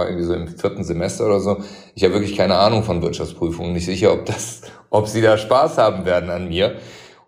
war 0.00 0.08
irgendwie 0.08 0.24
so 0.24 0.34
im 0.34 0.48
vierten 0.48 0.82
Semester 0.82 1.26
oder 1.26 1.40
so. 1.40 1.58
Ich 1.94 2.02
habe 2.02 2.14
wirklich 2.14 2.36
keine 2.36 2.56
Ahnung 2.56 2.82
von 2.82 3.02
Wirtschaftsprüfungen, 3.02 3.72
nicht 3.72 3.84
sicher, 3.84 4.12
ob 4.12 4.24
das, 4.26 4.62
ob 4.88 5.06
sie 5.06 5.20
da 5.20 5.36
Spaß 5.36 5.78
haben 5.78 6.04
werden 6.04 6.30
an 6.30 6.48
mir. 6.48 6.76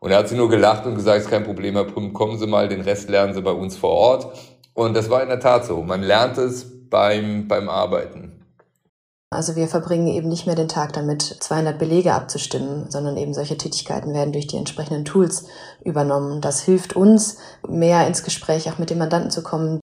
Und 0.00 0.10
er 0.10 0.18
hat 0.18 0.28
sie 0.28 0.36
nur 0.36 0.48
gelacht 0.48 0.84
und 0.86 0.96
gesagt, 0.96 1.20
ist 1.20 1.30
kein 1.30 1.44
Problem, 1.44 1.74
Herr 1.74 1.84
Prüm, 1.84 2.12
kommen 2.12 2.38
Sie 2.38 2.46
mal, 2.46 2.68
den 2.68 2.80
Rest 2.80 3.08
lernen 3.08 3.34
Sie 3.34 3.42
bei 3.42 3.52
uns 3.52 3.76
vor 3.76 3.90
Ort. 3.90 4.36
Und 4.74 4.94
das 4.94 5.10
war 5.10 5.22
in 5.22 5.28
der 5.28 5.38
Tat 5.38 5.64
so. 5.64 5.82
Man 5.82 6.02
lernt 6.02 6.38
es 6.38 6.66
beim, 6.90 7.46
beim 7.46 7.68
Arbeiten. 7.68 8.42
Also 9.30 9.56
wir 9.56 9.68
verbringen 9.68 10.08
eben 10.08 10.28
nicht 10.28 10.46
mehr 10.46 10.56
den 10.56 10.68
Tag 10.68 10.92
damit, 10.92 11.22
200 11.22 11.78
Belege 11.78 12.12
abzustimmen, 12.12 12.90
sondern 12.90 13.16
eben 13.16 13.32
solche 13.32 13.56
Tätigkeiten 13.56 14.12
werden 14.12 14.32
durch 14.32 14.46
die 14.46 14.58
entsprechenden 14.58 15.04
Tools 15.04 15.46
übernommen. 15.84 16.40
Das 16.40 16.60
hilft 16.60 16.96
uns, 16.96 17.38
mehr 17.66 18.06
ins 18.06 18.24
Gespräch 18.24 18.70
auch 18.70 18.78
mit 18.78 18.90
dem 18.90 18.98
Mandanten 18.98 19.30
zu 19.30 19.42
kommen. 19.42 19.80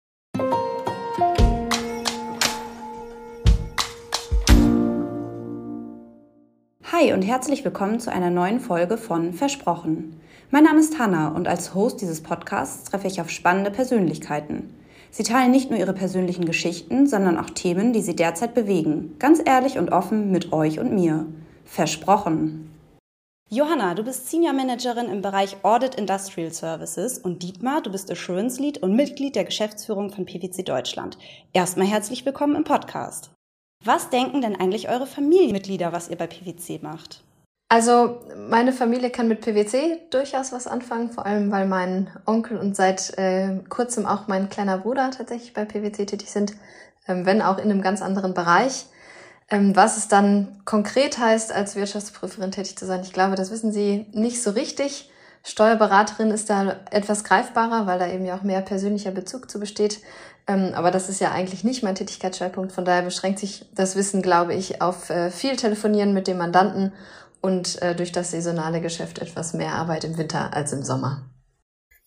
Hi 7.00 7.14
und 7.14 7.22
herzlich 7.22 7.64
willkommen 7.64 8.02
zu 8.02 8.12
einer 8.12 8.30
neuen 8.30 8.60
Folge 8.60 8.98
von 8.98 9.32
Versprochen. 9.32 10.20
Mein 10.52 10.66
Name 10.66 10.82
ist 10.82 11.00
Hanna 11.00 11.30
und 11.30 11.48
als 11.48 11.74
Host 11.74 12.02
dieses 12.02 12.22
Podcasts 12.22 12.90
treffe 12.90 13.08
ich 13.08 13.22
auf 13.22 13.30
spannende 13.30 13.72
Persönlichkeiten. 13.72 14.74
Sie 15.10 15.24
teilen 15.24 15.52
nicht 15.52 15.70
nur 15.70 15.80
ihre 15.80 15.94
persönlichen 15.94 16.44
Geschichten, 16.44 17.08
sondern 17.08 17.38
auch 17.38 17.52
Themen, 17.52 17.94
die 17.94 18.02
sie 18.02 18.18
derzeit 18.18 18.54
bewegen. 18.54 19.16
Ganz 19.18 19.42
ehrlich 19.44 19.78
und 19.78 19.94
offen 19.94 20.32
mit 20.32 20.52
euch 20.52 20.80
und 20.80 20.94
mir. 20.94 21.26
Versprochen. 21.64 22.70
Johanna, 23.50 23.94
du 23.94 24.04
bist 24.04 24.30
Senior 24.30 24.54
Managerin 24.54 25.08
im 25.10 25.22
Bereich 25.22 25.56
Audit 25.64 25.96
Industrial 25.96 26.52
Services 26.52 27.18
und 27.18 27.44
Dietmar, 27.44 27.82
du 27.82 27.92
bist 27.92 28.12
Assurance 28.12 28.62
Lead 28.62 28.80
und 28.80 28.94
Mitglied 28.94 29.38
der 29.38 29.46
Geschäftsführung 29.46 30.12
von 30.12 30.26
PwC 30.26 30.64
Deutschland. 30.64 31.18
Erstmal 31.54 31.88
herzlich 31.88 32.26
willkommen 32.26 32.58
im 32.58 32.66
Podcast. 32.66 33.32
Was 33.84 34.10
denken 34.10 34.42
denn 34.42 34.56
eigentlich 34.56 34.90
eure 34.90 35.08
Familienmitglieder, 35.08 35.94
was 35.94 36.10
ihr 36.10 36.18
bei 36.18 36.28
PwC 36.28 36.80
macht? 36.82 37.24
Also 37.70 38.20
meine 38.36 38.74
Familie 38.74 39.12
kann 39.12 39.28
mit 39.28 39.42
PwC 39.42 40.00
durchaus 40.10 40.52
was 40.52 40.66
anfangen, 40.66 41.12
vor 41.12 41.26
allem 41.26 41.52
weil 41.52 41.68
mein 41.68 42.10
Onkel 42.26 42.58
und 42.58 42.76
seit 42.76 43.18
äh, 43.18 43.60
kurzem 43.70 44.08
auch 44.08 44.28
mein 44.28 44.50
kleiner 44.50 44.80
Bruder 44.80 45.12
tatsächlich 45.12 45.54
bei 45.54 45.66
PwC 45.66 46.08
tätig 46.08 46.32
sind, 46.32 46.54
ähm, 47.08 47.28
wenn 47.28 47.44
auch 47.44 47.60
in 47.60 47.66
einem 47.66 47.84
ganz 47.84 48.02
anderen 48.02 48.34
Bereich. 48.34 48.88
Ähm, 49.52 49.76
was 49.76 49.98
es 49.98 50.08
dann 50.08 50.62
konkret 50.66 51.20
heißt, 51.20 51.52
als 51.52 51.76
Wirtschaftsprüferin 51.76 52.52
tätig 52.52 52.76
zu 52.76 52.86
sein, 52.86 53.02
ich 53.02 53.14
glaube, 53.14 53.36
das 53.36 53.52
wissen 53.52 53.72
Sie 53.72 54.08
nicht 54.14 54.42
so 54.42 54.52
richtig. 54.52 55.12
Steuerberaterin 55.44 56.32
ist 56.32 56.50
da 56.50 56.76
etwas 56.92 57.24
greifbarer, 57.24 57.88
weil 57.88 58.00
da 58.00 58.08
eben 58.08 58.26
ja 58.26 58.38
auch 58.38 58.44
mehr 58.44 58.62
persönlicher 58.62 59.12
Bezug 59.12 59.50
zu 59.50 59.60
besteht. 59.60 60.00
Ähm, 60.48 60.72
aber 60.74 60.92
das 60.92 61.10
ist 61.10 61.22
ja 61.22 61.32
eigentlich 61.32 61.64
nicht 61.64 61.84
mein 61.84 61.96
Tätigkeitsschwerpunkt. 61.96 62.72
Von 62.72 62.86
daher 62.86 63.04
beschränkt 63.04 63.40
sich 63.40 63.66
das 63.76 63.96
Wissen, 63.96 64.22
glaube 64.22 64.54
ich, 64.54 64.82
auf 64.82 65.10
äh, 65.10 65.32
viel 65.32 65.56
Telefonieren 65.56 66.14
mit 66.14 66.28
dem 66.28 66.38
Mandanten 66.38 66.92
und 67.42 67.82
äh, 67.82 67.96
durch 67.96 68.12
das 68.12 68.32
saisonale 68.32 68.82
Geschäft 68.82 69.20
etwas 69.20 69.54
mehr 69.54 69.74
Arbeit 69.74 70.04
im 70.04 70.18
Winter 70.18 70.54
als 70.54 70.74
im 70.74 70.84
Sommer. 70.84 71.30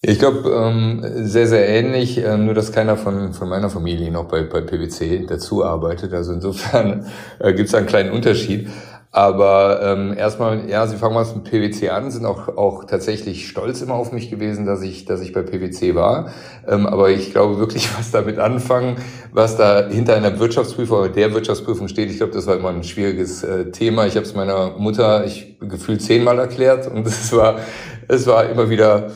Ich 0.05 0.19
glaube, 0.19 0.50
ähm, 0.50 1.00
sehr, 1.25 1.47
sehr 1.47 1.69
ähnlich, 1.69 2.19
äh, 2.19 2.36
nur 2.36 2.55
dass 2.55 2.72
keiner 2.72 2.97
von, 2.97 3.33
von 3.33 3.48
meiner 3.48 3.70
Familie 3.70 4.10
noch 4.10 4.25
bei, 4.25 4.42
bei 4.42 4.60
PwC 4.60 5.27
dazu 5.28 5.64
arbeitet. 5.64 6.12
Also 6.12 6.33
insofern 6.33 7.06
gibt 7.38 7.69
es 7.69 7.75
einen 7.75 7.86
kleinen 7.86 8.10
Unterschied. 8.10 8.69
Aber 9.15 9.83
ähm, 9.83 10.17
erstmal, 10.17 10.71
ja, 10.71 10.87
Sie 10.87 10.97
fangen 10.97 11.13
mal 11.13 11.27
mit 11.35 11.45
PwC 11.45 11.91
an, 11.91 12.11
sind 12.11 12.25
auch, 12.25 12.49
auch 12.57 12.85
tatsächlich 12.85 13.47
stolz 13.47 13.83
immer 13.83 13.93
auf 13.93 14.11
mich 14.11 14.31
gewesen, 14.31 14.65
dass 14.65 14.81
ich, 14.81 15.05
dass 15.05 15.21
ich 15.21 15.35
bei 15.35 15.43
PwC 15.43 15.95
war. 15.95 16.31
Ähm, 16.67 16.87
aber 16.87 17.11
ich 17.11 17.31
glaube 17.31 17.59
wirklich, 17.59 17.95
was 17.99 18.11
damit 18.11 18.39
anfangen, 18.39 18.97
was 19.31 19.59
da 19.59 19.87
hinter 19.87 20.15
einer 20.15 20.39
Wirtschaftsprüfung 20.39 20.99
oder 20.99 21.09
der 21.11 21.35
Wirtschaftsprüfung 21.35 21.89
steht, 21.89 22.11
ich 22.11 22.17
glaube, 22.17 22.33
das 22.33 22.47
war 22.47 22.57
immer 22.57 22.71
ein 22.71 22.85
schwieriges 22.85 23.45
äh, 23.45 23.71
Thema. 23.71 24.07
Ich 24.07 24.17
habe 24.17 24.25
es 24.25 24.35
meiner 24.35 24.79
Mutter, 24.79 25.27
ich 25.27 25.59
gefühlt 25.61 26.01
zehnmal 26.01 26.39
erklärt 26.39 26.91
und 26.91 27.07
es 27.07 27.37
war, 27.37 27.57
es 28.09 28.27
war 28.27 28.49
immer 28.49 28.71
wieder 28.71 29.11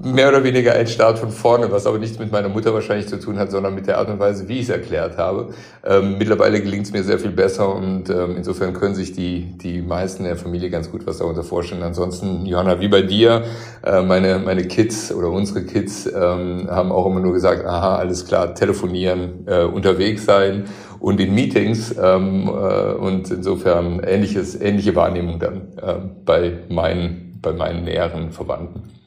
mehr 0.00 0.28
oder 0.28 0.44
weniger 0.44 0.74
ein 0.74 0.86
Start 0.86 1.18
von 1.18 1.30
vorne, 1.30 1.70
was 1.70 1.86
aber 1.86 1.98
nichts 1.98 2.18
mit 2.18 2.32
meiner 2.32 2.48
Mutter 2.48 2.72
wahrscheinlich 2.72 3.08
zu 3.08 3.18
tun 3.18 3.38
hat, 3.38 3.50
sondern 3.50 3.74
mit 3.74 3.86
der 3.86 3.98
Art 3.98 4.08
und 4.08 4.18
Weise, 4.18 4.48
wie 4.48 4.58
ich 4.58 4.62
es 4.64 4.68
erklärt 4.68 5.18
habe. 5.18 5.50
Ähm, 5.84 6.16
mittlerweile 6.18 6.60
gelingt 6.60 6.86
es 6.86 6.92
mir 6.92 7.02
sehr 7.02 7.18
viel 7.18 7.30
besser 7.30 7.74
und 7.74 8.08
ähm, 8.10 8.36
insofern 8.36 8.72
können 8.72 8.94
sich 8.94 9.12
die, 9.12 9.56
die 9.58 9.82
meisten 9.82 10.24
der 10.24 10.36
Familie 10.36 10.70
ganz 10.70 10.90
gut 10.90 11.06
was 11.06 11.18
darunter 11.18 11.42
vorstellen. 11.42 11.82
Ansonsten, 11.82 12.46
Johanna, 12.46 12.80
wie 12.80 12.88
bei 12.88 13.02
dir, 13.02 13.44
äh, 13.84 14.02
meine, 14.02 14.38
meine 14.38 14.64
Kids 14.64 15.12
oder 15.12 15.30
unsere 15.30 15.64
Kids 15.64 16.06
ähm, 16.06 16.68
haben 16.70 16.92
auch 16.92 17.06
immer 17.06 17.20
nur 17.20 17.32
gesagt, 17.32 17.64
aha, 17.66 17.96
alles 17.96 18.26
klar, 18.26 18.54
telefonieren, 18.54 19.46
äh, 19.46 19.64
unterwegs 19.64 20.24
sein 20.24 20.64
und 21.00 21.20
in 21.20 21.34
Meetings 21.34 21.94
ähm, 22.00 22.48
äh, 22.48 22.92
und 22.92 23.30
insofern 23.30 24.00
ähnliches, 24.00 24.60
ähnliche 24.60 24.94
Wahrnehmung 24.94 25.38
dann 25.38 25.56
äh, 25.76 25.94
bei 26.24 26.58
meinen, 26.68 27.38
bei 27.42 27.52
meinen 27.52 27.84
näheren 27.84 28.30
Verwandten. 28.30 29.01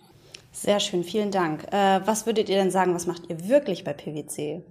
Sehr 0.55 0.79
schön, 0.79 1.03
vielen 1.03 1.31
Dank. 1.31 1.63
Äh, 1.71 1.99
was 2.05 2.25
würdet 2.25 2.47
ihr 2.47 2.55
denn 2.55 2.71
sagen, 2.71 2.95
was 2.95 3.07
macht 3.07 3.23
ihr 3.29 3.49
wirklich 3.49 3.83
bei 3.83 3.91
PwC? 3.91 4.63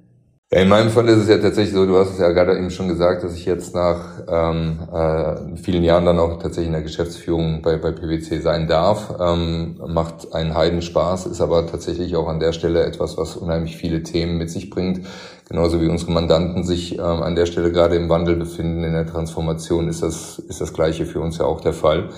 In 0.50 0.68
meinem 0.68 0.88
Fall 0.88 1.08
ist 1.08 1.18
es 1.18 1.28
ja 1.28 1.36
tatsächlich 1.36 1.74
so, 1.74 1.84
du 1.84 1.98
hast 1.98 2.10
es 2.12 2.18
ja 2.18 2.30
gerade 2.30 2.56
eben 2.56 2.70
schon 2.70 2.88
gesagt, 2.88 3.22
dass 3.22 3.34
ich 3.34 3.44
jetzt 3.44 3.74
nach 3.74 4.22
ähm, 4.26 4.78
äh, 4.90 5.56
vielen 5.58 5.84
Jahren 5.84 6.06
dann 6.06 6.18
auch 6.18 6.38
tatsächlich 6.38 6.68
in 6.68 6.72
der 6.72 6.82
Geschäftsführung 6.82 7.60
bei, 7.60 7.76
bei 7.76 7.90
PwC 7.90 8.40
sein 8.40 8.66
darf. 8.66 9.14
Ähm, 9.20 9.78
macht 9.86 10.32
einen 10.32 10.54
Heidenspaß, 10.54 11.26
ist 11.26 11.42
aber 11.42 11.66
tatsächlich 11.66 12.16
auch 12.16 12.28
an 12.28 12.40
der 12.40 12.52
Stelle 12.52 12.84
etwas, 12.84 13.18
was 13.18 13.36
unheimlich 13.36 13.76
viele 13.76 14.02
Themen 14.02 14.38
mit 14.38 14.50
sich 14.50 14.70
bringt. 14.70 15.06
Genauso 15.48 15.82
wie 15.82 15.88
unsere 15.88 16.12
Mandanten 16.12 16.64
sich 16.64 16.94
ähm, 16.94 17.00
an 17.00 17.34
der 17.34 17.44
Stelle 17.44 17.70
gerade 17.70 17.96
im 17.96 18.08
Wandel 18.08 18.36
befinden, 18.36 18.84
in 18.84 18.92
der 18.92 19.06
Transformation, 19.06 19.88
ist 19.88 20.02
das, 20.02 20.38
ist 20.38 20.62
das 20.62 20.72
Gleiche 20.72 21.04
für 21.04 21.20
uns 21.20 21.36
ja 21.36 21.44
auch 21.44 21.60
der 21.60 21.74
Fall. 21.74 22.08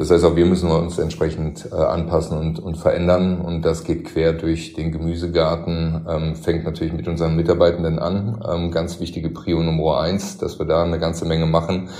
Das 0.00 0.10
heißt, 0.10 0.24
auch 0.24 0.34
wir 0.34 0.46
müssen 0.46 0.70
uns 0.70 0.98
entsprechend 0.98 1.68
äh, 1.70 1.74
anpassen 1.74 2.38
und, 2.38 2.58
und 2.58 2.78
verändern. 2.78 3.38
Und 3.38 3.66
das 3.66 3.84
geht 3.84 4.06
quer 4.06 4.32
durch 4.32 4.72
den 4.72 4.92
Gemüsegarten, 4.92 6.06
ähm, 6.08 6.36
fängt 6.36 6.64
natürlich 6.64 6.94
mit 6.94 7.06
unseren 7.06 7.36
Mitarbeitenden 7.36 7.98
an. 7.98 8.42
Ähm, 8.50 8.70
ganz 8.70 8.98
wichtige 8.98 9.28
Prio 9.28 9.62
Nummer 9.62 10.00
eins, 10.00 10.38
dass 10.38 10.58
wir 10.58 10.64
da 10.64 10.84
eine 10.84 10.98
ganze 10.98 11.26
Menge 11.26 11.44
machen, 11.44 11.90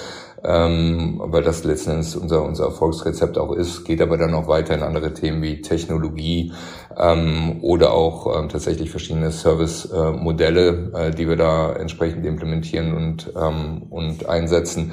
ähm, 0.42 1.20
weil 1.22 1.42
das 1.42 1.62
letzten 1.64 1.90
Endes 1.90 2.16
unser, 2.16 2.42
unser 2.42 2.64
Erfolgsrezept 2.64 3.36
auch 3.36 3.52
ist. 3.52 3.84
Geht 3.84 4.00
aber 4.00 4.16
dann 4.16 4.32
auch 4.32 4.48
weiter 4.48 4.72
in 4.72 4.82
andere 4.82 5.12
Themen 5.12 5.42
wie 5.42 5.60
Technologie 5.60 6.54
ähm, 6.96 7.58
oder 7.60 7.92
auch 7.92 8.34
ähm, 8.34 8.48
tatsächlich 8.48 8.90
verschiedene 8.90 9.30
Service-Modelle, 9.30 10.90
äh, 10.94 11.08
äh, 11.08 11.10
die 11.10 11.28
wir 11.28 11.36
da 11.36 11.74
entsprechend 11.74 12.24
implementieren 12.24 12.96
und, 12.96 13.30
ähm, 13.36 13.82
und 13.90 14.26
einsetzen 14.26 14.92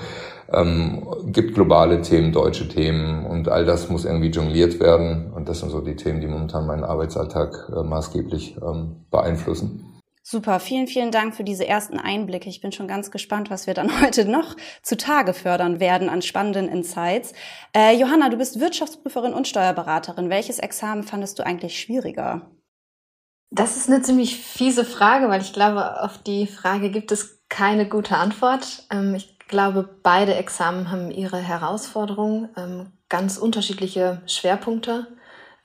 ähm, 0.51 1.05
gibt 1.25 1.55
globale 1.55 2.01
Themen, 2.01 2.31
deutsche 2.31 2.67
Themen 2.67 3.25
und 3.25 3.49
all 3.49 3.65
das 3.65 3.89
muss 3.89 4.05
irgendwie 4.05 4.29
jongliert 4.29 4.79
werden. 4.79 5.31
Und 5.33 5.49
das 5.49 5.59
sind 5.59 5.69
so 5.69 5.81
die 5.81 5.95
Themen, 5.95 6.21
die 6.21 6.27
momentan 6.27 6.67
meinen 6.67 6.83
Arbeitsalltag 6.83 7.69
äh, 7.75 7.83
maßgeblich 7.83 8.57
ähm, 8.61 9.05
beeinflussen. 9.11 9.87
Super, 10.29 10.59
vielen, 10.59 10.87
vielen 10.87 11.11
Dank 11.11 11.35
für 11.35 11.45
diese 11.45 11.65
ersten 11.65 11.97
Einblicke. 11.97 12.49
Ich 12.49 12.59
bin 12.59 12.73
schon 12.73 12.89
ganz 12.89 13.11
gespannt, 13.11 13.49
was 13.49 13.65
wir 13.65 13.73
dann 13.73 14.01
heute 14.01 14.25
noch 14.25 14.57
zutage 14.81 15.33
fördern 15.33 15.79
werden 15.79 16.09
an 16.09 16.21
spannenden 16.21 16.67
Insights. 16.67 17.31
Äh, 17.73 17.97
Johanna, 17.97 18.27
du 18.27 18.35
bist 18.35 18.59
Wirtschaftsprüferin 18.59 19.33
und 19.33 19.47
Steuerberaterin. 19.47 20.29
Welches 20.29 20.59
Examen 20.59 21.03
fandest 21.03 21.39
du 21.39 21.45
eigentlich 21.45 21.79
schwieriger? 21.79 22.51
Das 23.51 23.77
ist 23.77 23.89
eine 23.89 24.01
ziemlich 24.01 24.35
fiese 24.35 24.83
Frage, 24.83 25.29
weil 25.29 25.39
ich 25.39 25.53
glaube, 25.53 26.03
auf 26.03 26.17
die 26.17 26.47
Frage 26.47 26.91
gibt 26.91 27.13
es 27.13 27.47
keine 27.47 27.87
gute 27.87 28.17
Antwort. 28.17 28.85
Ähm, 28.91 29.15
ich 29.15 29.36
glaube, 29.47 29.87
beide 30.03 30.35
Examen 30.35 30.91
haben 30.91 31.11
ihre 31.11 31.37
Herausforderungen, 31.37 32.49
ähm, 32.57 32.91
ganz 33.09 33.37
unterschiedliche 33.37 34.21
Schwerpunkte. 34.25 35.07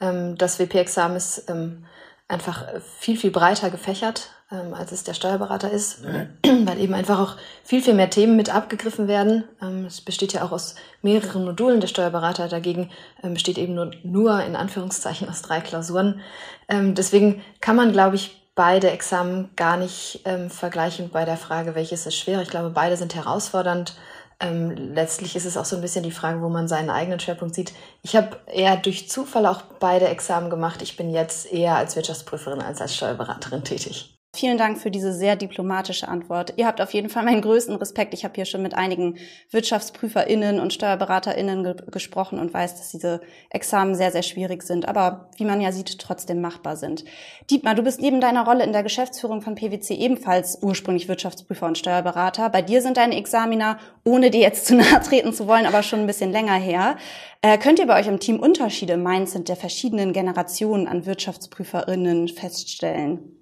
Ähm, 0.01 0.37
das 0.39 0.59
WP-Examen 0.59 1.17
ist 1.17 1.49
ähm, 1.49 1.85
einfach 2.29 2.67
viel, 2.99 3.17
viel 3.17 3.31
breiter 3.31 3.71
gefächert, 3.71 4.31
ähm, 4.51 4.75
als 4.75 4.93
es 4.93 5.05
der 5.05 5.15
Steuerberater 5.15 5.71
ist, 5.71 6.05
weil 6.45 6.81
eben 6.81 6.95
einfach 6.95 7.19
auch 7.19 7.37
viel, 7.65 7.83
viel 7.83 7.95
mehr 7.95 8.11
Themen 8.11 8.37
mit 8.37 8.55
abgegriffen 8.55 9.09
werden. 9.09 9.45
Ähm, 9.61 9.87
es 9.87 10.01
besteht 10.01 10.33
ja 10.33 10.45
auch 10.45 10.53
aus 10.53 10.75
mehreren 11.03 11.45
Modulen. 11.45 11.81
Der 11.81 11.89
Steuerberater 11.89 12.49
dagegen 12.49 12.91
ähm, 13.23 13.35
besteht 13.35 13.59
eben 13.59 13.75
nur, 13.75 13.91
nur 14.03 14.43
in 14.43 14.57
Anführungszeichen 14.57 15.29
aus 15.29 15.43
drei 15.43 15.61
Klausuren. 15.61 16.21
deswegen 16.69 17.43
kann 17.61 17.77
man, 17.77 17.93
glaube 17.93 18.17
ich, 18.17 18.42
beide 18.55 18.91
Examen 18.91 19.51
gar 19.57 19.77
nicht 19.77 20.21
ähm, 20.25 20.51
vergleichen 20.51 21.11
bei 21.11 21.25
der 21.25 21.37
Frage, 21.37 21.75
welches 21.75 22.07
ist 22.07 22.17
schwer. 22.17 22.43
Ich 22.43 22.51
glaube, 22.51 22.71
beide 22.71 22.97
sind 22.97 23.15
herausfordernd. 23.15 23.95
Ähm, 24.41 24.71
letztlich 24.95 25.37
ist 25.37 25.45
es 25.45 25.57
auch 25.57 25.65
so 25.65 25.77
ein 25.77 25.83
bisschen 25.83 26.03
die 26.03 26.11
Frage, 26.11 26.43
wo 26.43 26.49
man 26.49 26.69
seinen 26.69 26.91
eigenen 26.91 27.21
Schwerpunkt 27.21 27.55
sieht. 27.55 27.73
Ich 28.03 28.17
habe 28.17 28.41
eher 28.47 28.77
durch 28.77 29.09
Zufall 29.09 29.47
auch 29.47 29.63
beide 29.79 30.09
Examen 30.09 30.51
gemacht. 30.51 30.83
Ich 30.83 30.97
bin 30.97 31.11
jetzt 31.11 31.53
eher 31.53 31.77
als 31.77 31.97
Wirtschaftsprüferin 31.97 32.61
als 32.61 32.81
als 32.81 32.97
Steuerberaterin 32.97 33.65
tätig. 33.65 34.19
Vielen 34.35 34.57
Dank 34.57 34.79
für 34.79 34.91
diese 34.91 35.13
sehr 35.13 35.37
diplomatische 35.37 36.09
Antwort. 36.09 36.55
Ihr 36.57 36.67
habt 36.67 36.81
auf 36.81 36.95
jeden 36.95 37.11
Fall 37.11 37.23
meinen 37.23 37.43
größten 37.43 37.77
Respekt. 37.77 38.15
Ich 38.15 38.25
habe 38.25 38.33
hier 38.35 38.47
schon 38.47 38.63
mit 38.63 38.73
einigen 38.73 39.19
WirtschaftsprüferInnen 39.51 40.59
und 40.59 40.73
SteuerberaterInnen 40.73 41.63
ge 41.65 41.77
gesprochen 41.91 42.39
und 42.39 42.55
weiß, 42.55 42.77
dass 42.77 42.93
diese 42.93 43.21
Examen 43.51 43.95
sehr, 43.95 44.11
sehr 44.11 44.23
schwierig 44.23 44.63
sind, 44.63 44.89
aber 44.89 45.29
wie 45.37 45.45
man 45.45 45.61
ja 45.61 45.71
sieht, 45.71 45.99
trotzdem 45.99 46.41
machbar 46.41 46.77
sind. 46.77 47.05
Dietmar, 47.51 47.75
du 47.75 47.83
bist 47.83 48.01
neben 48.01 48.23
deiner 48.23 48.47
Rolle 48.47 48.65
in 48.65 48.73
der 48.73 48.83
Geschäftsführung 48.83 49.43
von 49.43 49.55
PwC 49.55 49.97
ebenfalls 49.97 50.59
ursprünglich 50.63 51.09
Wirtschaftsprüfer 51.09 51.67
und 51.67 51.77
Steuerberater. 51.77 52.49
Bei 52.49 52.63
dir 52.63 52.81
sind 52.81 52.97
deine 52.97 53.19
Examina, 53.19 53.79
ohne 54.03 54.31
dir 54.31 54.41
jetzt 54.41 54.65
zu 54.65 54.75
nahe 54.77 55.03
treten 55.03 55.35
zu 55.35 55.47
wollen, 55.47 55.67
aber 55.67 55.83
schon 55.83 56.01
ein 56.01 56.07
bisschen 56.07 56.33
länger 56.33 56.55
her. 56.55 56.97
Äh, 57.43 57.59
könnt 57.59 57.79
ihr 57.79 57.87
bei 57.87 58.01
euch 58.01 58.07
im 58.07 58.19
Team 58.19 58.41
Unterschiede 58.41 58.95
im 58.95 59.03
Mindset 59.03 59.51
der 59.51 59.57
verschiedenen 59.57 60.15
Generationen 60.15 60.89
an 60.89 61.05
WirtschaftsprüferInnen 61.05 62.29
feststellen? 62.29 63.42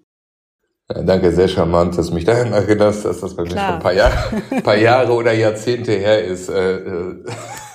Ja, 0.92 1.02
danke, 1.02 1.30
sehr 1.30 1.46
charmant, 1.46 1.96
dass 1.96 2.08
du 2.08 2.14
mich 2.14 2.24
daran 2.24 2.52
erinnerst, 2.52 3.04
dass 3.04 3.20
das 3.20 3.36
bei 3.36 3.44
Klar. 3.44 3.54
mir 3.54 3.66
schon 3.66 3.74
ein 3.74 3.82
paar 3.82 3.92
Jahre, 3.92 4.60
paar 4.64 4.76
Jahre 4.76 5.12
oder 5.12 5.32
Jahrzehnte 5.32 5.92
her 5.92 6.24
ist. 6.24 6.48
Äh, 6.48 6.78
äh, 6.78 7.14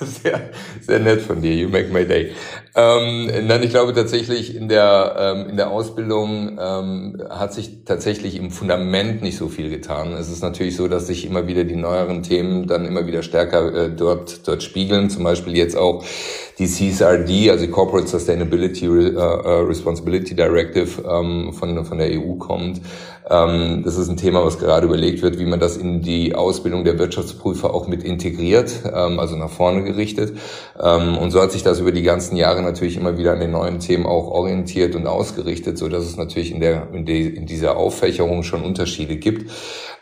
sehr, 0.22 0.50
sehr 0.82 0.98
nett 0.98 1.22
von 1.22 1.40
dir. 1.40 1.54
You 1.54 1.68
make 1.68 1.90
my 1.90 2.04
day. 2.04 2.32
Ähm, 2.78 3.30
ich 3.62 3.70
glaube 3.70 3.94
tatsächlich 3.94 4.54
in 4.54 4.68
der 4.68 5.16
ähm, 5.18 5.48
in 5.48 5.56
der 5.56 5.70
Ausbildung 5.70 6.58
ähm, 6.60 7.22
hat 7.30 7.54
sich 7.54 7.84
tatsächlich 7.86 8.36
im 8.36 8.50
Fundament 8.50 9.22
nicht 9.22 9.38
so 9.38 9.48
viel 9.48 9.70
getan. 9.70 10.12
Es 10.12 10.30
ist 10.30 10.42
natürlich 10.42 10.76
so, 10.76 10.86
dass 10.86 11.06
sich 11.06 11.24
immer 11.24 11.46
wieder 11.46 11.64
die 11.64 11.74
neueren 11.74 12.22
Themen 12.22 12.66
dann 12.66 12.84
immer 12.84 13.06
wieder 13.06 13.22
stärker 13.22 13.74
äh, 13.74 13.90
dort 13.90 14.46
dort 14.46 14.62
spiegeln. 14.62 15.08
Zum 15.08 15.24
Beispiel 15.24 15.56
jetzt 15.56 15.74
auch 15.74 16.04
die 16.58 16.66
CSRD, 16.66 17.50
also 17.50 17.66
Corporate 17.68 18.08
Sustainability 18.08 18.88
uh, 18.88 18.92
uh, 18.92 19.60
Responsibility 19.66 20.34
Directive 20.34 21.02
ähm, 21.02 21.54
von 21.54 21.82
von 21.82 21.96
der 21.96 22.10
EU 22.10 22.34
kommt. 22.34 22.82
Ähm, 23.28 23.82
das 23.84 23.96
ist 23.96 24.08
ein 24.08 24.16
Thema, 24.16 24.44
was 24.44 24.58
gerade 24.58 24.86
überlegt 24.86 25.20
wird, 25.22 25.38
wie 25.38 25.46
man 25.46 25.58
das 25.58 25.76
in 25.76 26.00
die 26.00 26.34
Ausbildung 26.34 26.84
der 26.84 26.98
Wirtschaftsprüfer 26.98 27.74
auch 27.74 27.88
mit 27.88 28.04
integriert, 28.04 28.72
ähm, 28.84 29.18
also 29.18 29.36
nach 29.36 29.50
vorne 29.50 29.82
gerichtet. 29.82 30.36
Ähm, 30.80 31.18
und 31.18 31.32
so 31.32 31.40
hat 31.40 31.50
sich 31.50 31.64
das 31.64 31.80
über 31.80 31.90
die 31.90 32.02
ganzen 32.02 32.36
Jahre 32.36 32.62
natürlich 32.66 32.96
immer 32.96 33.16
wieder 33.16 33.32
an 33.32 33.40
den 33.40 33.52
neuen 33.52 33.80
Themen 33.80 34.04
auch 34.04 34.28
orientiert 34.28 34.94
und 34.94 35.06
ausgerichtet, 35.06 35.78
so 35.78 35.88
dass 35.88 36.04
es 36.04 36.16
natürlich 36.16 36.52
in 36.52 36.60
der 36.60 36.88
in, 36.92 37.06
die, 37.06 37.26
in 37.26 37.46
dieser 37.46 37.76
Auffächerung 37.76 38.42
schon 38.42 38.62
Unterschiede 38.62 39.16
gibt. 39.16 39.50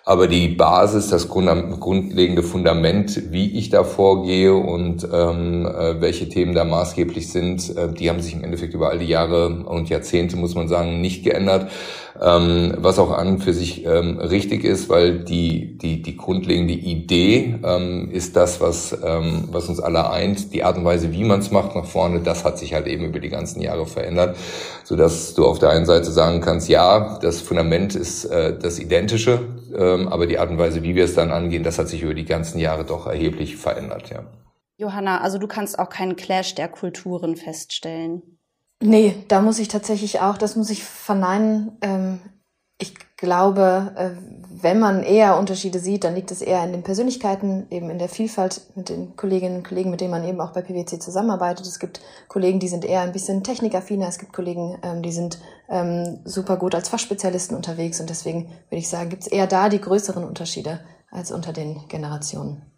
Aber 0.06 0.26
die 0.26 0.48
Basis, 0.48 1.08
das 1.08 1.28
grundlegende 1.28 2.42
Fundament, 2.42 3.32
wie 3.32 3.56
ich 3.56 3.70
da 3.70 3.84
vorgehe 3.84 4.54
und 4.54 5.08
ähm, 5.10 5.64
äh, 5.64 5.98
welche 6.00 6.28
Themen 6.28 6.54
da 6.54 6.64
maßgeblich 6.64 7.30
sind, 7.30 7.74
äh, 7.74 7.90
die 7.90 8.10
haben 8.10 8.20
sich 8.20 8.34
im 8.34 8.44
Endeffekt 8.44 8.74
über 8.74 8.90
all 8.90 8.98
die 8.98 9.06
Jahre 9.06 9.64
und 9.64 9.88
Jahrzehnte, 9.88 10.36
muss 10.36 10.54
man 10.54 10.68
sagen, 10.68 11.00
nicht 11.00 11.24
geändert. 11.24 11.70
Ähm, 12.20 12.74
was 12.78 12.98
auch 12.98 13.10
an 13.10 13.40
für 13.40 13.52
sich 13.52 13.84
ähm, 13.84 14.18
richtig 14.18 14.62
ist, 14.64 14.88
weil 14.88 15.24
die, 15.24 15.76
die, 15.78 16.00
die 16.00 16.16
grundlegende 16.16 16.74
Idee 16.74 17.58
ähm, 17.64 18.08
ist 18.12 18.36
das, 18.36 18.60
was, 18.60 18.96
ähm, 19.02 19.48
was 19.50 19.68
uns 19.68 19.80
alle 19.80 20.08
eint. 20.10 20.52
Die 20.54 20.62
Art 20.62 20.76
und 20.76 20.84
Weise, 20.84 21.12
wie 21.12 21.24
man 21.24 21.40
es 21.40 21.50
macht 21.50 21.74
nach 21.74 21.86
vorne, 21.86 22.20
das 22.20 22.44
hat 22.44 22.58
sich 22.58 22.72
halt 22.72 22.86
eben 22.86 23.04
über 23.04 23.18
die 23.18 23.30
ganzen 23.30 23.60
Jahre 23.60 23.86
verändert, 23.86 24.36
so 24.84 24.94
dass 24.94 25.34
du 25.34 25.44
auf 25.44 25.58
der 25.58 25.70
einen 25.70 25.86
Seite 25.86 26.10
sagen 26.12 26.40
kannst, 26.40 26.68
ja, 26.68 27.18
das 27.20 27.40
Fundament 27.40 27.96
ist 27.96 28.26
äh, 28.26 28.56
das 28.56 28.78
Identische, 28.78 29.40
ähm, 29.76 30.06
aber 30.08 30.26
die 30.26 30.38
Art 30.38 30.50
und 30.50 30.58
Weise, 30.58 30.84
wie 30.84 30.94
wir 30.94 31.04
es 31.04 31.14
dann 31.14 31.32
angehen, 31.32 31.64
das 31.64 31.78
hat 31.78 31.88
sich 31.88 32.02
über 32.02 32.14
die 32.14 32.24
ganzen 32.24 32.60
Jahre 32.60 32.84
doch 32.84 33.06
erheblich 33.06 33.56
verändert, 33.56 34.10
ja. 34.10 34.22
Johanna, 34.76 35.20
also 35.20 35.38
du 35.38 35.46
kannst 35.46 35.78
auch 35.78 35.88
keinen 35.88 36.16
Clash 36.16 36.54
der 36.54 36.68
Kulturen 36.68 37.36
feststellen. 37.36 38.22
Nee, 38.82 39.24
da 39.28 39.40
muss 39.40 39.58
ich 39.58 39.68
tatsächlich 39.68 40.20
auch, 40.20 40.36
das 40.36 40.56
muss 40.56 40.70
ich 40.70 40.84
verneinen. 40.84 41.78
Ähm, 41.80 42.20
ich 42.78 42.94
glaube, 43.16 43.92
äh, 43.96 44.10
wenn 44.62 44.78
man 44.78 45.02
eher 45.02 45.38
Unterschiede 45.38 45.78
sieht, 45.78 46.04
dann 46.04 46.14
liegt 46.14 46.30
es 46.30 46.42
eher 46.42 46.64
in 46.64 46.72
den 46.72 46.82
Persönlichkeiten, 46.82 47.66
eben 47.70 47.88
in 47.88 47.98
der 47.98 48.08
Vielfalt 48.08 48.62
mit 48.74 48.88
den 48.88 49.16
Kolleginnen 49.16 49.58
und 49.58 49.68
Kollegen, 49.68 49.90
mit 49.90 50.00
denen 50.00 50.10
man 50.10 50.24
eben 50.24 50.40
auch 50.40 50.52
bei 50.52 50.62
PwC 50.62 50.98
zusammenarbeitet. 50.98 51.66
Es 51.66 51.78
gibt 51.78 52.00
Kollegen, 52.28 52.58
die 52.58 52.68
sind 52.68 52.84
eher 52.84 53.02
ein 53.02 53.12
bisschen 53.12 53.44
technikaffiner, 53.44 54.08
es 54.08 54.18
gibt 54.18 54.32
Kollegen, 54.32 54.78
ähm, 54.82 55.02
die 55.02 55.12
sind 55.12 55.38
ähm, 55.68 56.20
super 56.24 56.56
gut 56.56 56.74
als 56.74 56.88
Fachspezialisten 56.88 57.56
unterwegs 57.56 58.00
und 58.00 58.10
deswegen 58.10 58.48
würde 58.68 58.78
ich 58.78 58.88
sagen, 58.88 59.10
gibt 59.10 59.22
es 59.22 59.28
eher 59.28 59.46
da 59.46 59.68
die 59.68 59.80
größeren 59.80 60.24
Unterschiede 60.24 60.80
als 61.10 61.30
unter 61.30 61.52
den 61.52 61.86
Generationen. 61.88 62.73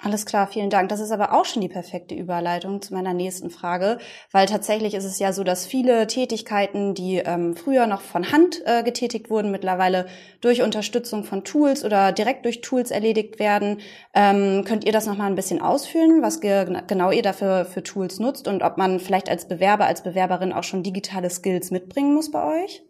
Alles 0.00 0.26
klar, 0.26 0.46
vielen 0.46 0.70
Dank. 0.70 0.90
Das 0.90 1.00
ist 1.00 1.10
aber 1.10 1.32
auch 1.32 1.44
schon 1.44 1.60
die 1.60 1.68
perfekte 1.68 2.14
Überleitung 2.14 2.80
zu 2.80 2.94
meiner 2.94 3.14
nächsten 3.14 3.50
Frage, 3.50 3.98
weil 4.30 4.46
tatsächlich 4.46 4.94
ist 4.94 5.04
es 5.04 5.18
ja 5.18 5.32
so, 5.32 5.42
dass 5.42 5.66
viele 5.66 6.06
Tätigkeiten, 6.06 6.94
die 6.94 7.16
ähm, 7.16 7.56
früher 7.56 7.88
noch 7.88 8.00
von 8.00 8.30
Hand 8.30 8.62
äh, 8.64 8.84
getätigt 8.84 9.28
wurden, 9.28 9.50
mittlerweile 9.50 10.06
durch 10.40 10.62
Unterstützung 10.62 11.24
von 11.24 11.42
Tools 11.42 11.84
oder 11.84 12.12
direkt 12.12 12.44
durch 12.44 12.60
Tools 12.60 12.92
erledigt 12.92 13.40
werden. 13.40 13.80
Ähm, 14.14 14.64
könnt 14.64 14.84
ihr 14.84 14.92
das 14.92 15.06
noch 15.06 15.16
mal 15.16 15.26
ein 15.26 15.34
bisschen 15.34 15.60
ausführen, 15.60 16.22
was 16.22 16.40
ge 16.40 16.80
genau 16.86 17.10
ihr 17.10 17.22
dafür 17.22 17.64
für 17.64 17.82
Tools 17.82 18.20
nutzt 18.20 18.46
und 18.46 18.62
ob 18.62 18.78
man 18.78 19.00
vielleicht 19.00 19.28
als 19.28 19.48
Bewerber, 19.48 19.86
als 19.86 20.04
Bewerberin 20.04 20.52
auch 20.52 20.64
schon 20.64 20.84
digitale 20.84 21.28
Skills 21.28 21.72
mitbringen 21.72 22.14
muss 22.14 22.30
bei 22.30 22.62
euch? 22.62 22.87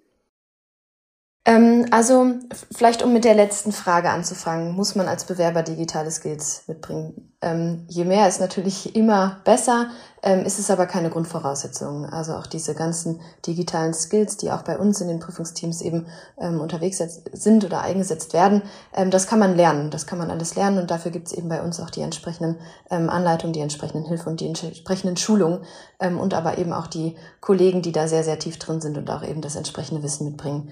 Ähm, 1.49 1.87
also 1.91 2.35
vielleicht 2.77 3.03
um 3.03 3.15
mit 3.15 3.25
der 3.25 3.35
letzten 3.35 3.73
Frage 3.73 4.11
anzufangen, 4.11 4.73
muss 4.73 4.95
man 4.95 5.09
als 5.09 5.25
Bewerber 5.25 5.62
digitale 5.62 6.11
Skills 6.11 6.65
mitbringen? 6.67 7.33
Ähm, 7.41 7.87
je 7.89 8.05
mehr 8.05 8.29
ist 8.29 8.39
natürlich 8.39 8.95
immer 8.95 9.41
besser, 9.45 9.89
ähm, 10.23 10.45
ist 10.45 10.59
es 10.59 10.71
aber 10.71 10.85
keine 10.85 11.09
Grundvoraussetzung. 11.09 12.05
Also 12.05 12.35
auch 12.35 12.47
diese 12.47 12.75
ganzen 12.75 13.23
digitalen 13.47 13.95
Skills, 13.95 14.37
die 14.37 14.50
auch 14.50 14.61
bei 14.61 14.77
uns 14.77 15.00
in 15.00 15.09
den 15.09 15.21
Prüfungsteams 15.21 15.81
eben 15.81 16.05
ähm, 16.39 16.61
unterwegs 16.61 17.03
sind 17.33 17.65
oder 17.65 17.81
eingesetzt 17.81 18.35
werden, 18.35 18.61
ähm, 18.95 19.11
das 19.11 19.27
kann 19.27 19.39
man 19.39 19.56
lernen. 19.56 19.91
Das 19.91 20.06
kann 20.06 20.19
man 20.19 20.31
alles 20.31 20.55
lernen 20.55 20.77
und 20.77 20.91
dafür 20.91 21.12
gibt 21.12 21.29
es 21.29 21.33
eben 21.33 21.49
bei 21.49 21.62
uns 21.62 21.81
auch 21.81 21.89
die 21.89 22.03
entsprechenden 22.03 22.56
ähm, 22.91 23.09
Anleitungen, 23.09 23.55
die 23.55 23.61
entsprechenden 23.61 24.05
Hilfe 24.05 24.29
und 24.29 24.41
die 24.41 24.49
entsprechenden 24.49 25.17
Schulungen 25.17 25.61
und 25.99 26.35
aber 26.35 26.59
eben 26.59 26.73
auch 26.73 26.87
die 26.87 27.17
Kollegen, 27.41 27.83
die 27.83 27.91
da 27.91 28.06
sehr, 28.06 28.23
sehr 28.23 28.39
tief 28.39 28.59
drin 28.59 28.81
sind 28.81 28.99
und 28.99 29.11
auch 29.11 29.25
eben 29.25 29.41
das 29.41 29.56
entsprechende 29.56 30.03
Wissen 30.05 30.27
mitbringen. 30.27 30.71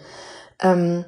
Ähm, 0.61 1.05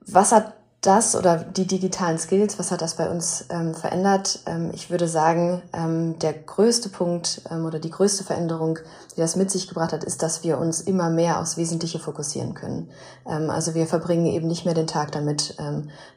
was 0.00 0.32
hat 0.32 0.54
das 0.86 1.16
oder 1.16 1.38
die 1.38 1.66
digitalen 1.66 2.18
Skills, 2.18 2.58
was 2.58 2.70
hat 2.70 2.80
das 2.80 2.94
bei 2.94 3.10
uns 3.10 3.46
ähm, 3.50 3.74
verändert? 3.74 4.40
Ähm, 4.46 4.70
ich 4.72 4.88
würde 4.90 5.08
sagen, 5.08 5.62
ähm, 5.72 6.18
der 6.20 6.32
größte 6.32 6.88
Punkt 6.88 7.42
ähm, 7.50 7.64
oder 7.64 7.80
die 7.80 7.90
größte 7.90 8.22
Veränderung, 8.22 8.78
die 9.16 9.20
das 9.20 9.34
mit 9.34 9.50
sich 9.50 9.66
gebracht 9.66 9.92
hat, 9.92 10.04
ist, 10.04 10.22
dass 10.22 10.44
wir 10.44 10.58
uns 10.58 10.80
immer 10.80 11.10
mehr 11.10 11.40
aufs 11.40 11.56
Wesentliche 11.56 11.98
fokussieren 11.98 12.54
können. 12.54 12.88
Ähm, 13.26 13.50
also 13.50 13.74
wir 13.74 13.86
verbringen 13.86 14.26
eben 14.26 14.46
nicht 14.46 14.64
mehr 14.64 14.74
den 14.74 14.86
Tag 14.86 15.12
damit, 15.12 15.56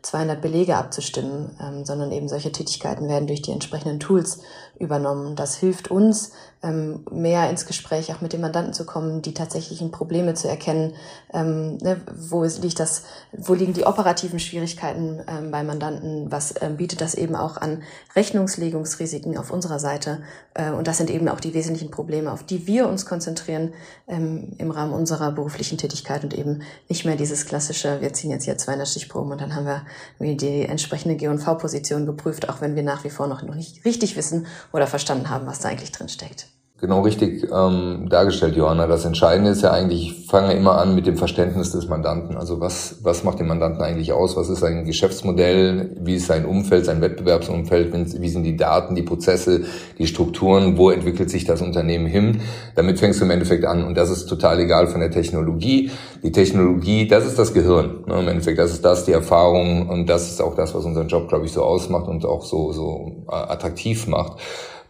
200 0.04 0.36
ähm, 0.36 0.42
Belege 0.42 0.76
abzustimmen, 0.76 1.84
sondern 1.84 2.12
eben 2.12 2.28
solche 2.28 2.52
Tätigkeiten 2.52 3.08
werden 3.08 3.28
durch 3.28 3.42
die 3.42 3.52
entsprechenden 3.52 4.00
Tools 4.00 4.40
übernommen. 4.80 5.36
Das 5.36 5.56
hilft 5.56 5.92
uns, 5.92 6.32
ähm, 6.62 7.06
mehr 7.10 7.50
ins 7.50 7.66
Gespräch 7.66 8.14
auch 8.14 8.20
mit 8.20 8.34
den 8.34 8.42
Mandanten 8.42 8.74
zu 8.74 8.86
kommen, 8.86 9.22
die 9.22 9.34
tatsächlichen 9.34 9.92
Probleme 9.92 10.34
zu 10.34 10.50
erkennen, 10.50 10.94
ähm, 11.34 11.78
ne, 11.78 12.02
wo 12.14 12.44
liegt 12.44 12.80
das, 12.80 13.04
wo 13.32 13.54
liegen 13.54 13.74
die 13.74 13.86
operativen 13.86 14.40
Schwierigkeiten 14.40 15.22
ähm, 15.28 15.52
bei 15.52 15.64
Mandanten, 15.64 16.32
was 16.32 16.56
ähm, 16.62 16.76
bietet 16.76 17.00
das 17.00 17.16
eben 17.16 17.36
auch 17.36 17.56
an 17.56 17.84
Rechnungslegungsrisiken 18.16 19.38
auf 19.38 19.52
unserer 19.52 19.80
Seite? 19.80 20.22
Äh, 20.54 20.72
und 20.72 20.88
das 20.88 20.98
sind 20.98 21.10
eben 21.10 21.30
auch 21.30 21.40
die 21.40 21.54
wesentlichen 21.54 21.92
Probleme, 21.92 22.32
auf 22.32 22.44
die 22.44 22.68
wir 22.68 22.90
uns 22.90 23.06
konzentrieren 23.06 23.74
ähm, 24.08 24.52
im 24.58 24.72
Rahmen 24.72 24.92
unserer 24.92 25.32
beruflichen 25.32 25.78
Tätigkeit 25.78 26.26
und 26.26 26.38
eben 26.38 26.64
nicht 26.90 27.06
mehr 27.06 27.16
dieses 27.16 27.46
klassische, 27.46 28.02
wir 28.02 28.12
ziehen 28.12 28.32
jetzt 28.32 28.44
hier 28.44 28.58
200 28.58 28.88
Stichproben 28.88 29.32
und 29.32 29.40
dann 29.40 29.56
haben 29.56 29.66
wir 29.66 30.36
die 30.36 30.64
entsprechende 30.64 31.16
G&V-Position 31.16 32.06
geprüft, 32.06 32.50
auch 32.50 32.60
wenn 32.60 32.76
wir 32.76 32.84
nach 32.84 33.06
wie 33.06 33.10
vor 33.10 33.28
noch 33.28 33.44
nicht 33.44 33.86
richtig 33.86 34.18
wissen 34.18 34.46
oder 34.72 34.88
verstanden 34.88 35.30
haben, 35.30 35.46
was 35.48 35.60
da 35.60 35.70
eigentlich 35.70 35.92
drin 35.92 36.10
steckt. 36.10 36.48
Genau 36.82 37.02
richtig 37.02 37.46
ähm, 37.52 38.08
dargestellt, 38.10 38.56
Johanna. 38.56 38.88
Das 38.88 39.04
Entscheidende 39.04 39.52
ist 39.52 39.64
ja 39.64 39.72
eigentlich, 39.72 40.12
ich 40.12 40.28
fange 40.28 40.54
immer 40.54 40.78
an 40.78 40.96
mit 40.96 41.08
dem 41.08 41.18
Verständnis 41.18 41.74
des 41.74 41.90
Mandanten. 41.90 42.38
Also 42.38 42.62
was, 42.62 43.00
was 43.04 43.26
macht 43.26 43.40
den 43.40 43.48
Mandanten 43.48 43.82
eigentlich 43.82 44.14
aus? 44.14 44.38
Was 44.38 44.48
ist 44.48 44.62
sein 44.62 44.86
Geschäftsmodell? 44.86 45.98
Wie 46.00 46.16
ist 46.16 46.28
sein 46.28 46.46
Umfeld, 46.46 46.86
sein 46.86 47.02
Wettbewerbsumfeld? 47.02 48.22
Wie 48.22 48.30
sind 48.30 48.44
die 48.44 48.56
Daten, 48.56 48.96
die 48.96 49.02
Prozesse, 49.02 49.66
die 49.98 50.08
Strukturen? 50.08 50.78
Wo 50.78 50.90
entwickelt 50.90 51.30
sich 51.30 51.44
das 51.44 51.62
Unternehmen 51.62 52.06
hin? 52.06 52.40
Damit 52.76 53.00
fängst 53.00 53.20
du 53.20 53.26
im 53.26 53.32
Endeffekt 53.32 53.66
an. 53.66 53.84
Und 53.84 53.98
das 53.98 54.10
ist 54.10 54.28
total 54.28 54.62
egal 54.62 54.88
von 54.88 55.02
der 55.02 55.12
Technologie. 55.12 55.92
Die 56.24 56.32
Technologie, 56.32 57.10
das 57.10 57.26
ist 57.26 57.38
das 57.38 57.54
Gehirn. 57.54 58.06
Ne? 58.08 58.22
Im 58.22 58.28
Endeffekt, 58.30 58.58
das 58.58 58.72
ist 58.72 58.86
das, 58.86 59.04
die 59.04 59.12
Erfahrung. 59.12 59.90
Und 59.90 60.08
das 60.08 60.30
ist 60.30 60.42
auch 60.42 60.56
das, 60.56 60.74
was 60.74 60.86
unseren 60.86 61.10
Job, 61.10 61.28
glaube 61.28 61.46
ich, 61.46 61.52
so 61.52 61.62
ausmacht 61.62 62.08
und 62.08 62.26
auch 62.26 62.46
so, 62.46 62.72
so 62.72 63.26
äh, 63.28 63.36
attraktiv 63.36 64.08
macht. 64.08 64.38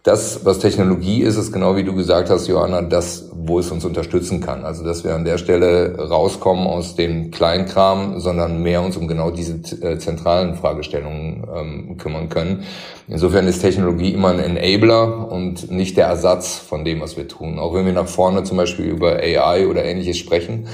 Das, 0.02 0.46
was 0.46 0.60
Technologie 0.60 1.20
ist, 1.20 1.36
ist 1.36 1.52
genau 1.52 1.76
wie 1.76 1.84
du 1.84 1.94
gesagt 1.94 2.30
hast, 2.30 2.46
Johanna, 2.46 2.80
das, 2.80 3.30
wo 3.34 3.58
es 3.58 3.70
uns 3.70 3.84
unterstützen 3.84 4.40
kann. 4.40 4.64
Also, 4.64 4.82
dass 4.82 5.04
wir 5.04 5.14
an 5.14 5.26
der 5.26 5.36
Stelle 5.36 5.98
rauskommen 5.98 6.66
aus 6.66 6.96
dem 6.96 7.30
Kleinkram, 7.30 8.18
sondern 8.18 8.62
mehr 8.62 8.80
uns 8.80 8.96
um 8.96 9.08
genau 9.08 9.30
diese 9.30 9.56
äh, 9.82 9.98
zentralen 9.98 10.54
Fragestellungen 10.54 11.44
ähm, 11.54 11.98
kümmern 11.98 12.30
können. 12.30 12.64
Insofern 13.08 13.46
ist 13.46 13.60
Technologie 13.60 14.14
immer 14.14 14.28
ein 14.28 14.38
Enabler 14.38 15.30
und 15.30 15.70
nicht 15.70 15.98
der 15.98 16.06
Ersatz 16.06 16.56
von 16.56 16.82
dem, 16.86 17.02
was 17.02 17.18
wir 17.18 17.28
tun. 17.28 17.58
Auch 17.58 17.74
wenn 17.74 17.84
wir 17.84 17.92
nach 17.92 18.08
vorne 18.08 18.42
zum 18.44 18.56
Beispiel 18.56 18.86
über 18.86 19.16
AI 19.16 19.66
oder 19.66 19.84
ähnliches 19.84 20.16
sprechen, 20.16 20.66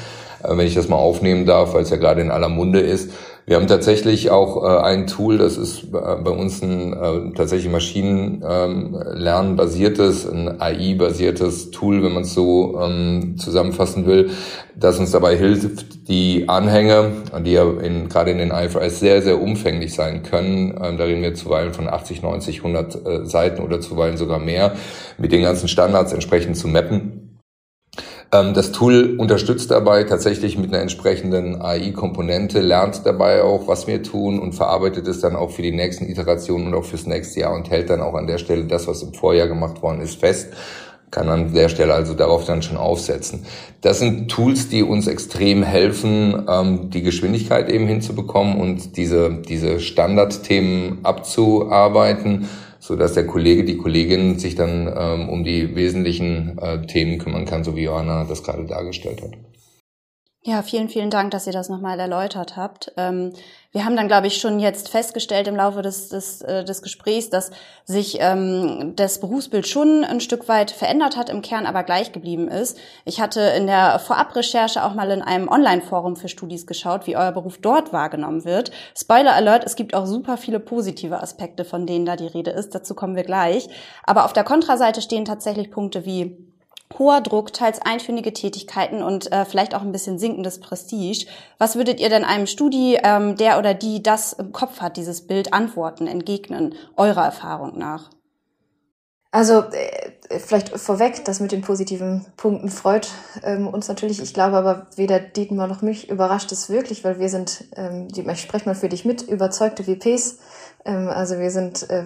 äh, 0.44 0.56
wenn 0.56 0.68
ich 0.68 0.74
das 0.74 0.88
mal 0.88 0.98
aufnehmen 0.98 1.46
darf, 1.46 1.74
weil 1.74 1.82
es 1.82 1.90
ja 1.90 1.96
gerade 1.96 2.20
in 2.20 2.30
aller 2.30 2.48
Munde 2.48 2.78
ist. 2.78 3.10
Wir 3.48 3.54
haben 3.54 3.68
tatsächlich 3.68 4.32
auch 4.32 4.64
äh, 4.64 4.82
ein 4.82 5.06
Tool, 5.06 5.38
das 5.38 5.56
ist 5.56 5.84
äh, 5.84 5.86
bei 5.90 6.32
uns 6.32 6.62
ein 6.62 6.92
äh, 6.92 7.30
tatsächlich 7.32 7.70
Maschinenlernen-basiertes, 7.70 10.28
ein 10.28 10.60
AI-basiertes 10.60 11.70
Tool, 11.70 12.02
wenn 12.02 12.12
man 12.12 12.24
es 12.24 12.34
so 12.34 12.76
ähm, 12.82 13.36
zusammenfassen 13.38 14.04
will, 14.04 14.30
das 14.74 14.98
uns 14.98 15.12
dabei 15.12 15.36
hilft, 15.36 16.08
die 16.08 16.48
Anhänge, 16.48 17.12
die 17.44 17.52
ja 17.52 17.70
in, 17.70 18.08
gerade 18.08 18.32
in 18.32 18.38
den 18.38 18.50
IFRS 18.50 18.98
sehr, 18.98 19.22
sehr 19.22 19.40
umfänglich 19.40 19.94
sein 19.94 20.24
können, 20.24 20.76
ähm, 20.82 20.98
da 20.98 21.04
reden 21.04 21.22
wir 21.22 21.34
zuweilen 21.34 21.72
von 21.72 21.86
80, 21.86 22.22
90, 22.22 22.64
100 22.64 23.06
äh, 23.06 23.24
Seiten 23.26 23.62
oder 23.62 23.80
zuweilen 23.80 24.16
sogar 24.16 24.40
mehr, 24.40 24.74
mit 25.18 25.30
den 25.30 25.42
ganzen 25.42 25.68
Standards 25.68 26.12
entsprechend 26.12 26.56
zu 26.56 26.66
mappen 26.66 27.25
das 28.42 28.72
Tool 28.72 29.16
unterstützt 29.18 29.70
dabei 29.70 30.04
tatsächlich 30.04 30.58
mit 30.58 30.72
einer 30.72 30.82
entsprechenden 30.82 31.60
AI-Komponente, 31.60 32.60
lernt 32.60 33.04
dabei 33.04 33.42
auch, 33.42 33.68
was 33.68 33.86
wir 33.86 34.02
tun 34.02 34.38
und 34.38 34.54
verarbeitet 34.54 35.06
es 35.08 35.20
dann 35.20 35.36
auch 35.36 35.50
für 35.50 35.62
die 35.62 35.72
nächsten 35.72 36.06
Iterationen 36.06 36.68
und 36.68 36.74
auch 36.74 36.84
fürs 36.84 37.06
nächste 37.06 37.40
Jahr 37.40 37.54
und 37.54 37.70
hält 37.70 37.90
dann 37.90 38.00
auch 38.00 38.14
an 38.14 38.26
der 38.26 38.38
Stelle 38.38 38.64
das, 38.64 38.86
was 38.86 39.02
im 39.02 39.14
Vorjahr 39.14 39.48
gemacht 39.48 39.82
worden 39.82 40.00
ist, 40.00 40.20
fest 40.20 40.48
kann 41.10 41.28
an 41.28 41.54
der 41.54 41.68
Stelle 41.68 41.94
also 41.94 42.14
darauf 42.14 42.44
dann 42.44 42.62
schon 42.62 42.76
aufsetzen. 42.76 43.46
Das 43.80 44.00
sind 44.00 44.28
Tools, 44.28 44.68
die 44.68 44.82
uns 44.82 45.06
extrem 45.06 45.62
helfen, 45.62 46.46
ähm, 46.48 46.90
die 46.90 47.02
Geschwindigkeit 47.02 47.68
eben 47.70 47.86
hinzubekommen 47.86 48.60
und 48.60 48.96
diese, 48.96 49.30
diese 49.30 49.80
Standardthemen 49.80 51.04
abzuarbeiten 51.04 52.48
so 52.86 52.94
dass 52.94 53.14
der 53.14 53.26
Kollege, 53.26 53.64
die 53.64 53.78
Kollegin 53.78 54.38
sich 54.38 54.54
dann 54.54 54.92
ähm, 54.96 55.28
um 55.28 55.42
die 55.42 55.74
wesentlichen 55.74 56.56
äh, 56.58 56.86
Themen 56.86 57.18
kümmern 57.18 57.44
kann, 57.44 57.64
so 57.64 57.74
wie 57.74 57.82
Johanna 57.82 58.24
das 58.24 58.44
gerade 58.44 58.64
dargestellt 58.64 59.22
hat. 59.22 59.32
Ja, 60.46 60.62
vielen, 60.62 60.88
vielen 60.88 61.10
Dank, 61.10 61.32
dass 61.32 61.48
ihr 61.48 61.52
das 61.52 61.68
nochmal 61.68 61.98
erläutert 61.98 62.56
habt. 62.56 62.92
Ähm, 62.96 63.32
wir 63.72 63.84
haben 63.84 63.96
dann, 63.96 64.06
glaube 64.06 64.28
ich, 64.28 64.36
schon 64.36 64.60
jetzt 64.60 64.88
festgestellt 64.88 65.48
im 65.48 65.56
Laufe 65.56 65.82
des, 65.82 66.08
des, 66.08 66.40
äh, 66.40 66.64
des 66.64 66.82
Gesprächs, 66.82 67.30
dass 67.30 67.50
sich 67.84 68.18
ähm, 68.20 68.92
das 68.94 69.18
Berufsbild 69.18 69.66
schon 69.66 70.04
ein 70.04 70.20
Stück 70.20 70.46
weit 70.46 70.70
verändert 70.70 71.16
hat, 71.16 71.30
im 71.30 71.42
Kern 71.42 71.66
aber 71.66 71.82
gleich 71.82 72.12
geblieben 72.12 72.46
ist. 72.46 72.78
Ich 73.04 73.20
hatte 73.20 73.40
in 73.40 73.66
der 73.66 73.98
Vorabrecherche 73.98 74.84
auch 74.84 74.94
mal 74.94 75.10
in 75.10 75.20
einem 75.20 75.48
Online-Forum 75.48 76.14
für 76.14 76.28
Studis 76.28 76.64
geschaut, 76.64 77.08
wie 77.08 77.16
euer 77.16 77.32
Beruf 77.32 77.58
dort 77.58 77.92
wahrgenommen 77.92 78.44
wird. 78.44 78.70
Spoiler 78.96 79.34
Alert, 79.34 79.64
es 79.64 79.74
gibt 79.74 79.94
auch 79.94 80.06
super 80.06 80.36
viele 80.36 80.60
positive 80.60 81.20
Aspekte, 81.20 81.64
von 81.64 81.88
denen 81.88 82.06
da 82.06 82.14
die 82.14 82.28
Rede 82.28 82.52
ist. 82.52 82.72
Dazu 82.72 82.94
kommen 82.94 83.16
wir 83.16 83.24
gleich. 83.24 83.68
Aber 84.04 84.24
auf 84.24 84.32
der 84.32 84.44
Kontraseite 84.44 85.02
stehen 85.02 85.24
tatsächlich 85.24 85.72
Punkte 85.72 86.04
wie 86.06 86.36
hoher 86.98 87.20
Druck, 87.20 87.52
teils 87.52 87.80
einführige 87.80 88.32
Tätigkeiten 88.32 89.02
und 89.02 89.30
äh, 89.32 89.44
vielleicht 89.44 89.74
auch 89.74 89.82
ein 89.82 89.92
bisschen 89.92 90.18
sinkendes 90.18 90.60
Prestige. 90.60 91.26
Was 91.58 91.76
würdet 91.76 92.00
ihr 92.00 92.08
denn 92.08 92.24
einem 92.24 92.46
Studi, 92.46 92.98
ähm, 93.02 93.36
der 93.36 93.58
oder 93.58 93.74
die 93.74 94.02
das 94.02 94.32
im 94.32 94.52
Kopf 94.52 94.80
hat, 94.80 94.96
dieses 94.96 95.26
Bild, 95.26 95.52
antworten, 95.52 96.06
entgegnen, 96.06 96.74
eurer 96.96 97.24
Erfahrung 97.24 97.78
nach? 97.78 98.10
Also 99.36 99.64
äh, 99.70 100.38
vielleicht 100.38 100.70
vorweg, 100.70 101.26
das 101.26 101.40
mit 101.40 101.52
den 101.52 101.60
positiven 101.60 102.24
Punkten 102.38 102.70
freut 102.70 103.10
ähm, 103.44 103.68
uns 103.68 103.86
natürlich. 103.86 104.22
Ich 104.22 104.32
glaube 104.32 104.56
aber 104.56 104.86
weder 104.96 105.20
Dietmar 105.20 105.66
noch 105.66 105.82
mich 105.82 106.08
überrascht 106.08 106.52
es 106.52 106.70
wirklich, 106.70 107.04
weil 107.04 107.18
wir 107.18 107.28
sind, 107.28 107.64
ähm, 107.76 108.08
ich 108.16 108.40
spreche 108.40 108.64
mal 108.64 108.74
für 108.74 108.88
dich 108.88 109.04
mit, 109.04 109.20
überzeugte 109.20 109.86
WPs. 109.86 110.38
Ähm, 110.86 111.08
also 111.10 111.38
wir 111.38 111.50
sind, 111.50 111.90
äh, 111.90 112.04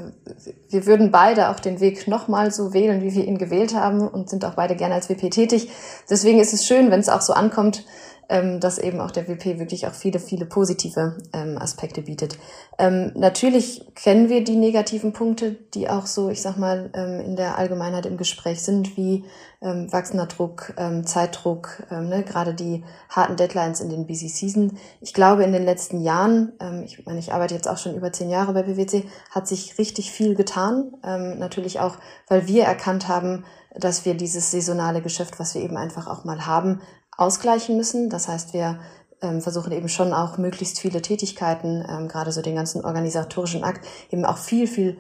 wir 0.71 0.87
würden 0.87 1.13
beide 1.13 1.51
auch 1.51 1.61
den 1.61 1.79
Weg 1.79 2.09
nochmal 2.09 2.51
so 2.51 2.73
wählen, 2.73 3.01
wie 3.01 3.15
wir 3.15 3.25
ihn 3.25 3.39
gewählt 3.39 3.77
haben 3.77 4.09
und 4.09 4.29
sind 4.29 4.45
auch 4.45 4.55
beide 4.55 4.75
gerne 4.75 4.97
als 4.97 5.09
WP 5.09 5.31
tätig. 5.31 5.71
Deswegen 6.11 6.41
ist 6.41 6.53
es 6.53 6.67
schön, 6.67 6.91
wenn 6.91 6.99
es 6.99 7.09
auch 7.09 7.21
so 7.21 7.33
ankommt, 7.33 7.85
ähm, 8.31 8.61
dass 8.61 8.79
eben 8.79 9.01
auch 9.01 9.11
der 9.11 9.29
WP 9.29 9.59
wirklich 9.59 9.89
auch 9.89 9.93
viele, 9.93 10.21
viele 10.21 10.47
positive 10.47 11.19
ähm, 11.33 11.59
Aspekte 11.59 12.03
bietet. 12.03 12.39
Ähm, 12.79 13.11
natürlich 13.17 13.85
kennen 13.97 14.29
wir 14.29 14.45
die 14.45 14.57
negativen 14.57 15.13
Punkte, 15.13 15.57
die 15.75 15.91
auch 15.91 16.07
so, 16.07 16.31
ich 16.31 16.41
sag 16.41 16.57
mal, 16.57 16.91
ähm, 16.95 17.21
in 17.21 17.37
der 17.37 17.59
Allgemeinheit 17.59 18.07
im 18.07 18.17
Gespräch 18.17 18.63
sind, 18.63 18.97
wie 18.97 19.25
ähm, 19.61 19.93
wachsender 19.93 20.27
Druck, 20.27 20.73
ähm, 20.79 21.05
Zeitdruck, 21.05 21.83
ähm, 21.91 22.09
ne, 22.09 22.23
gerade 22.23 22.55
die 22.55 22.85
harten 23.09 23.37
Deadlines 23.37 23.81
in 23.81 23.91
den 23.91 24.07
Busy 24.07 24.29
Season. 24.29 24.79
Ich 25.01 25.13
glaube, 25.13 25.43
in 25.43 25.53
den 25.53 25.65
letzten 25.65 26.01
Jahren, 26.01 26.53
ähm, 26.61 26.85
ich 26.85 27.05
meine, 27.05 27.19
ich 27.19 27.33
arbeite 27.33 27.55
jetzt 27.55 27.69
auch 27.69 27.79
schon 27.79 27.97
über 27.97 28.13
zehn 28.13 28.31
Jahre 28.31 28.55
bei 28.55 28.63
PwC, 28.63 29.05
hat 29.31 29.49
sich 29.49 29.77
richtig 29.77 30.13
viel 30.13 30.37
getan. 30.37 30.93
Ähm, 31.03 31.39
natürlich 31.39 31.81
auch, 31.81 31.97
weil 32.29 32.47
wir 32.47 32.63
erkannt 32.63 33.09
haben, 33.09 33.45
dass 33.75 34.05
wir 34.05 34.15
dieses 34.15 34.51
saisonale 34.51 35.03
Geschäft, 35.03 35.39
was 35.39 35.55
wir 35.55 35.63
eben 35.63 35.77
einfach 35.77 36.07
auch 36.07 36.25
mal 36.25 36.47
haben, 36.47 36.81
ausgleichen 37.21 37.77
müssen. 37.77 38.09
Das 38.11 38.29
heißt, 38.29 38.55
wir 38.55 38.79
ähm, 39.23 39.41
versuchen 39.41 39.73
eben 39.73 39.89
schon 39.89 40.13
auch 40.13 40.39
möglichst 40.39 40.81
viele 40.81 41.03
Tätigkeiten, 41.03 41.85
ähm, 41.89 42.09
gerade 42.09 42.33
so 42.33 42.43
den 42.43 42.55
ganzen 42.55 42.85
organisatorischen 42.85 43.65
Akt, 43.65 43.87
eben 44.11 44.25
auch 44.25 44.39
viel, 44.39 44.67
viel 44.67 44.99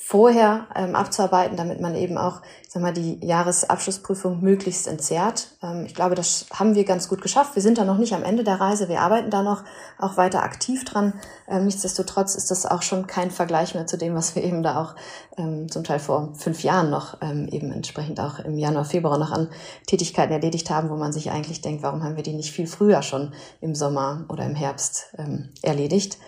vorher 0.00 0.68
ähm, 0.76 0.94
abzuarbeiten, 0.94 1.56
damit 1.56 1.80
man 1.80 1.94
eben 1.94 2.16
auch, 2.16 2.40
ich 2.62 2.70
sag 2.70 2.80
mal, 2.80 2.94
die 2.94 3.18
Jahresabschlussprüfung 3.22 4.40
möglichst 4.40 4.86
entzerrt. 4.86 5.48
Ähm, 5.60 5.84
ich 5.86 5.94
glaube, 5.94 6.14
das 6.14 6.46
haben 6.54 6.76
wir 6.76 6.84
ganz 6.84 7.08
gut 7.08 7.20
geschafft. 7.20 7.56
Wir 7.56 7.62
sind 7.62 7.78
da 7.78 7.84
noch 7.84 7.98
nicht 7.98 8.14
am 8.14 8.22
Ende 8.22 8.44
der 8.44 8.60
Reise. 8.60 8.88
Wir 8.88 9.02
arbeiten 9.02 9.28
da 9.28 9.42
noch 9.42 9.64
auch 9.98 10.16
weiter 10.16 10.44
aktiv 10.44 10.84
dran. 10.84 11.14
Ähm, 11.48 11.64
nichtsdestotrotz 11.64 12.36
ist 12.36 12.50
das 12.50 12.64
auch 12.64 12.82
schon 12.82 13.08
kein 13.08 13.30
Vergleich 13.30 13.74
mehr 13.74 13.86
zu 13.86 13.98
dem, 13.98 14.14
was 14.14 14.34
wir 14.34 14.44
eben 14.44 14.62
da 14.62 14.80
auch 14.80 14.94
ähm, 15.36 15.68
zum 15.68 15.82
Teil 15.84 15.98
vor 15.98 16.32
fünf 16.34 16.62
Jahren 16.62 16.90
noch 16.90 17.18
ähm, 17.20 17.48
eben 17.48 17.72
entsprechend 17.72 18.20
auch 18.20 18.38
im 18.38 18.56
Januar, 18.56 18.84
Februar 18.84 19.18
noch 19.18 19.32
an 19.32 19.48
Tätigkeiten 19.88 20.32
erledigt 20.32 20.70
haben, 20.70 20.90
wo 20.90 20.96
man 20.96 21.12
sich 21.12 21.32
eigentlich 21.32 21.60
denkt, 21.60 21.82
warum 21.82 22.04
haben 22.04 22.16
wir 22.16 22.22
die 22.22 22.34
nicht 22.34 22.52
viel 22.52 22.68
früher 22.68 23.02
schon 23.02 23.34
im 23.60 23.74
Sommer 23.74 24.24
oder 24.28 24.46
im 24.46 24.54
Herbst 24.54 25.12
ähm, 25.18 25.50
erledigt. 25.60 26.18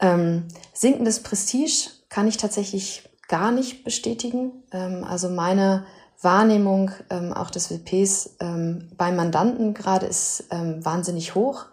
Ähm, 0.00 0.48
sinkendes 0.72 1.22
Prestige 1.22 1.90
kann 2.14 2.28
ich 2.28 2.36
tatsächlich 2.36 3.10
gar 3.26 3.50
nicht 3.50 3.82
bestätigen. 3.82 4.62
Ähm, 4.70 5.02
also 5.02 5.28
meine 5.28 5.84
Wahrnehmung 6.22 6.92
ähm, 7.10 7.32
auch 7.32 7.50
des 7.50 7.72
WPs 7.72 8.36
ähm, 8.38 8.92
beim 8.96 9.16
Mandanten 9.16 9.74
gerade 9.74 10.06
ist 10.06 10.44
wahnsinnig 10.48 11.34
hoch. 11.34 11.66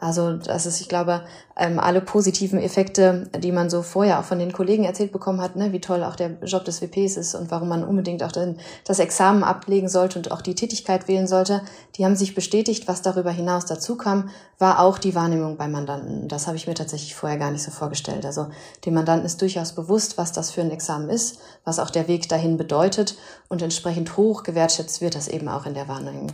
Also 0.00 0.32
das 0.32 0.64
ist, 0.64 0.80
ich 0.80 0.88
glaube, 0.88 1.20
ähm, 1.56 1.78
alle 1.78 2.00
positiven 2.00 2.58
Effekte, 2.58 3.28
die 3.38 3.52
man 3.52 3.68
so 3.68 3.82
vorher 3.82 4.18
auch 4.18 4.24
von 4.24 4.38
den 4.38 4.50
Kollegen 4.50 4.84
erzählt 4.84 5.12
bekommen 5.12 5.42
hat, 5.42 5.56
ne, 5.56 5.72
wie 5.72 5.80
toll 5.80 6.02
auch 6.04 6.16
der 6.16 6.38
Job 6.42 6.64
des 6.64 6.80
WPs 6.80 7.18
ist 7.18 7.34
und 7.34 7.50
warum 7.50 7.68
man 7.68 7.84
unbedingt 7.84 8.22
auch 8.22 8.32
den, 8.32 8.56
das 8.86 8.98
Examen 8.98 9.44
ablegen 9.44 9.90
sollte 9.90 10.18
und 10.18 10.32
auch 10.32 10.40
die 10.40 10.54
Tätigkeit 10.54 11.06
wählen 11.06 11.26
sollte, 11.26 11.60
die 11.96 12.06
haben 12.06 12.16
sich 12.16 12.34
bestätigt. 12.34 12.88
Was 12.88 13.02
darüber 13.02 13.30
hinaus 13.30 13.66
dazu 13.66 13.96
kam, 13.96 14.30
war 14.58 14.80
auch 14.80 14.96
die 14.96 15.14
Wahrnehmung 15.14 15.58
beim 15.58 15.72
Mandanten. 15.72 16.28
Das 16.28 16.46
habe 16.46 16.56
ich 16.56 16.66
mir 16.66 16.74
tatsächlich 16.74 17.14
vorher 17.14 17.38
gar 17.38 17.50
nicht 17.50 17.62
so 17.62 17.70
vorgestellt. 17.70 18.24
Also 18.24 18.46
dem 18.86 18.94
Mandanten 18.94 19.26
ist 19.26 19.42
durchaus 19.42 19.74
bewusst, 19.74 20.16
was 20.16 20.32
das 20.32 20.50
für 20.50 20.62
ein 20.62 20.70
Examen 20.70 21.10
ist, 21.10 21.40
was 21.64 21.78
auch 21.78 21.90
der 21.90 22.08
Weg 22.08 22.26
dahin 22.30 22.56
bedeutet 22.56 23.18
und 23.50 23.60
entsprechend 23.60 24.16
hoch 24.16 24.44
gewertschätzt 24.44 25.02
wird 25.02 25.14
das 25.14 25.28
eben 25.28 25.48
auch 25.48 25.66
in 25.66 25.74
der 25.74 25.88
Wahrnehmung 25.88 26.32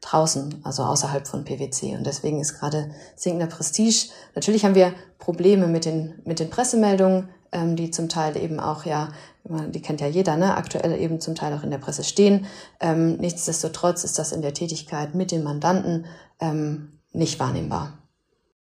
draußen, 0.00 0.60
also 0.64 0.84
außerhalb 0.84 1.26
von 1.26 1.44
PwC. 1.44 1.96
Und 1.96 2.06
deswegen 2.06 2.40
ist 2.40 2.58
gerade 2.58 2.90
sinkender 3.16 3.46
Prestige. 3.46 4.10
Natürlich 4.34 4.64
haben 4.64 4.74
wir 4.74 4.92
Probleme 5.18 5.66
mit 5.66 5.84
den, 5.84 6.14
mit 6.24 6.40
den 6.40 6.50
Pressemeldungen, 6.50 7.28
ähm, 7.52 7.76
die 7.76 7.90
zum 7.90 8.08
Teil 8.08 8.36
eben 8.36 8.60
auch 8.60 8.84
ja, 8.84 9.08
die 9.44 9.80
kennt 9.80 10.00
ja 10.00 10.06
jeder, 10.06 10.36
ne, 10.36 10.56
aktuell 10.56 10.98
eben 11.00 11.20
zum 11.20 11.34
Teil 11.34 11.54
auch 11.54 11.62
in 11.62 11.70
der 11.70 11.78
Presse 11.78 12.04
stehen. 12.04 12.46
Ähm, 12.80 13.16
nichtsdestotrotz 13.16 14.04
ist 14.04 14.18
das 14.18 14.32
in 14.32 14.42
der 14.42 14.54
Tätigkeit 14.54 15.14
mit 15.14 15.30
den 15.30 15.42
Mandanten 15.42 16.06
ähm, 16.40 16.98
nicht 17.12 17.40
wahrnehmbar. 17.40 17.98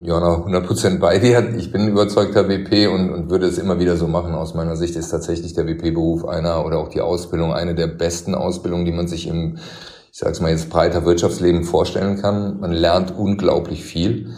Jona, 0.03 0.37
100% 0.37 0.99
bei 0.99 1.19
dir. 1.19 1.55
Ich 1.59 1.71
bin 1.71 1.87
überzeugter 1.87 2.49
WP 2.49 2.87
und, 2.87 3.11
und 3.11 3.31
würde 3.31 3.47
es 3.47 3.59
immer 3.59 3.79
wieder 3.79 3.99
so 3.99 4.09
machen. 4.09 4.35
Aus 4.35 4.55
meiner 4.55 4.75
Sicht 4.75 4.97
ist 4.97 5.11
tatsächlich 5.11 5.53
der 5.53 5.67
WP-Beruf 5.67 6.25
einer 6.25 6.65
oder 6.65 6.79
auch 6.79 6.89
die 6.89 7.03
Ausbildung 7.03 7.53
eine 7.53 7.75
der 7.75 7.87
besten 7.87 8.35
Ausbildungen, 8.35 8.87
die 8.87 8.93
man 8.93 9.09
sich 9.09 9.27
im 9.27 9.59
ich 10.13 10.19
sage 10.19 10.33
es 10.33 10.41
mal 10.41 10.51
jetzt 10.51 10.71
breiter 10.71 11.05
Wirtschaftsleben 11.05 11.65
vorstellen 11.65 12.21
kann. 12.21 12.59
Man 12.61 12.73
lernt 12.73 13.17
unglaublich 13.17 13.85
viel. 13.85 14.35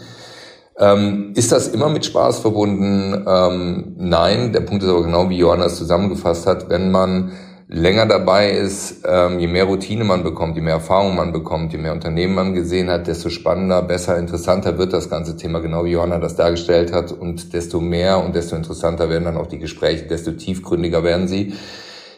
Ähm, 0.77 1.33
ist 1.35 1.51
das 1.51 1.67
immer 1.67 1.89
mit 1.89 2.05
Spaß 2.05 2.39
verbunden? 2.39 3.25
Ähm, 3.27 3.95
nein, 3.97 4.53
der 4.53 4.61
Punkt 4.61 4.83
ist 4.83 4.89
aber 4.89 5.03
genau, 5.03 5.29
wie 5.29 5.37
Johanna 5.37 5.65
es 5.65 5.77
zusammengefasst 5.77 6.45
hat, 6.45 6.69
wenn 6.69 6.91
man 6.91 7.31
länger 7.67 8.05
dabei 8.05 8.51
ist, 8.51 9.03
ähm, 9.07 9.39
je 9.39 9.47
mehr 9.47 9.63
Routine 9.63 10.03
man 10.03 10.23
bekommt, 10.23 10.55
je 10.55 10.61
mehr 10.61 10.75
Erfahrung 10.75 11.15
man 11.15 11.31
bekommt, 11.31 11.71
je 11.71 11.79
mehr 11.79 11.93
Unternehmen 11.93 12.35
man 12.35 12.53
gesehen 12.53 12.89
hat, 12.89 13.07
desto 13.07 13.29
spannender, 13.29 13.81
besser, 13.81 14.17
interessanter 14.17 14.77
wird 14.77 14.93
das 14.93 15.09
ganze 15.09 15.37
Thema, 15.37 15.59
genau 15.59 15.85
wie 15.85 15.91
Johanna 15.91 16.19
das 16.19 16.35
dargestellt 16.35 16.91
hat. 16.91 17.11
Und 17.11 17.53
desto 17.53 17.79
mehr 17.79 18.23
und 18.23 18.35
desto 18.35 18.55
interessanter 18.55 19.09
werden 19.09 19.25
dann 19.25 19.37
auch 19.37 19.47
die 19.47 19.59
Gespräche, 19.59 20.05
desto 20.05 20.31
tiefgründiger 20.33 21.03
werden 21.03 21.27
sie 21.27 21.53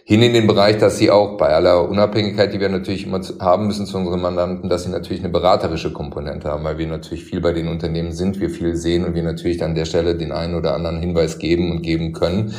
hin 0.08 0.22
in 0.22 0.34
den 0.34 0.46
Bereich, 0.46 0.78
dass 0.78 1.00
sie 1.00 1.10
auch 1.10 1.36
bei 1.36 1.48
aller 1.48 1.90
Unabhängigkeit, 1.90 2.54
die 2.54 2.60
wir 2.60 2.70
natürlich 2.70 3.08
immer 3.08 3.22
haben 3.40 3.66
müssen 3.66 3.88
zu 3.88 3.98
unseren 3.98 4.22
Mandanten, 4.22 4.70
dass 4.70 4.84
sie 4.84 4.92
natürlich 4.92 5.24
eine 5.24 5.32
beraterische 5.32 5.92
Komponente 5.92 6.48
haben, 6.48 6.64
weil 6.64 6.78
wir 6.78 6.86
natürlich 6.86 7.26
viel 7.26 7.42
bei 7.42 7.54
den 7.54 7.68
Unternehmen 7.68 8.12
sind, 8.12 8.40
wir 8.40 8.52
viel 8.52 8.76
sehen 8.76 9.04
und 9.04 9.16
wir 9.16 9.24
natürlich 9.24 9.64
an 9.64 9.74
der 9.74 9.86
Stelle 9.86 10.14
den 10.14 10.32
einen 10.32 10.54
oder 10.54 10.76
anderen 10.76 11.00
Hinweis 11.00 11.40
geben 11.40 11.72
und 11.72 11.82
geben 11.82 12.14
können. 12.14 12.54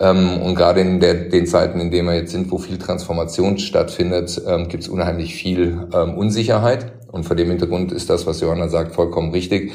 Ähm, 0.00 0.42
und 0.42 0.56
gerade 0.56 0.80
in 0.80 0.98
der, 0.98 1.14
den 1.14 1.46
Zeiten, 1.46 1.78
in 1.78 1.92
denen 1.92 2.08
wir 2.08 2.16
jetzt 2.16 2.32
sind, 2.32 2.50
wo 2.50 2.58
viel 2.58 2.78
Transformation 2.78 3.58
stattfindet, 3.58 4.42
ähm, 4.48 4.66
gibt 4.66 4.82
es 4.82 4.88
unheimlich 4.88 5.36
viel 5.36 5.86
ähm, 5.94 6.14
Unsicherheit. 6.14 6.90
Und 7.12 7.22
vor 7.22 7.36
dem 7.36 7.50
Hintergrund 7.50 7.92
ist 7.92 8.10
das, 8.10 8.26
was 8.26 8.40
Johanna 8.40 8.66
sagt, 8.66 8.96
vollkommen 8.96 9.30
richtig. 9.30 9.70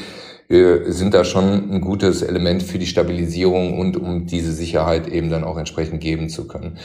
Wir 0.47 0.91
sind 0.91 1.13
da 1.13 1.23
schon 1.23 1.71
ein 1.71 1.81
gutes 1.81 2.21
Element 2.21 2.61
für 2.61 2.77
die 2.77 2.85
Stabilisierung 2.85 3.79
und 3.79 3.97
um 3.97 4.27
diese 4.27 4.51
Sicherheit 4.51 5.07
eben 5.07 5.29
dann 5.29 5.43
auch 5.43 5.57
entsprechend 5.57 6.01
geben 6.01 6.29
zu 6.29 6.47
können. 6.47 6.77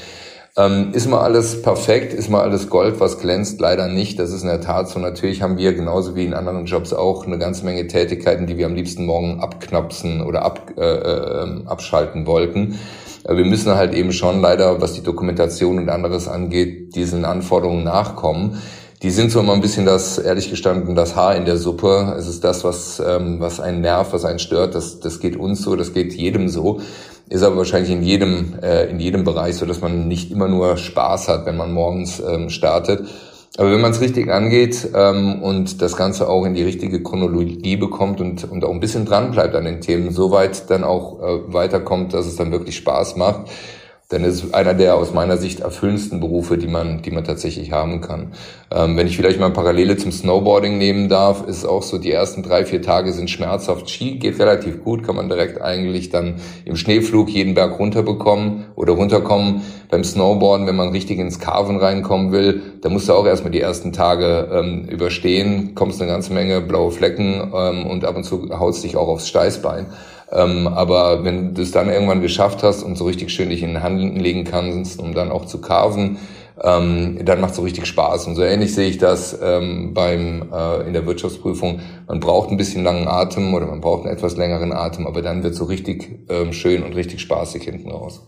Ähm, 0.57 0.91
ist 0.93 1.07
mal 1.07 1.21
alles 1.21 1.63
perfekt? 1.63 2.13
Ist 2.13 2.29
mal 2.29 2.43
alles 2.43 2.69
Gold, 2.69 2.99
was 2.99 3.19
glänzt? 3.19 3.61
Leider 3.61 3.87
nicht. 3.87 4.19
Das 4.19 4.33
ist 4.33 4.43
in 4.43 4.49
der 4.49 4.61
Tat 4.61 4.89
so. 4.89 4.99
Natürlich 4.99 5.43
haben 5.43 5.59
wir 5.59 5.75
genauso 5.75 6.17
wie 6.17 6.25
in 6.25 6.35
anderen 6.35 6.67
Jobs 6.67 6.93
auch 6.93 7.27
eine 7.27 7.39
ganze 7.39 7.65
Menge 7.65 7.87
Tätigkeiten, 7.87 8.47
die 8.47 8.57
wir 8.57 8.67
am 8.67 8.75
liebsten 8.75 9.07
morgen 9.07 9.41
abknapsen 9.41 10.23
oder 10.23 10.43
ab, 10.43 10.73
äh, 10.77 10.83
äh, 10.83 11.67
abschalten 11.67 12.27
wollten. 12.27 12.79
Wir 13.29 13.45
müssen 13.45 13.75
halt 13.75 13.95
eben 13.95 14.13
schon 14.13 14.41
leider, 14.41 14.81
was 14.81 14.95
die 14.95 15.03
Dokumentation 15.03 15.79
und 15.79 15.89
anderes 15.89 16.27
angeht, 16.27 16.97
diesen 16.97 17.25
Anforderungen 17.25 17.85
nachkommen. 17.85 18.61
Die 19.03 19.11
sind 19.11 19.31
so 19.33 19.41
immer 19.41 19.55
ein 19.55 19.63
bisschen 19.63 19.87
das, 19.87 20.19
ehrlich 20.19 20.51
gestanden, 20.51 20.95
das 20.95 21.17
Haar 21.17 21.35
in 21.35 21.47
der 21.47 21.57
Suppe. 21.57 22.15
Es 22.19 22.29
ist 22.29 22.45
das, 22.45 22.65
was, 22.65 23.01
ähm, 23.01 23.41
was 23.41 23.59
einen 23.59 23.81
nervt, 23.81 24.13
was 24.13 24.27
einen 24.27 24.39
stört. 24.39 24.75
Das, 24.75 25.01
das 25.01 25.21
geht 25.21 25.37
uns 25.37 25.63
so, 25.63 25.75
das 25.75 25.95
geht 25.95 26.13
jedem 26.13 26.51
so. 26.51 26.83
Ist 27.31 27.43
aber 27.43 27.57
wahrscheinlich 27.57 27.91
in 27.91 28.03
jedem, 28.03 28.59
äh, 28.61 28.91
in 28.91 29.01
jedem 29.01 29.25
Bereich 29.25 29.57
so, 29.57 29.65
dass 29.65 29.81
man 29.81 30.07
nicht 30.07 30.31
immer 30.31 30.49
nur 30.49 30.77
Spaß 30.77 31.29
hat, 31.29 31.47
wenn 31.47 31.57
man 31.57 31.73
morgens 31.73 32.21
ähm, 32.21 32.51
startet. 32.51 33.09
Aber 33.57 33.73
wenn 33.73 33.81
man 33.81 33.93
es 33.93 34.03
richtig 34.03 34.31
angeht 34.31 34.91
ähm, 34.95 35.43
und 35.43 35.81
das 35.81 35.97
Ganze 35.97 36.29
auch 36.29 36.45
in 36.45 36.53
die 36.53 36.63
richtige 36.63 37.03
Chronologie 37.03 37.77
bekommt 37.77 38.21
und, 38.21 38.51
und 38.51 38.65
auch 38.65 38.71
ein 38.71 38.81
bisschen 38.81 39.07
dran 39.07 39.31
bleibt 39.31 39.55
an 39.55 39.65
den 39.65 39.81
Themen, 39.81 40.13
soweit 40.13 40.69
dann 40.69 40.85
auch 40.85 41.21
äh, 41.21 41.53
weiterkommt, 41.55 42.13
dass 42.13 42.27
es 42.27 42.37
dann 42.37 42.53
wirklich 42.53 42.77
Spaß 42.77 43.17
macht, 43.17 43.49
dann 44.11 44.25
ist 44.25 44.43
es 44.43 44.55
einer 44.55 44.75
der 44.75 44.97
aus 44.97 45.15
meiner 45.15 45.37
Sicht 45.37 45.61
erfüllendsten 45.61 46.19
Berufe, 46.19 46.59
die 46.59 46.67
man, 46.67 47.01
die 47.01 47.13
man 47.13 47.23
tatsächlich 47.23 47.71
haben 47.71 48.01
kann. 48.01 48.33
Ähm, 48.73 48.97
wenn 48.97 49.07
ich 49.07 49.17
vielleicht 49.17 49.39
mal 49.39 49.53
Parallele 49.53 49.97
zum 49.97 50.11
Snowboarding 50.11 50.79
nehmen 50.79 51.09
darf, 51.09 51.47
ist 51.47 51.65
auch 51.65 51.85
so, 51.85 51.97
die 51.97 52.11
ersten 52.11 52.43
drei, 52.43 52.65
vier 52.65 52.83
Tage 52.83 53.13
sind 53.13 53.31
schmerzhaft. 53.31 53.89
Ski 53.89 54.19
geht 54.19 54.41
relativ 54.41 54.83
gut, 54.83 55.05
kann 55.05 55.15
man 55.15 55.29
direkt 55.29 55.63
eigentlich 55.63 56.11
dann 56.11 56.35
im 56.65 56.75
Schneeflug 56.75 57.29
jeden 57.31 57.55
Berg 57.55 57.79
runterbekommen 57.79 58.67
oder 58.75 58.95
runterkommen. 58.95 59.63
Beim 59.91 60.03
Snowboarden, 60.03 60.67
wenn 60.67 60.77
man 60.77 60.91
richtig 60.91 61.21
ins 61.21 61.39
Carven 61.39 61.77
reinkommen 61.77 62.33
will, 62.33 62.63
da 62.81 62.89
musst 62.89 63.09
du 63.09 63.13
auch 63.13 63.27
erstmal 63.27 63.53
die 63.53 63.61
ersten 63.61 63.93
Tage 63.93 64.49
ähm, 64.53 64.89
überstehen, 64.89 65.77
kommst 65.77 66.03
eine 66.03 66.11
ganze 66.11 66.33
Menge 66.33 66.61
blaue 66.61 66.91
Flecken 66.91 67.53
ähm, 67.55 67.87
und 67.87 68.05
ab 68.05 68.17
und 68.17 68.25
zu 68.25 68.49
haust 68.51 68.83
dich 68.83 68.97
auch 68.97 69.09
aufs 69.09 69.29
Steißbein. 69.29 69.87
Ähm, 70.33 70.69
aber 70.69 71.25
wenn 71.25 71.55
du 71.55 71.63
es 71.63 71.73
dann 71.73 71.89
irgendwann 71.89 72.21
geschafft 72.21 72.63
hast 72.63 72.83
und 72.83 72.97
so 72.97 73.05
richtig 73.05 73.31
schön 73.31 73.51
dich 73.51 73.63
in 73.63 73.75
den 73.75 73.83
Hand 73.83 74.19
legen 74.19 74.45
kannst, 74.45 75.01
um 75.01 75.15
dann 75.15 75.31
auch 75.31 75.45
zu 75.45 75.61
carven, 75.61 76.19
ähm, 76.63 77.19
dann 77.25 77.41
macht 77.41 77.53
es 77.53 77.57
so 77.57 77.63
richtig 77.63 77.87
Spaß. 77.87 78.27
Und 78.27 78.37
so 78.37 78.43
ähnlich 78.43 78.75
sehe 78.75 78.89
ich 78.89 78.99
das 78.99 79.39
ähm, 79.43 79.95
beim 79.95 80.51
äh, 80.53 80.87
in 80.87 80.93
der 80.93 81.07
Wirtschaftsprüfung. 81.07 81.81
Man 82.07 82.21
braucht 82.21 82.51
ein 82.51 82.57
bisschen 82.57 82.85
langen 82.85 83.09
Atem 83.09 83.55
oder 83.55 83.67
man 83.67 83.81
braucht 83.81 84.05
einen 84.05 84.15
etwas 84.15 84.37
längeren 84.37 84.73
Atem, 84.73 85.07
aber 85.07 85.23
dann 85.23 85.43
wird 85.43 85.55
so 85.55 85.65
richtig 85.65 86.27
ähm, 86.29 86.53
schön 86.53 86.83
und 86.83 86.95
richtig 86.95 87.21
spaßig 87.21 87.65
hinten 87.65 87.91
raus. 87.91 88.21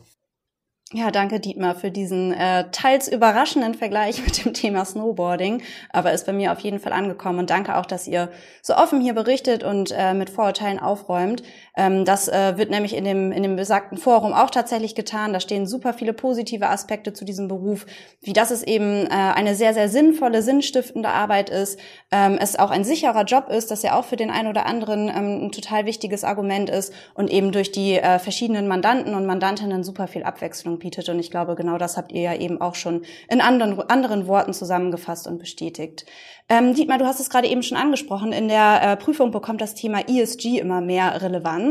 Ja, 0.95 1.11
danke 1.11 1.41
Dietmar 1.41 1.75
für 1.75 1.91
diesen 1.91 2.35
äh, 2.35 2.71
teils 2.71 3.09
überraschenden 3.09 3.73
Vergleich 3.73 4.23
mit 4.25 4.45
dem 4.45 4.53
Thema 4.53 4.85
Snowboarding, 4.85 5.63
aber 5.91 6.13
ist 6.13 6.27
bei 6.27 6.35
mir 6.35 6.53
auf 6.53 6.61
jeden 6.61 6.81
Fall 6.81 6.93
angekommen 6.93 7.39
und 7.39 7.49
danke 7.49 7.77
auch, 7.79 7.87
dass 7.87 8.07
ihr 8.07 8.29
so 8.61 8.75
offen 8.77 9.01
hier 9.01 9.15
berichtet 9.15 9.65
und 9.65 9.91
äh, 9.97 10.13
mit 10.13 10.29
Vorurteilen 10.29 10.79
aufräumt. 10.79 11.43
Ähm, 11.75 12.05
das 12.05 12.29
äh, 12.29 12.59
wird 12.59 12.71
nämlich 12.71 12.95
in 12.95 13.05
dem 13.05 13.33
in 13.33 13.43
dem 13.43 13.57
besagten 13.57 13.97
Forum 13.97 14.35
auch 14.35 14.51
tatsächlich 14.51 14.95
getan. 14.95 15.33
Da 15.33 15.41
stehen 15.41 15.67
super 15.67 15.95
viele 15.95 16.13
positive 16.13 16.69
Aspekte 16.69 17.15
zu 17.15 17.25
diesem 17.25 17.49
Beruf, 17.49 17.87
wie 18.21 18.35
dass 18.35 18.51
es 18.51 18.63
eben 18.63 19.07
äh, 19.07 19.09
eine 19.09 19.55
sehr 19.55 19.73
sehr 19.73 19.89
sinnvolle, 19.89 20.43
sinnstiftende 20.43 21.09
Arbeit 21.09 21.49
ist, 21.49 21.79
ähm, 22.11 22.37
es 22.39 22.59
auch 22.59 22.71
ein 22.71 22.85
sicherer 22.85 23.25
Job 23.25 23.49
ist, 23.49 23.71
dass 23.71 23.83
ja 23.83 23.99
auch 23.99 24.05
für 24.05 24.17
den 24.17 24.31
einen 24.31 24.49
oder 24.49 24.67
anderen 24.67 25.09
ähm, 25.09 25.47
ein 25.47 25.53
total 25.53 25.87
wichtiges 25.87 26.25
Argument 26.25 26.69
ist 26.69 26.93
und 27.15 27.31
eben 27.31 27.53
durch 27.53 27.73
die 27.73 27.95
äh, 27.95 28.19
verschiedenen 28.19 28.69
Mandanten 28.69 29.15
und 29.15 29.25
Mandantinnen 29.25 29.83
super 29.83 30.09
viel 30.09 30.25
Abwechslung 30.25 30.79
bietet. 30.79 31.09
Und 31.09 31.19
ich 31.19 31.31
glaube, 31.31 31.55
genau 31.55 31.79
das 31.79 31.97
habt 31.97 32.13
ihr 32.13 32.21
ja 32.21 32.35
eben 32.35 32.61
auch 32.61 32.75
schon 32.75 33.03
in 33.31 33.41
anderen, 33.41 33.81
anderen 33.89 34.27
Worten 34.27 34.53
zusammengefasst 34.53 35.27
und 35.27 35.39
bestätigt. 35.39 36.05
Dietmar, 36.51 36.99
du 36.99 37.07
hast 37.07 37.21
es 37.21 37.31
gerade 37.31 37.47
eben 37.47 37.63
schon 37.63 37.79
angesprochen. 37.79 38.33
In 38.33 38.49
der 38.49 38.97
Prüfung 38.97 39.31
bekommt 39.31 39.63
das 39.63 39.75
Thema 39.75 40.01
ESG 40.07 40.59
immer 40.59 40.83
mehr 40.83 41.23
Relevanz. 41.23 41.62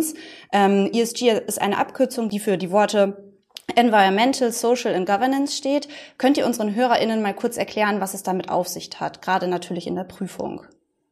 Ähm, 0.51 0.89
ESG 0.93 1.41
ist 1.47 1.61
eine 1.61 1.77
Abkürzung, 1.77 2.29
die 2.29 2.39
für 2.39 2.57
die 2.57 2.71
Worte 2.71 3.31
Environmental, 3.75 4.51
Social 4.51 4.93
and 4.93 5.07
Governance 5.07 5.55
steht. 5.55 5.87
Könnt 6.17 6.37
ihr 6.37 6.45
unseren 6.45 6.75
HörerInnen 6.75 7.21
mal 7.21 7.33
kurz 7.33 7.57
erklären, 7.57 8.01
was 8.01 8.13
es 8.13 8.23
damit 8.23 8.49
auf 8.49 8.67
sich 8.67 8.89
hat, 8.99 9.21
gerade 9.21 9.47
natürlich 9.47 9.87
in 9.87 9.95
der 9.95 10.03
Prüfung? 10.03 10.61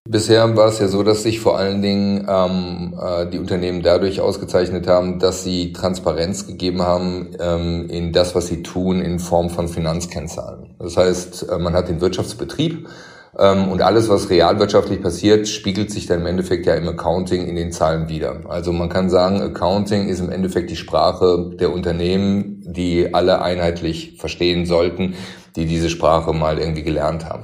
Bisher 0.07 0.55
war 0.55 0.69
es 0.69 0.79
ja 0.79 0.87
so, 0.87 1.03
dass 1.03 1.21
sich 1.21 1.39
vor 1.39 1.57
allen 1.57 1.83
Dingen 1.83 2.25
ähm, 2.27 2.99
äh, 2.99 3.29
die 3.29 3.37
Unternehmen 3.37 3.83
dadurch 3.83 4.21
ausgezeichnet 4.21 4.87
haben, 4.87 5.19
dass 5.19 5.43
sie 5.43 5.71
Transparenz 5.71 6.47
gegeben 6.47 6.81
haben 6.81 7.35
ähm, 7.39 7.87
in 7.89 8.11
das, 8.11 8.33
was 8.33 8.47
sie 8.47 8.63
tun, 8.63 9.01
in 9.01 9.19
Form 9.19 9.51
von 9.51 9.67
Finanzkennzahlen. 9.67 10.75
Das 10.79 10.97
heißt, 10.97 11.49
äh, 11.49 11.59
man 11.59 11.73
hat 11.73 11.89
den 11.89 12.01
Wirtschaftsbetrieb 12.01 12.87
und 13.33 13.81
alles, 13.81 14.09
was 14.09 14.29
realwirtschaftlich 14.29 15.01
passiert, 15.01 15.47
spiegelt 15.47 15.91
sich 15.91 16.07
dann 16.07 16.21
im 16.21 16.25
Endeffekt 16.25 16.65
ja 16.65 16.73
im 16.73 16.87
Accounting 16.87 17.47
in 17.47 17.55
den 17.55 17.71
Zahlen 17.71 18.09
wieder. 18.09 18.41
Also 18.49 18.73
man 18.73 18.89
kann 18.89 19.09
sagen, 19.09 19.41
Accounting 19.41 20.09
ist 20.09 20.19
im 20.19 20.31
Endeffekt 20.31 20.71
die 20.71 20.75
Sprache 20.75 21.51
der 21.59 21.71
Unternehmen, 21.71 22.63
die 22.65 23.13
alle 23.13 23.41
einheitlich 23.41 24.17
verstehen 24.17 24.65
sollten, 24.65 25.15
die 25.55 25.67
diese 25.67 25.89
Sprache 25.89 26.33
mal 26.33 26.57
irgendwie 26.59 26.83
gelernt 26.83 27.25
haben. 27.25 27.43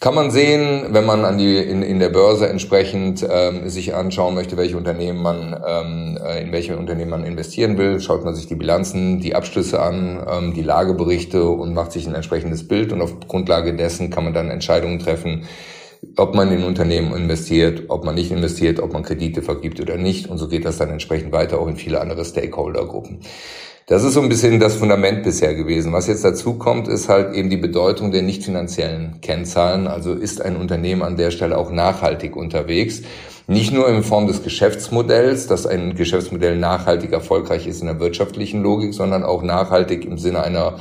Kann 0.00 0.14
man 0.14 0.30
sehen, 0.30 0.86
wenn 0.90 1.04
man 1.06 1.24
an 1.24 1.38
die 1.38 1.56
in, 1.56 1.82
in 1.82 1.98
der 1.98 2.10
Börse 2.10 2.48
entsprechend 2.48 3.26
ähm, 3.28 3.68
sich 3.68 3.96
anschauen 3.96 4.36
möchte, 4.36 4.56
welche 4.56 4.76
Unternehmen 4.76 5.20
man 5.20 5.60
ähm, 5.66 6.18
äh, 6.24 6.40
in 6.40 6.52
welche 6.52 6.76
Unternehmen 6.76 7.10
man 7.10 7.24
investieren 7.24 7.78
will, 7.78 7.98
schaut 7.98 8.24
man 8.24 8.36
sich 8.36 8.46
die 8.46 8.54
Bilanzen, 8.54 9.18
die 9.18 9.34
Abschlüsse 9.34 9.82
an, 9.82 10.24
ähm, 10.30 10.54
die 10.54 10.62
Lageberichte 10.62 11.48
und 11.48 11.74
macht 11.74 11.90
sich 11.90 12.06
ein 12.06 12.14
entsprechendes 12.14 12.68
Bild 12.68 12.92
und 12.92 13.02
auf 13.02 13.18
Grundlage 13.26 13.74
dessen 13.74 14.08
kann 14.10 14.22
man 14.22 14.34
dann 14.34 14.50
Entscheidungen 14.50 15.00
treffen, 15.00 15.48
ob 16.16 16.32
man 16.32 16.52
in 16.52 16.62
Unternehmen 16.62 17.12
investiert, 17.12 17.86
ob 17.88 18.04
man 18.04 18.14
nicht 18.14 18.30
investiert, 18.30 18.78
ob 18.78 18.92
man 18.92 19.02
Kredite 19.02 19.42
vergibt 19.42 19.80
oder 19.80 19.96
nicht 19.96 20.28
und 20.28 20.38
so 20.38 20.46
geht 20.46 20.64
das 20.64 20.78
dann 20.78 20.90
entsprechend 20.90 21.32
weiter 21.32 21.58
auch 21.58 21.66
in 21.66 21.76
viele 21.76 22.00
andere 22.00 22.24
Stakeholder-Gruppen. 22.24 23.22
Das 23.88 24.04
ist 24.04 24.12
so 24.12 24.20
ein 24.20 24.28
bisschen 24.28 24.60
das 24.60 24.76
Fundament 24.76 25.22
bisher 25.22 25.54
gewesen. 25.54 25.94
Was 25.94 26.08
jetzt 26.08 26.22
dazu 26.22 26.58
kommt, 26.58 26.88
ist 26.88 27.08
halt 27.08 27.34
eben 27.34 27.48
die 27.48 27.56
Bedeutung 27.56 28.12
der 28.12 28.20
nicht 28.20 28.44
finanziellen 28.44 29.22
Kennzahlen. 29.22 29.86
Also 29.86 30.12
ist 30.12 30.42
ein 30.42 30.56
Unternehmen 30.56 31.00
an 31.00 31.16
der 31.16 31.30
Stelle 31.30 31.56
auch 31.56 31.70
nachhaltig 31.70 32.36
unterwegs. 32.36 33.00
Nicht 33.46 33.72
nur 33.72 33.88
in 33.88 34.02
Form 34.02 34.26
des 34.26 34.42
Geschäftsmodells, 34.42 35.46
dass 35.46 35.66
ein 35.66 35.94
Geschäftsmodell 35.94 36.58
nachhaltig 36.58 37.12
erfolgreich 37.12 37.66
ist 37.66 37.80
in 37.80 37.86
der 37.86 37.98
wirtschaftlichen 37.98 38.62
Logik, 38.62 38.92
sondern 38.92 39.24
auch 39.24 39.42
nachhaltig 39.42 40.04
im 40.04 40.18
Sinne 40.18 40.42
einer 40.42 40.76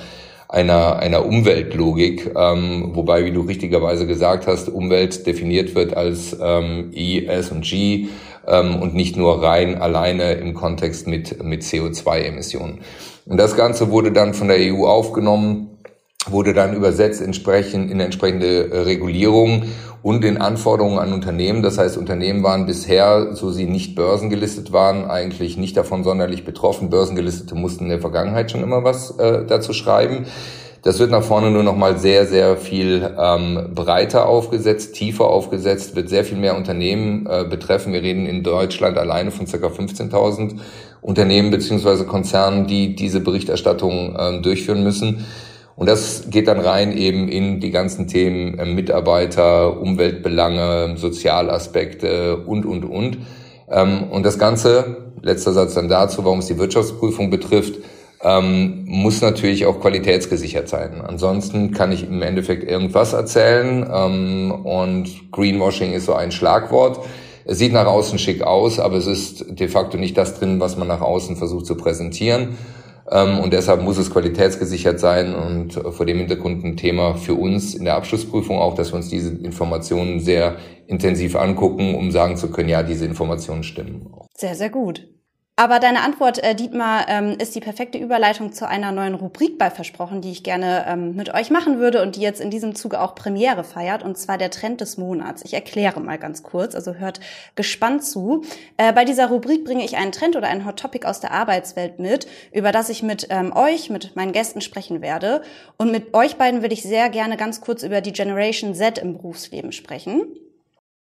einer, 0.50 1.00
einer 1.00 1.26
Umweltlogik, 1.26 2.32
ähm, 2.36 2.92
wobei, 2.94 3.26
wie 3.26 3.32
du 3.32 3.42
richtigerweise 3.42 4.08
gesagt 4.08 4.48
hast, 4.48 4.70
Umwelt 4.70 5.28
definiert 5.28 5.76
wird 5.76 5.96
als 5.96 6.38
ähm, 6.42 6.92
E, 6.94 7.26
S 7.26 7.52
und 7.52 7.66
G, 7.66 8.08
ähm, 8.48 8.82
und 8.82 8.96
nicht 8.96 9.18
nur 9.18 9.44
rein 9.44 9.82
alleine 9.82 10.34
im 10.34 10.54
Kontext 10.54 11.08
mit, 11.08 11.44
mit 11.44 11.64
CO2-Emissionen. 11.64 12.80
Und 13.26 13.38
das 13.38 13.56
Ganze 13.56 13.92
wurde 13.92 14.12
dann 14.12 14.34
von 14.34 14.48
der 14.48 14.58
EU 14.60 14.86
aufgenommen, 14.86 15.78
wurde 16.30 16.54
dann 16.54 16.74
übersetzt 16.74 17.22
entsprechend 17.22 17.92
in 17.92 18.00
entsprechende 18.00 18.70
äh, 18.70 18.80
Regulierung 18.80 19.64
und 20.02 20.24
in 20.24 20.38
Anforderungen 20.38 21.00
an 21.00 21.14
Unternehmen. 21.14 21.62
Das 21.62 21.78
heißt, 21.78 21.98
Unternehmen 21.98 22.44
waren 22.44 22.66
bisher, 22.66 23.36
so 23.36 23.52
sie 23.52 23.66
nicht 23.66 23.96
börsengelistet 23.96 24.72
waren, 24.72 25.06
eigentlich 25.06 25.58
nicht 25.58 25.76
davon 25.76 26.04
sonderlich 26.04 26.46
betroffen. 26.46 26.90
Börsengelistete 26.90 27.56
mussten 27.56 27.86
in 27.86 27.90
der 27.90 28.00
Vergangenheit 28.00 28.52
schon 28.52 28.64
immer 28.64 28.84
was 28.84 29.12
äh, 29.20 29.46
dazu 29.46 29.74
schreiben. 29.74 30.26
Das 30.84 31.00
wird 31.00 31.12
nach 31.12 31.24
vorne 31.24 31.52
nur 31.52 31.64
noch 31.64 31.76
mal 31.76 31.98
sehr, 31.98 32.26
sehr 32.28 32.56
viel 32.58 33.10
ähm, 33.20 33.72
breiter 33.74 34.28
aufgesetzt, 34.28 34.96
tiefer 34.96 35.26
aufgesetzt, 35.26 35.96
wird 35.96 36.10
sehr 36.10 36.24
viel 36.24 36.38
mehr 36.38 36.56
Unternehmen 36.56 37.26
äh, 37.26 37.46
betreffen. 37.50 37.94
Wir 37.94 38.04
reden 38.04 38.26
in 38.26 38.44
Deutschland 38.44 38.98
alleine 38.98 39.32
von 39.32 39.46
ca. 39.48 39.58
15.000 39.58 40.58
Unternehmen 41.02 41.52
beziehungsweise 41.52 42.06
Konzernen, 42.06 42.68
die 42.68 42.96
diese 42.96 43.20
Berichterstattung 43.20 44.16
äh, 44.16 44.42
durchführen 44.42 44.84
müssen. 44.84 45.26
Und 45.76 45.88
das 45.88 46.30
geht 46.32 46.48
dann 46.48 46.60
rein 46.60 46.92
eben 46.92 47.28
in 47.28 47.60
die 47.60 47.70
ganzen 47.72 48.08
Themen 48.08 48.58
äh, 48.58 48.66
Mitarbeiter, 48.66 49.80
Umweltbelange, 49.80 50.98
Sozialaspekte 50.98 52.38
und, 52.38 52.66
und, 52.66 52.84
und. 52.84 53.20
Ähm, 53.70 54.04
und 54.10 54.26
das 54.26 54.40
Ganze, 54.40 54.98
letzter 55.22 55.54
Satz 55.54 55.76
dann 55.76 55.88
dazu, 55.88 56.26
warum 56.26 56.40
es 56.40 56.48
die 56.48 56.58
Wirtschaftsprüfung 56.58 57.30
betrifft, 57.30 57.80
ähm, 58.22 58.86
muss 58.86 59.22
natürlich 59.22 59.66
auch 59.66 59.80
qualitätsgesichert 59.80 60.68
sein. 60.68 61.02
Ansonsten 61.02 61.72
kann 61.72 61.92
ich 61.92 62.04
im 62.04 62.22
Endeffekt 62.22 62.64
irgendwas 62.64 63.14
erzählen 63.14 63.88
ähm, 63.92 64.52
und 64.52 65.32
Greenwashing 65.32 65.94
ist 65.94 66.06
so 66.06 66.14
ein 66.14 66.32
Schlagwort. 66.32 67.06
Es 67.46 67.60
sieht 67.60 67.74
nach 67.74 67.86
außen 67.86 68.20
schick 68.20 68.42
aus, 68.42 68.80
aber 68.80 68.98
es 68.98 69.08
ist 69.08 69.60
de 69.60 69.68
facto 69.68 69.98
nicht 69.98 70.18
das 70.18 70.38
drin, 70.38 70.60
was 70.60 70.78
man 70.78 70.88
nach 70.88 71.02
außen 71.02 71.38
versucht 71.38 71.66
zu 71.66 71.76
präsentieren. 71.76 72.58
Ähm, 73.10 73.40
und 73.40 73.54
deshalb 73.54 73.82
muss 73.82 73.98
es 73.98 74.12
qualitätsgesichert 74.12 75.00
sein 75.00 75.34
und 75.34 75.74
vor 75.74 76.06
dem 76.06 76.18
Hintergrund 76.18 76.66
ein 76.66 76.76
Thema 76.76 77.16
für 77.16 77.36
uns 77.36 77.74
in 77.74 77.86
der 77.86 77.96
Abschlussprüfung 77.96 78.58
auch, 78.58 78.76
dass 78.76 78.92
wir 78.92 78.98
uns 78.98 79.10
diese 79.10 79.30
Informationen 79.30 80.20
sehr 80.20 80.58
intensiv 80.88 81.36
angucken, 81.36 81.96
um 81.96 82.12
sagen 82.12 82.36
zu 82.36 82.52
können, 82.52 82.70
ja, 82.70 82.84
diese 82.84 83.06
Informationen 83.06 83.64
stimmen. 83.64 84.12
Sehr, 84.36 84.56
sehr 84.56 84.70
gut. 84.70 85.08
Aber 85.60 85.80
deine 85.80 86.02
Antwort, 86.02 86.44
äh, 86.44 86.54
Dietmar, 86.54 87.10
ähm, 87.10 87.36
ist 87.40 87.56
die 87.56 87.62
perfekte 87.62 87.98
Überleitung 87.98 88.54
zu 88.54 88.68
einer 88.68 88.92
neuen 88.92 89.16
Rubrik 89.16 89.58
bei 89.58 89.72
Versprochen, 89.72 90.22
die 90.22 90.30
ich 90.30 90.44
gerne 90.44 90.86
ähm, 90.88 91.16
mit 91.16 91.34
euch 91.34 91.50
machen 91.50 91.80
würde 91.80 92.04
und 92.04 92.16
die 92.16 92.22
jetzt 92.22 92.40
in 92.40 92.52
diesem 92.52 92.76
Zuge 92.76 93.02
auch 93.02 93.16
Premiere 93.16 93.64
feiert, 93.64 94.04
und 94.04 94.20
zwar 94.20 94.38
der 94.38 94.52
Trend 94.52 94.82
des 94.82 95.00
Monats. 95.00 95.44
Ich 95.44 95.56
erkläre 95.56 96.00
mal 96.00 96.20
ganz 96.20 96.44
kurz, 96.44 96.76
also 96.76 96.94
hört 96.94 97.22
gespannt 97.56 98.04
zu. 98.04 98.44
Äh, 98.78 98.94
bei 98.94 99.04
dieser 99.04 99.30
Rubrik 99.30 99.66
bringe 99.66 99.84
ich 99.84 99.98
einen 99.98 100.12
Trend 100.12 100.36
oder 100.36 100.48
ein 100.48 100.64
Hot 100.64 100.78
Topic 100.78 101.08
aus 101.08 101.22
der 101.22 101.32
Arbeitswelt 101.32 101.98
mit, 101.98 102.28
über 102.52 102.72
das 102.72 102.90
ich 102.90 103.02
mit 103.02 103.26
ähm, 103.32 103.52
euch, 103.56 103.90
mit 103.90 104.16
meinen 104.16 104.34
Gästen 104.34 104.62
sprechen 104.62 105.02
werde. 105.02 105.42
Und 105.78 105.92
mit 105.92 106.14
euch 106.14 106.36
beiden 106.36 106.62
würde 106.62 106.76
ich 106.76 106.84
sehr 106.84 107.10
gerne 107.10 107.36
ganz 107.36 107.62
kurz 107.62 107.82
über 107.82 108.02
die 108.02 108.14
Generation 108.14 108.76
Z 108.76 109.00
im 109.00 109.14
Berufsleben 109.14 109.72
sprechen. 109.72 110.22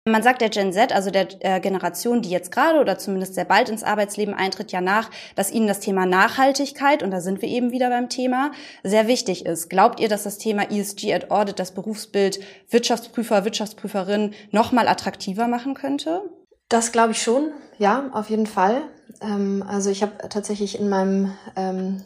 Man 0.07 0.23
sagt 0.23 0.41
der 0.41 0.49
Gen 0.49 0.73
Z, 0.73 0.95
also 0.95 1.11
der 1.11 1.29
äh, 1.41 1.61
Generation, 1.61 2.23
die 2.23 2.31
jetzt 2.31 2.51
gerade 2.51 2.81
oder 2.81 2.97
zumindest 2.97 3.35
sehr 3.35 3.45
bald 3.45 3.69
ins 3.69 3.85
Arbeitsleben 3.85 4.33
eintritt, 4.33 4.73
ja 4.73 4.81
nach, 4.81 5.11
dass 5.35 5.53
ihnen 5.53 5.67
das 5.67 5.81
Thema 5.81 6.07
Nachhaltigkeit, 6.07 7.03
und 7.03 7.11
da 7.11 7.21
sind 7.21 7.43
wir 7.43 7.51
eben 7.51 7.71
wieder 7.71 7.91
beim 7.91 8.09
Thema, 8.09 8.53
sehr 8.83 9.09
wichtig 9.09 9.45
ist. 9.45 9.69
Glaubt 9.69 10.01
ihr, 10.01 10.09
dass 10.09 10.23
das 10.23 10.39
Thema 10.39 10.71
ESG 10.71 11.13
at 11.13 11.31
Audit 11.31 11.59
das 11.59 11.73
Berufsbild 11.73 12.41
Wirtschaftsprüfer, 12.71 13.45
Wirtschaftsprüferin 13.45 14.33
nochmal 14.53 14.89
attraktiver 14.89 15.49
machen 15.49 15.75
könnte? 15.75 16.23
Das 16.71 16.93
glaube 16.93 17.13
ich 17.13 17.21
schon, 17.21 17.51
ja, 17.79 18.09
auf 18.13 18.31
jeden 18.31 18.47
Fall. 18.47 18.81
Ähm, 19.21 19.63
also 19.69 19.91
ich 19.91 20.03
habe 20.03 20.13
tatsächlich 20.31 20.81
in 20.81 20.89
meinem 20.89 21.35
ähm, 21.57 22.03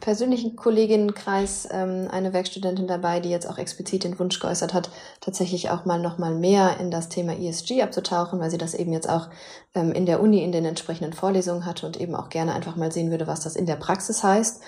persönlichen 0.00 0.56
Kolleginnenkreis 0.56 1.68
ähm, 1.70 2.08
eine 2.10 2.32
Werkstudentin 2.32 2.86
dabei, 2.86 3.20
die 3.20 3.30
jetzt 3.30 3.48
auch 3.48 3.58
explizit 3.58 4.04
den 4.04 4.18
Wunsch 4.18 4.40
geäußert 4.40 4.74
hat, 4.74 4.90
tatsächlich 5.20 5.70
auch 5.70 5.84
mal 5.84 6.00
noch 6.00 6.18
mal 6.18 6.34
mehr 6.34 6.78
in 6.80 6.90
das 6.90 7.08
Thema 7.08 7.38
ESG 7.38 7.82
abzutauchen, 7.82 8.40
weil 8.40 8.50
sie 8.50 8.58
das 8.58 8.74
eben 8.74 8.92
jetzt 8.92 9.08
auch 9.08 9.28
ähm, 9.74 9.92
in 9.92 10.06
der 10.06 10.20
Uni 10.20 10.42
in 10.42 10.52
den 10.52 10.64
entsprechenden 10.64 11.12
Vorlesungen 11.12 11.64
hatte 11.66 11.86
und 11.86 12.00
eben 12.00 12.14
auch 12.14 12.28
gerne 12.28 12.54
einfach 12.54 12.76
mal 12.76 12.92
sehen 12.92 13.10
würde, 13.10 13.26
was 13.26 13.40
das 13.40 13.56
in 13.56 13.66
der 13.66 13.76
Praxis 13.76 14.22
heißt. 14.22 14.60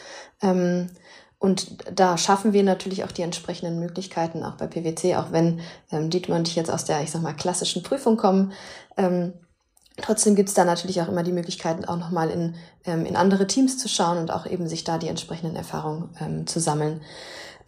Ähm, 0.42 0.90
und 1.38 1.98
da 1.98 2.16
schaffen 2.16 2.54
wir 2.54 2.62
natürlich 2.62 3.04
auch 3.04 3.12
die 3.12 3.20
entsprechenden 3.20 3.78
Möglichkeiten, 3.78 4.42
auch 4.42 4.54
bei 4.54 4.66
PwC, 4.66 5.16
auch 5.16 5.30
wenn 5.30 5.60
ähm, 5.92 6.08
Dietmar 6.08 6.38
und 6.38 6.48
ich 6.48 6.56
jetzt 6.56 6.70
aus 6.70 6.86
der, 6.86 7.02
ich 7.02 7.10
sag 7.10 7.20
mal, 7.20 7.34
klassischen 7.34 7.82
Prüfung 7.82 8.16
kommen. 8.16 8.52
Ähm, 8.96 9.34
Trotzdem 9.96 10.34
gibt 10.34 10.48
es 10.48 10.54
da 10.54 10.64
natürlich 10.64 11.00
auch 11.00 11.08
immer 11.08 11.22
die 11.22 11.32
Möglichkeiten, 11.32 11.84
auch 11.84 11.96
nochmal 11.96 12.30
in, 12.30 12.54
ähm, 12.84 13.06
in 13.06 13.16
andere 13.16 13.46
Teams 13.46 13.78
zu 13.78 13.88
schauen 13.88 14.18
und 14.18 14.32
auch 14.32 14.46
eben 14.46 14.68
sich 14.68 14.82
da 14.82 14.98
die 14.98 15.08
entsprechenden 15.08 15.54
Erfahrungen 15.54 16.10
ähm, 16.20 16.46
zu 16.46 16.58
sammeln. 16.58 17.00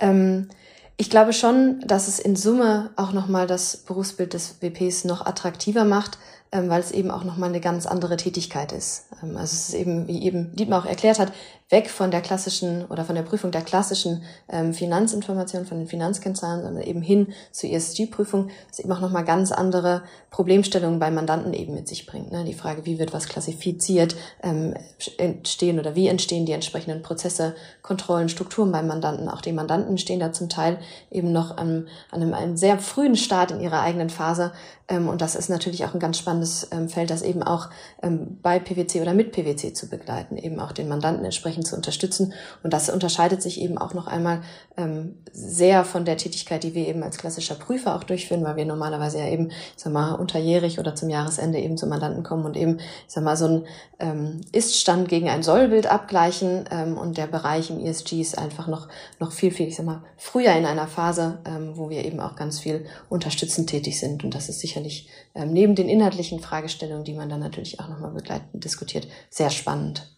Ähm, 0.01 0.49
ich 0.97 1.11
glaube 1.11 1.33
schon, 1.33 1.81
dass 1.87 2.09
es 2.09 2.19
in 2.19 2.37
Summe 2.37 2.91
auch 2.97 3.13
nochmal 3.13 3.47
das 3.47 3.77
Berufsbild 3.77 4.33
des 4.33 4.61
WPs 4.61 5.05
noch 5.05 5.25
attraktiver 5.25 5.85
macht, 5.85 6.19
ähm, 6.53 6.69
weil 6.69 6.81
es 6.81 6.93
eben 6.93 7.11
auch 7.11 7.25
nochmal 7.25 7.49
eine 7.49 7.61
ganz 7.61 7.87
andere 7.87 8.17
Tätigkeit 8.17 8.73
ist. 8.73 9.07
Ähm, 9.23 9.37
also 9.37 9.55
es 9.55 9.69
ist 9.69 9.75
eben, 9.75 10.07
wie 10.07 10.23
eben 10.23 10.55
Dietmar 10.57 10.83
auch 10.83 10.87
erklärt 10.87 11.19
hat, 11.19 11.33
weg 11.69 11.91
von 11.91 12.13
der 12.13 12.21
klassischen 12.21 12.85
oder 12.87 13.05
von 13.05 13.17
der 13.17 13.23
Prüfung 13.23 13.51
der 13.51 13.63
klassischen 13.63 14.23
ähm, 14.49 14.73
Finanzinformation, 14.73 15.67
von 15.67 15.79
den 15.79 15.89
Finanzkennzahlen, 15.89 16.63
sondern 16.63 16.83
eben 16.85 17.03
hin 17.03 17.33
zur 17.51 17.71
ESG-Prüfung, 17.71 18.51
das 18.69 18.79
eben 18.79 18.93
auch 18.93 19.01
nochmal 19.01 19.25
ganz 19.25 19.51
andere 19.51 20.03
Problemstellungen 20.31 21.01
bei 21.01 21.11
Mandanten 21.11 21.53
eben 21.55 21.75
mit 21.75 21.89
sich 21.89 22.07
bringt. 22.07 22.31
Ne? 22.31 22.45
Die 22.45 22.55
Frage, 22.55 22.87
wie 22.87 23.01
wird 23.01 23.13
was 23.13 23.27
klassifiziert, 23.27 24.15
ähm, 24.45 24.75
entstehen 25.19 25.81
oder 25.81 25.97
wie 25.97 26.07
entstehen 26.07 26.47
die 26.47 26.53
entsprechenden 26.53 27.03
Prozesse, 27.03 27.57
Kontrollen, 27.83 28.29
Strukturen 28.29 28.71
beim 28.71 28.87
Mandanten. 28.87 29.29
Auch 29.29 29.41
die 29.41 29.53
Mandanten 29.53 29.99
stehen 29.99 30.21
da 30.21 30.33
zum 30.33 30.49
Teil 30.49 30.79
eben 31.11 31.33
noch 31.33 31.57
an, 31.57 31.89
an 32.13 32.23
einem, 32.23 32.35
einem 32.35 32.57
sehr 32.57 32.79
frühen 32.79 33.17
Start 33.17 33.51
in 33.51 33.61
ihrer 33.61 33.81
eigenen 33.81 34.11
Phase. 34.11 34.53
Ähm, 34.89 35.09
und 35.09 35.21
das 35.21 35.35
ist 35.35 35.49
natürlich 35.49 35.85
auch 35.85 35.95
ein 35.95 36.01
ganz 36.01 36.19
spannendes 36.19 36.69
ähm, 36.71 36.89
Feld, 36.89 37.11
das 37.11 37.23
eben 37.23 37.43
auch 37.43 37.69
ähm, 38.03 38.39
bei 38.43 38.59
PwC 38.59 39.01
oder 39.01 39.15
mit 39.15 39.33
PwC 39.33 39.73
zu 39.73 39.89
begleiten, 39.89 40.37
eben 40.37 40.61
auch 40.61 40.73
den 40.73 40.89
Mandanten 40.89 41.25
entsprechend 41.25 41.67
zu 41.67 41.77
unterstützen. 41.77 42.33
Und 42.63 42.73
das 42.73 42.89
unterscheidet 42.89 43.43
sich 43.43 43.61
eben 43.61 43.79
auch 43.79 43.95
noch 43.95 44.07
einmal 44.07 44.43
sehr 45.33 45.87
von 45.87 46.05
der 46.05 46.19
Tätigkeit, 46.19 46.63
die 46.63 46.75
wir 46.75 46.87
eben 46.87 47.03
als 47.03 47.17
klassischer 47.17 47.55
Prüfer 47.55 47.97
auch 47.97 48.05
durchführen, 48.05 48.45
weil 48.45 48.57
wir 48.57 48.67
normalerweise 48.67 49.19
ja 49.19 49.27
eben, 49.29 49.49
ich 49.49 49.73
sag 49.77 49.91
mal, 49.91 50.13
unterjährig 50.13 50.79
oder 50.79 50.95
zum 50.95 51.09
Jahresende 51.09 51.59
eben 51.59 51.79
zum 51.79 51.89
Mandanten 51.89 52.23
kommen 52.23 52.45
und 52.45 52.59
eben, 52.59 52.77
ich 52.79 52.85
sag 53.09 53.25
mal, 53.25 53.39
so 53.39 53.65
ein 53.99 54.45
Ist-Stand 54.53 55.09
gegen 55.09 55.31
ein 55.31 55.43
Sollbild 55.43 55.87
abgleichen. 55.87 56.67
Und 57.01 57.17
der 57.17 57.27
Bereich 57.27 57.71
im 57.71 57.81
ESG 57.81 58.21
ist 58.21 58.37
einfach 58.37 58.67
noch, 58.67 58.89
noch 59.19 59.33
viel, 59.33 59.51
viel, 59.51 59.69
ich 59.69 59.77
sag 59.77 59.87
mal, 59.87 60.03
früher 60.19 60.53
in 60.53 60.67
einer 60.67 60.89
Phase, 60.89 61.39
wo 61.75 61.89
wir 61.89 62.05
eben 62.05 62.21
auch 62.21 62.37
ganz 62.37 62.61
viel 62.61 62.85
unterstützend 63.09 63.71
tätig 63.71 63.99
sind. 63.99 64.25
Und 64.25 64.35
das 64.35 64.51
ist 64.51 64.61
sicherlich 64.77 65.09
ähm, 65.35 65.53
neben 65.53 65.75
den 65.75 65.89
inhaltlichen 65.89 66.41
Fragestellungen, 66.41 67.05
die 67.05 67.15
man 67.15 67.29
dann 67.29 67.41
natürlich 67.41 67.81
auch 67.81 67.89
nochmal 67.89 68.13
begleitend 68.13 68.63
diskutiert, 68.65 69.09
sehr 69.31 69.51
spannend. 69.51 70.13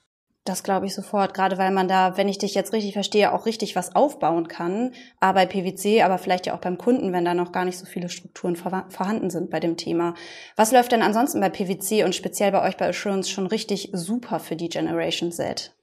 Das 0.44 0.62
glaube 0.62 0.86
ich 0.86 0.94
sofort, 0.94 1.34
gerade 1.34 1.58
weil 1.58 1.70
man 1.70 1.88
da, 1.88 2.16
wenn 2.16 2.26
ich 2.26 2.38
dich 2.38 2.54
jetzt 2.54 2.72
richtig 2.72 2.94
verstehe, 2.94 3.34
auch 3.34 3.44
richtig 3.44 3.76
was 3.76 3.94
aufbauen 3.94 4.48
kann. 4.48 4.92
Aber 5.20 5.34
bei 5.40 5.46
PwC, 5.46 6.02
aber 6.02 6.16
vielleicht 6.16 6.46
ja 6.46 6.54
auch 6.54 6.60
beim 6.60 6.78
Kunden, 6.78 7.12
wenn 7.12 7.26
da 7.26 7.34
noch 7.34 7.52
gar 7.52 7.66
nicht 7.66 7.78
so 7.78 7.84
viele 7.84 8.08
Strukturen 8.08 8.56
vorhanden 8.56 9.28
sind 9.28 9.50
bei 9.50 9.60
dem 9.60 9.76
Thema. 9.76 10.14
Was 10.56 10.72
läuft 10.72 10.92
denn 10.92 11.02
ansonsten 11.02 11.40
bei 11.40 11.50
PwC 11.50 12.02
und 12.04 12.14
speziell 12.14 12.50
bei 12.50 12.66
euch 12.66 12.78
bei 12.78 12.88
Assurance 12.88 13.28
schon 13.28 13.46
richtig 13.46 13.90
super 13.92 14.40
für 14.40 14.56
die 14.56 14.70
Generation 14.70 15.32
Z? 15.32 15.74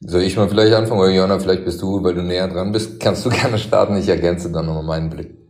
Soll 0.00 0.22
ich 0.22 0.36
mal 0.36 0.48
vielleicht 0.48 0.74
anfangen, 0.74 1.00
oder 1.00 1.10
Jona, 1.10 1.38
vielleicht 1.38 1.64
bist 1.64 1.80
du, 1.80 2.02
weil 2.02 2.14
du 2.14 2.22
näher 2.22 2.48
dran 2.48 2.72
bist, 2.72 2.98
kannst 2.98 3.24
du 3.24 3.30
gerne 3.30 3.56
starten. 3.56 3.96
Ich 3.96 4.08
ergänze 4.08 4.50
dann 4.50 4.66
nochmal 4.66 4.82
meinen 4.82 5.10
Blick. 5.10 5.41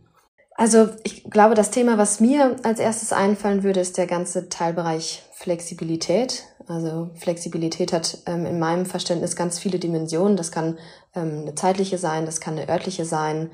Also 0.55 0.89
ich 1.03 1.23
glaube, 1.25 1.55
das 1.55 1.71
Thema, 1.71 1.97
was 1.97 2.19
mir 2.19 2.57
als 2.63 2.79
erstes 2.79 3.11
einfallen 3.11 3.63
würde, 3.63 3.79
ist 3.79 3.97
der 3.97 4.07
ganze 4.07 4.49
Teilbereich 4.49 5.23
Flexibilität. 5.33 6.43
Also 6.67 7.09
Flexibilität 7.15 7.91
hat 7.91 8.19
ähm, 8.25 8.45
in 8.45 8.59
meinem 8.59 8.85
Verständnis 8.85 9.35
ganz 9.35 9.59
viele 9.59 9.79
Dimensionen. 9.79 10.37
Das 10.37 10.51
kann 10.51 10.77
ähm, 11.15 11.41
eine 11.41 11.55
zeitliche 11.55 11.97
sein, 11.97 12.25
das 12.25 12.39
kann 12.39 12.57
eine 12.57 12.69
örtliche 12.69 13.03
sein, 13.03 13.51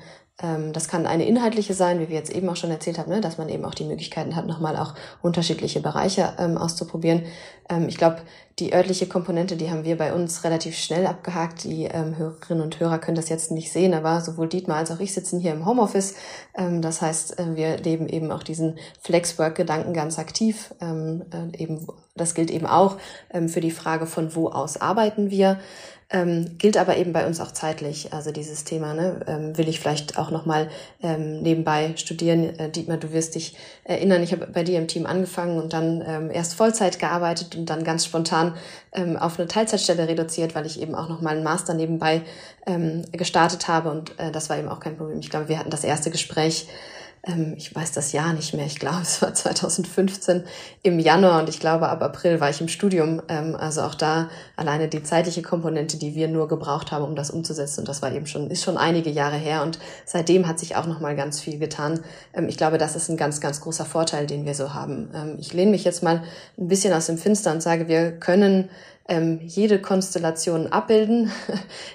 das 0.72 0.88
kann 0.88 1.06
eine 1.06 1.26
inhaltliche 1.26 1.74
sein, 1.74 2.00
wie 2.00 2.08
wir 2.08 2.16
jetzt 2.16 2.32
eben 2.32 2.48
auch 2.48 2.56
schon 2.56 2.70
erzählt 2.70 2.98
haben, 2.98 3.10
ne, 3.10 3.20
dass 3.20 3.38
man 3.38 3.48
eben 3.48 3.64
auch 3.64 3.74
die 3.74 3.84
Möglichkeiten 3.84 4.36
hat, 4.36 4.46
nochmal 4.46 4.76
auch 4.76 4.94
unterschiedliche 5.22 5.80
Bereiche 5.80 6.32
ähm, 6.38 6.56
auszuprobieren. 6.56 7.22
Ähm, 7.68 7.88
ich 7.88 7.96
glaube, 7.96 8.18
die 8.58 8.74
örtliche 8.74 9.06
Komponente, 9.06 9.56
die 9.56 9.70
haben 9.70 9.84
wir 9.84 9.96
bei 9.96 10.12
uns 10.12 10.44
relativ 10.44 10.76
schnell 10.76 11.06
abgehakt. 11.06 11.64
Die 11.64 11.84
ähm, 11.84 12.18
Hörerinnen 12.18 12.62
und 12.62 12.78
Hörer 12.78 12.98
können 12.98 13.16
das 13.16 13.30
jetzt 13.30 13.50
nicht 13.50 13.72
sehen, 13.72 13.94
aber 13.94 14.20
sowohl 14.20 14.48
Dietmar 14.48 14.76
als 14.76 14.90
auch 14.90 15.00
ich 15.00 15.14
sitzen 15.14 15.40
hier 15.40 15.52
im 15.52 15.64
Homeoffice. 15.64 16.14
Ähm, 16.54 16.82
das 16.82 17.00
heißt, 17.00 17.38
äh, 17.38 17.56
wir 17.56 17.78
leben 17.78 18.08
eben 18.08 18.30
auch 18.30 18.42
diesen 18.42 18.78
Flexwork-Gedanken 19.00 19.94
ganz 19.94 20.18
aktiv. 20.18 20.74
Ähm, 20.80 21.24
äh, 21.32 21.56
eben, 21.56 21.86
das 22.16 22.34
gilt 22.34 22.50
eben 22.50 22.66
auch 22.66 22.98
ähm, 23.32 23.48
für 23.48 23.62
die 23.62 23.70
Frage, 23.70 24.06
von 24.06 24.34
wo 24.34 24.48
aus 24.48 24.78
arbeiten 24.78 25.30
wir. 25.30 25.58
Ähm, 26.12 26.58
gilt 26.58 26.76
aber 26.76 26.96
eben 26.96 27.12
bei 27.12 27.24
uns 27.24 27.40
auch 27.40 27.52
zeitlich. 27.52 28.12
Also 28.12 28.32
dieses 28.32 28.64
Thema 28.64 28.94
ne, 28.94 29.20
ähm, 29.28 29.56
will 29.56 29.68
ich 29.68 29.78
vielleicht 29.78 30.18
auch 30.18 30.32
nochmal 30.32 30.68
ähm, 31.02 31.40
nebenbei 31.40 31.92
studieren. 31.94 32.58
Äh, 32.58 32.68
Dietmar, 32.68 32.96
du 32.96 33.12
wirst 33.12 33.36
dich 33.36 33.56
erinnern, 33.84 34.20
ich 34.20 34.32
habe 34.32 34.48
bei 34.48 34.64
dir 34.64 34.78
im 34.78 34.88
Team 34.88 35.06
angefangen 35.06 35.60
und 35.60 35.72
dann 35.72 36.02
ähm, 36.04 36.30
erst 36.32 36.54
Vollzeit 36.54 36.98
gearbeitet 36.98 37.54
und 37.54 37.70
dann 37.70 37.84
ganz 37.84 38.04
spontan 38.04 38.56
ähm, 38.92 39.16
auf 39.16 39.38
eine 39.38 39.46
Teilzeitstelle 39.46 40.08
reduziert, 40.08 40.56
weil 40.56 40.66
ich 40.66 40.82
eben 40.82 40.96
auch 40.96 41.08
nochmal 41.08 41.36
einen 41.36 41.44
Master 41.44 41.74
nebenbei 41.74 42.22
ähm, 42.66 43.02
gestartet 43.12 43.68
habe 43.68 43.92
und 43.92 44.18
äh, 44.18 44.32
das 44.32 44.50
war 44.50 44.58
eben 44.58 44.68
auch 44.68 44.80
kein 44.80 44.96
Problem. 44.96 45.20
Ich 45.20 45.30
glaube, 45.30 45.48
wir 45.48 45.60
hatten 45.60 45.70
das 45.70 45.84
erste 45.84 46.10
Gespräch 46.10 46.66
ähm, 47.22 47.54
ich 47.56 47.74
weiß 47.74 47.92
das 47.92 48.12
Jahr 48.12 48.32
nicht 48.32 48.54
mehr, 48.54 48.66
ich 48.66 48.78
glaube, 48.78 49.00
es 49.02 49.20
war 49.20 49.34
2015 49.34 50.44
im 50.82 50.98
Januar 50.98 51.40
und 51.40 51.48
ich 51.48 51.60
glaube, 51.60 51.88
ab 51.88 52.02
April 52.02 52.40
war 52.40 52.50
ich 52.50 52.60
im 52.60 52.68
Studium. 52.68 53.22
Ähm, 53.28 53.54
also 53.56 53.82
auch 53.82 53.94
da 53.94 54.30
alleine 54.56 54.88
die 54.88 55.02
zeitliche 55.02 55.42
Komponente, 55.42 55.98
die 55.98 56.14
wir 56.14 56.28
nur 56.28 56.48
gebraucht 56.48 56.92
haben, 56.92 57.04
um 57.04 57.14
das 57.14 57.30
umzusetzen. 57.30 57.80
Und 57.80 57.88
das 57.88 58.02
war 58.02 58.12
eben 58.12 58.26
schon, 58.26 58.50
ist 58.50 58.64
schon 58.64 58.76
einige 58.76 59.10
Jahre 59.10 59.36
her 59.36 59.62
und 59.62 59.78
seitdem 60.04 60.46
hat 60.46 60.58
sich 60.58 60.76
auch 60.76 60.86
nochmal 60.86 61.16
ganz 61.16 61.40
viel 61.40 61.58
getan. 61.58 62.00
Ähm, 62.32 62.48
ich 62.48 62.56
glaube, 62.56 62.78
das 62.78 62.96
ist 62.96 63.08
ein 63.08 63.16
ganz, 63.16 63.40
ganz 63.40 63.60
großer 63.60 63.84
Vorteil, 63.84 64.26
den 64.26 64.44
wir 64.44 64.54
so 64.54 64.72
haben. 64.74 65.10
Ähm, 65.14 65.36
ich 65.38 65.52
lehne 65.52 65.72
mich 65.72 65.84
jetzt 65.84 66.02
mal 66.02 66.22
ein 66.58 66.68
bisschen 66.68 66.92
aus 66.92 67.06
dem 67.06 67.18
Finster 67.18 67.52
und 67.52 67.62
sage, 67.62 67.88
wir 67.88 68.12
können 68.12 68.70
ähm, 69.10 69.40
jede 69.44 69.80
Konstellation 69.80 70.68
abbilden. 70.68 71.30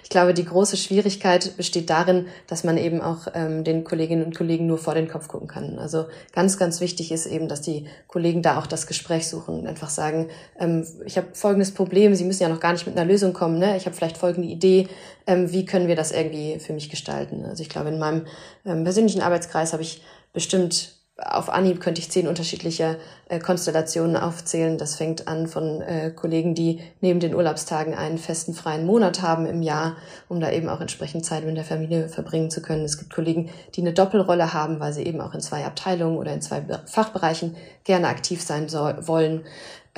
Ich 0.04 0.10
glaube, 0.10 0.36
die 0.36 0.46
große 0.46 0.78
Schwierigkeit 0.78 1.58
besteht 1.58 1.90
darin, 1.90 2.28
dass 2.48 2.64
man 2.64 2.78
eben 2.78 3.02
auch 3.02 3.28
ähm, 3.34 3.64
den 3.64 3.84
Kolleginnen 3.84 4.24
und 4.24 4.38
Kollegen 4.38 4.68
nur 4.68 4.78
vor 4.78 4.94
den 4.94 5.10
Kopf 5.10 5.28
gucken 5.28 5.48
kann. 5.48 5.80
Also 5.80 6.06
ganz, 6.32 6.58
ganz 6.58 6.80
wichtig 6.80 7.12
ist 7.12 7.26
eben, 7.26 7.50
dass 7.50 7.62
die 7.62 7.88
Kollegen 8.08 8.42
da 8.42 8.60
auch 8.60 8.68
das 8.68 8.88
Gespräch 8.88 9.28
suchen 9.28 9.60
und 9.60 9.68
einfach 9.68 9.90
sagen, 9.90 10.30
ähm, 10.60 10.86
ich 11.06 11.18
habe 11.18 11.28
folgendes 11.34 11.74
Problem, 11.74 12.14
Sie 12.16 12.24
müssen 12.24 12.44
ja 12.44 12.50
noch 12.50 12.60
gar 12.60 12.72
nicht 12.72 12.86
mit 12.86 12.96
einer 12.96 13.10
Lösung 13.10 13.34
kommen, 13.34 13.58
ne? 13.58 13.76
ich 13.76 13.88
habe 13.88 13.96
vielleicht 13.96 14.18
folgende 14.18 14.48
Idee, 14.48 14.88
ähm, 15.26 15.52
wie 15.52 15.66
können 15.66 15.88
wir 15.88 15.96
das 15.96 16.12
irgendwie 16.12 16.60
für 16.60 16.74
mich 16.74 16.90
gestalten? 16.90 17.46
Also 17.46 17.64
ich 17.64 17.70
glaube, 17.70 17.90
in 17.90 18.00
meinem 18.00 18.28
ähm, 18.66 18.84
persönlichen 18.84 19.22
Arbeitskreis 19.22 19.74
habe 19.74 19.84
ich 19.84 20.04
bestimmt 20.34 20.96
auf 21.18 21.50
Anhieb 21.50 21.80
könnte 21.80 22.02
ich 22.02 22.12
zehn 22.12 22.28
unterschiedliche 22.28 22.98
äh, 23.30 23.40
Konstellationen 23.40 24.18
aufzählen. 24.18 24.78
Das 24.78 24.96
fängt 24.96 25.30
an 25.30 25.48
von 25.48 25.82
äh, 25.82 26.12
Kollegen, 26.12 26.56
die 26.56 26.82
neben 27.00 27.22
den 27.22 27.34
Urlaubstagen 27.34 27.94
einen 27.94 28.18
festen 28.18 28.54
freien 28.54 28.86
Monat 28.86 29.22
haben 29.22 29.46
im 29.46 29.62
Jahr, 29.62 29.96
um 30.28 30.42
da 30.42 30.52
eben 30.52 30.68
auch 30.68 30.82
entsprechend 30.82 31.26
Zeit 31.26 31.46
mit 31.46 31.56
der 31.56 31.64
Familie 31.64 32.10
verbringen 32.10 32.52
zu 32.52 32.62
können. 32.62 32.84
Es 32.84 32.98
gibt 32.98 33.14
Kollegen, 33.14 33.50
die 33.76 33.82
eine 33.82 33.94
Doppelrolle 33.94 34.54
haben, 34.54 34.82
weil 34.82 34.92
sie 34.92 35.04
eben 35.04 35.22
auch 35.22 35.34
in 35.34 35.40
zwei 35.40 35.64
Abteilungen 35.64 36.18
oder 36.18 36.34
in 36.34 36.42
zwei 36.42 36.62
Fachbereichen 36.86 37.56
gerne 37.86 38.10
aktiv 38.10 38.42
sein 38.42 38.68
soll, 38.68 39.08
wollen. 39.08 39.46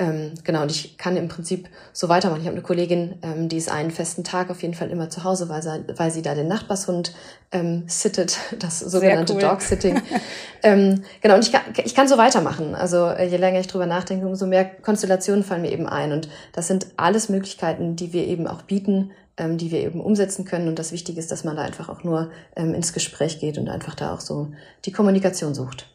Ähm, 0.00 0.34
genau, 0.44 0.62
und 0.62 0.70
ich 0.70 0.96
kann 0.96 1.16
im 1.16 1.26
Prinzip 1.26 1.68
so 1.92 2.08
weitermachen. 2.08 2.40
Ich 2.40 2.46
habe 2.46 2.54
eine 2.54 2.62
Kollegin, 2.62 3.16
ähm, 3.22 3.48
die 3.48 3.56
ist 3.56 3.68
einen 3.68 3.90
festen 3.90 4.22
Tag 4.22 4.48
auf 4.48 4.62
jeden 4.62 4.74
Fall 4.74 4.90
immer 4.90 5.10
zu 5.10 5.24
Hause, 5.24 5.48
weil 5.48 5.60
sie, 5.60 5.84
weil 5.96 6.12
sie 6.12 6.22
da 6.22 6.36
den 6.36 6.46
Nachbarshund 6.46 7.12
ähm, 7.50 7.82
sittet, 7.88 8.38
das 8.60 8.78
sogenannte 8.78 9.34
cool. 9.34 9.40
Dog-Sitting. 9.40 10.00
ähm, 10.62 11.02
genau, 11.20 11.34
und 11.34 11.44
ich 11.44 11.50
kann, 11.50 11.62
ich 11.84 11.96
kann 11.96 12.06
so 12.06 12.16
weitermachen. 12.16 12.76
Also 12.76 13.06
äh, 13.06 13.26
je 13.26 13.38
länger 13.38 13.58
ich 13.58 13.66
drüber 13.66 13.86
nachdenke, 13.86 14.24
umso 14.24 14.46
mehr 14.46 14.64
Konstellationen 14.64 15.42
fallen 15.42 15.62
mir 15.62 15.72
eben 15.72 15.88
ein. 15.88 16.12
Und 16.12 16.28
das 16.52 16.68
sind 16.68 16.86
alles 16.96 17.28
Möglichkeiten, 17.28 17.96
die 17.96 18.12
wir 18.12 18.24
eben 18.24 18.46
auch 18.46 18.62
bieten, 18.62 19.10
ähm, 19.36 19.58
die 19.58 19.72
wir 19.72 19.80
eben 19.80 20.00
umsetzen 20.00 20.44
können. 20.44 20.68
Und 20.68 20.78
das 20.78 20.92
Wichtige 20.92 21.18
ist, 21.18 21.32
dass 21.32 21.42
man 21.42 21.56
da 21.56 21.62
einfach 21.62 21.88
auch 21.88 22.04
nur 22.04 22.30
ähm, 22.54 22.72
ins 22.72 22.92
Gespräch 22.92 23.40
geht 23.40 23.58
und 23.58 23.68
einfach 23.68 23.96
da 23.96 24.14
auch 24.14 24.20
so 24.20 24.52
die 24.84 24.92
Kommunikation 24.92 25.54
sucht 25.54 25.88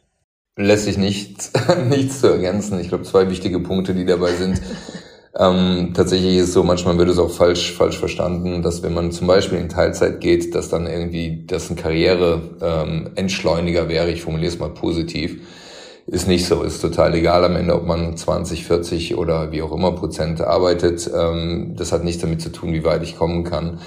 lässt 0.55 0.85
sich 0.85 0.97
nichts, 0.97 1.51
nichts 1.89 2.21
zu 2.21 2.27
ergänzen. 2.27 2.79
Ich 2.79 2.87
glaube, 2.89 3.03
zwei 3.03 3.29
wichtige 3.29 3.59
Punkte, 3.59 3.93
die 3.93 4.05
dabei 4.05 4.33
sind. 4.33 4.61
Ähm, 5.35 5.93
tatsächlich 5.95 6.35
ist 6.35 6.49
es 6.49 6.53
so, 6.53 6.61
manchmal 6.61 6.95
wird 6.99 7.09
es 7.09 7.17
auch 7.17 7.31
falsch, 7.31 7.73
falsch 7.73 7.97
verstanden, 7.97 8.61
dass 8.61 8.83
wenn 8.83 8.93
man 8.93 9.11
zum 9.11 9.25
Beispiel 9.25 9.57
in 9.57 9.67
Teilzeit 9.67 10.21
geht, 10.21 10.53
dass 10.53 10.69
dann 10.69 10.85
irgendwie 10.85 11.43
das 11.47 11.71
ein 11.71 11.75
Karriere-Entschleuniger 11.75 13.81
ähm, 13.81 13.89
wäre. 13.89 14.11
Ich 14.11 14.21
formuliere 14.21 14.51
es 14.51 14.59
mal 14.59 14.69
positiv. 14.69 15.41
Ist 16.05 16.27
nicht 16.27 16.45
so, 16.45 16.61
ist 16.61 16.81
total 16.81 17.15
egal 17.15 17.43
am 17.45 17.55
Ende, 17.55 17.73
ob 17.73 17.87
man 17.87 18.15
20, 18.15 18.63
40 18.65 19.15
oder 19.15 19.51
wie 19.51 19.63
auch 19.63 19.71
immer 19.71 19.93
Prozent 19.93 20.39
arbeitet. 20.41 21.09
Ähm, 21.11 21.73
das 21.77 21.91
hat 21.91 22.03
nichts 22.03 22.21
damit 22.21 22.41
zu 22.41 22.51
tun, 22.51 22.71
wie 22.71 22.83
weit 22.83 23.01
ich 23.01 23.17
kommen 23.17 23.43
kann. 23.43 23.79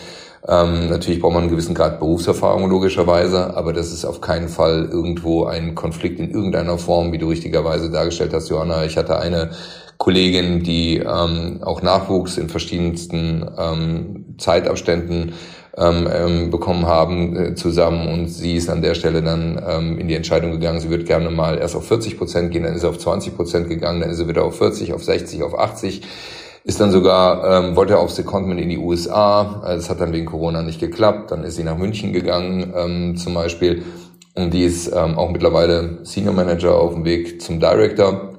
Ähm, 0.48 0.88
natürlich 0.88 1.20
braucht 1.20 1.32
man 1.32 1.42
einen 1.42 1.50
gewissen 1.50 1.74
Grad 1.74 1.98
Berufserfahrung 1.98 2.68
logischerweise, 2.68 3.56
aber 3.56 3.72
das 3.72 3.92
ist 3.92 4.04
auf 4.04 4.20
keinen 4.20 4.48
Fall 4.48 4.88
irgendwo 4.90 5.44
ein 5.44 5.74
Konflikt 5.74 6.20
in 6.20 6.30
irgendeiner 6.30 6.78
Form, 6.78 7.12
wie 7.12 7.18
du 7.18 7.28
richtigerweise 7.28 7.90
dargestellt 7.90 8.32
hast, 8.32 8.48
Johanna. 8.48 8.84
Ich 8.84 8.96
hatte 8.96 9.18
eine 9.18 9.50
Kollegin, 9.98 10.62
die 10.62 10.98
ähm, 10.98 11.60
auch 11.62 11.82
Nachwuchs 11.82 12.38
in 12.38 12.48
verschiedensten 12.48 13.44
ähm, 13.58 14.36
Zeitabständen 14.38 15.32
ähm, 15.76 16.08
ähm, 16.10 16.50
bekommen 16.50 16.86
haben 16.86 17.36
äh, 17.36 17.54
zusammen 17.54 18.08
und 18.08 18.28
sie 18.28 18.56
ist 18.56 18.70
an 18.70 18.82
der 18.82 18.94
Stelle 18.94 19.22
dann 19.22 19.60
ähm, 19.66 19.98
in 19.98 20.08
die 20.08 20.14
Entscheidung 20.14 20.52
gegangen, 20.52 20.80
sie 20.80 20.90
wird 20.90 21.06
gerne 21.06 21.30
mal 21.30 21.58
erst 21.58 21.76
auf 21.76 21.86
40 21.86 22.16
Prozent 22.16 22.50
gehen, 22.50 22.62
dann 22.62 22.74
ist 22.74 22.82
sie 22.82 22.88
auf 22.88 22.98
20 22.98 23.36
Prozent 23.36 23.68
gegangen, 23.68 24.00
dann 24.00 24.10
ist 24.10 24.18
sie 24.18 24.28
wieder 24.28 24.44
auf 24.44 24.56
40, 24.56 24.94
auf 24.94 25.04
60, 25.04 25.42
auf 25.42 25.58
80 25.58 26.02
ist 26.66 26.80
dann 26.80 26.90
sogar, 26.90 27.64
ähm, 27.64 27.76
wollte 27.76 27.96
auf 27.96 28.10
Secondment 28.10 28.60
in 28.60 28.68
die 28.68 28.78
USA. 28.78 29.62
Es 29.76 29.88
hat 29.88 30.00
dann 30.00 30.12
wegen 30.12 30.26
Corona 30.26 30.62
nicht 30.62 30.80
geklappt. 30.80 31.30
Dann 31.30 31.44
ist 31.44 31.54
sie 31.54 31.62
nach 31.62 31.78
München 31.78 32.12
gegangen 32.12 32.74
ähm, 32.76 33.16
zum 33.16 33.34
Beispiel. 33.34 33.84
Und 34.34 34.52
die 34.52 34.64
ist 34.64 34.88
ähm, 34.92 35.16
auch 35.16 35.30
mittlerweile 35.30 36.00
Senior 36.02 36.34
Manager 36.34 36.74
auf 36.74 36.94
dem 36.94 37.04
Weg 37.04 37.40
zum 37.40 37.60
Director. 37.60 38.32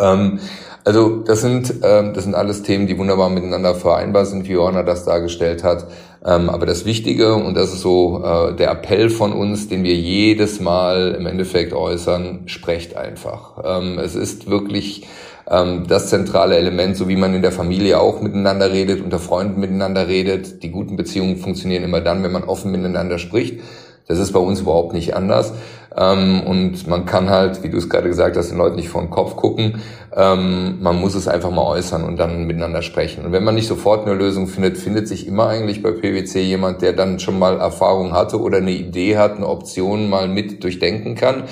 Ähm, 0.00 0.40
also 0.84 1.18
das 1.18 1.40
sind, 1.40 1.72
ähm, 1.84 2.14
das 2.14 2.24
sind 2.24 2.34
alles 2.34 2.64
Themen, 2.64 2.88
die 2.88 2.98
wunderbar 2.98 3.30
miteinander 3.30 3.76
vereinbar 3.76 4.26
sind, 4.26 4.48
wie 4.48 4.52
Johanna 4.52 4.82
das 4.82 5.04
dargestellt 5.04 5.62
hat. 5.62 5.86
Ähm, 6.24 6.50
aber 6.50 6.66
das 6.66 6.84
Wichtige, 6.84 7.34
und 7.34 7.54
das 7.54 7.72
ist 7.72 7.80
so 7.80 8.24
äh, 8.24 8.56
der 8.56 8.72
Appell 8.72 9.08
von 9.08 9.32
uns, 9.32 9.68
den 9.68 9.84
wir 9.84 9.94
jedes 9.94 10.58
Mal 10.58 11.14
im 11.16 11.26
Endeffekt 11.26 11.72
äußern, 11.72 12.42
sprecht 12.46 12.96
einfach. 12.96 13.62
Ähm, 13.64 14.00
es 14.00 14.16
ist 14.16 14.50
wirklich 14.50 15.06
ähm, 15.48 15.86
das 15.86 16.10
zentrale 16.10 16.56
Element, 16.56 16.96
so 16.96 17.08
wie 17.08 17.16
man 17.16 17.34
in 17.34 17.42
der 17.42 17.52
Familie 17.52 18.00
auch 18.00 18.20
miteinander 18.20 18.72
redet, 18.72 19.02
unter 19.02 19.18
Freunden 19.18 19.60
miteinander 19.60 20.08
redet. 20.08 20.62
Die 20.62 20.70
guten 20.70 20.96
Beziehungen 20.96 21.36
funktionieren 21.36 21.84
immer 21.84 22.00
dann, 22.00 22.22
wenn 22.22 22.32
man 22.32 22.44
offen 22.44 22.72
miteinander 22.72 23.18
spricht. 23.18 23.60
Das 24.08 24.18
ist 24.18 24.32
bei 24.32 24.38
uns 24.38 24.60
überhaupt 24.60 24.92
nicht 24.92 25.14
anders. 25.14 25.52
Ähm, 25.96 26.42
und 26.42 26.86
man 26.86 27.06
kann 27.06 27.30
halt, 27.30 27.62
wie 27.62 27.70
du 27.70 27.78
es 27.78 27.88
gerade 27.88 28.08
gesagt 28.08 28.36
hast, 28.36 28.50
den 28.50 28.58
Leuten 28.58 28.76
nicht 28.76 28.88
vor 28.88 29.00
den 29.00 29.10
Kopf 29.10 29.36
gucken. 29.36 29.82
Ähm, 30.14 30.78
man 30.80 30.96
muss 30.96 31.14
es 31.14 31.26
einfach 31.26 31.50
mal 31.50 31.64
äußern 31.64 32.04
und 32.04 32.16
dann 32.18 32.44
miteinander 32.46 32.82
sprechen. 32.82 33.24
Und 33.24 33.32
wenn 33.32 33.44
man 33.44 33.54
nicht 33.54 33.68
sofort 33.68 34.06
eine 34.06 34.14
Lösung 34.14 34.46
findet, 34.46 34.78
findet 34.78 35.08
sich 35.08 35.26
immer 35.26 35.48
eigentlich 35.48 35.82
bei 35.82 35.92
PwC 35.92 36.40
jemand, 36.42 36.82
der 36.82 36.92
dann 36.92 37.18
schon 37.18 37.38
mal 37.38 37.58
Erfahrung 37.58 38.12
hatte 38.12 38.40
oder 38.40 38.58
eine 38.58 38.72
Idee 38.72 39.16
hat, 39.16 39.36
eine 39.36 39.48
Option 39.48 40.08
mal 40.08 40.28
mit 40.28 40.62
durchdenken 40.62 41.14
kann 41.14 41.44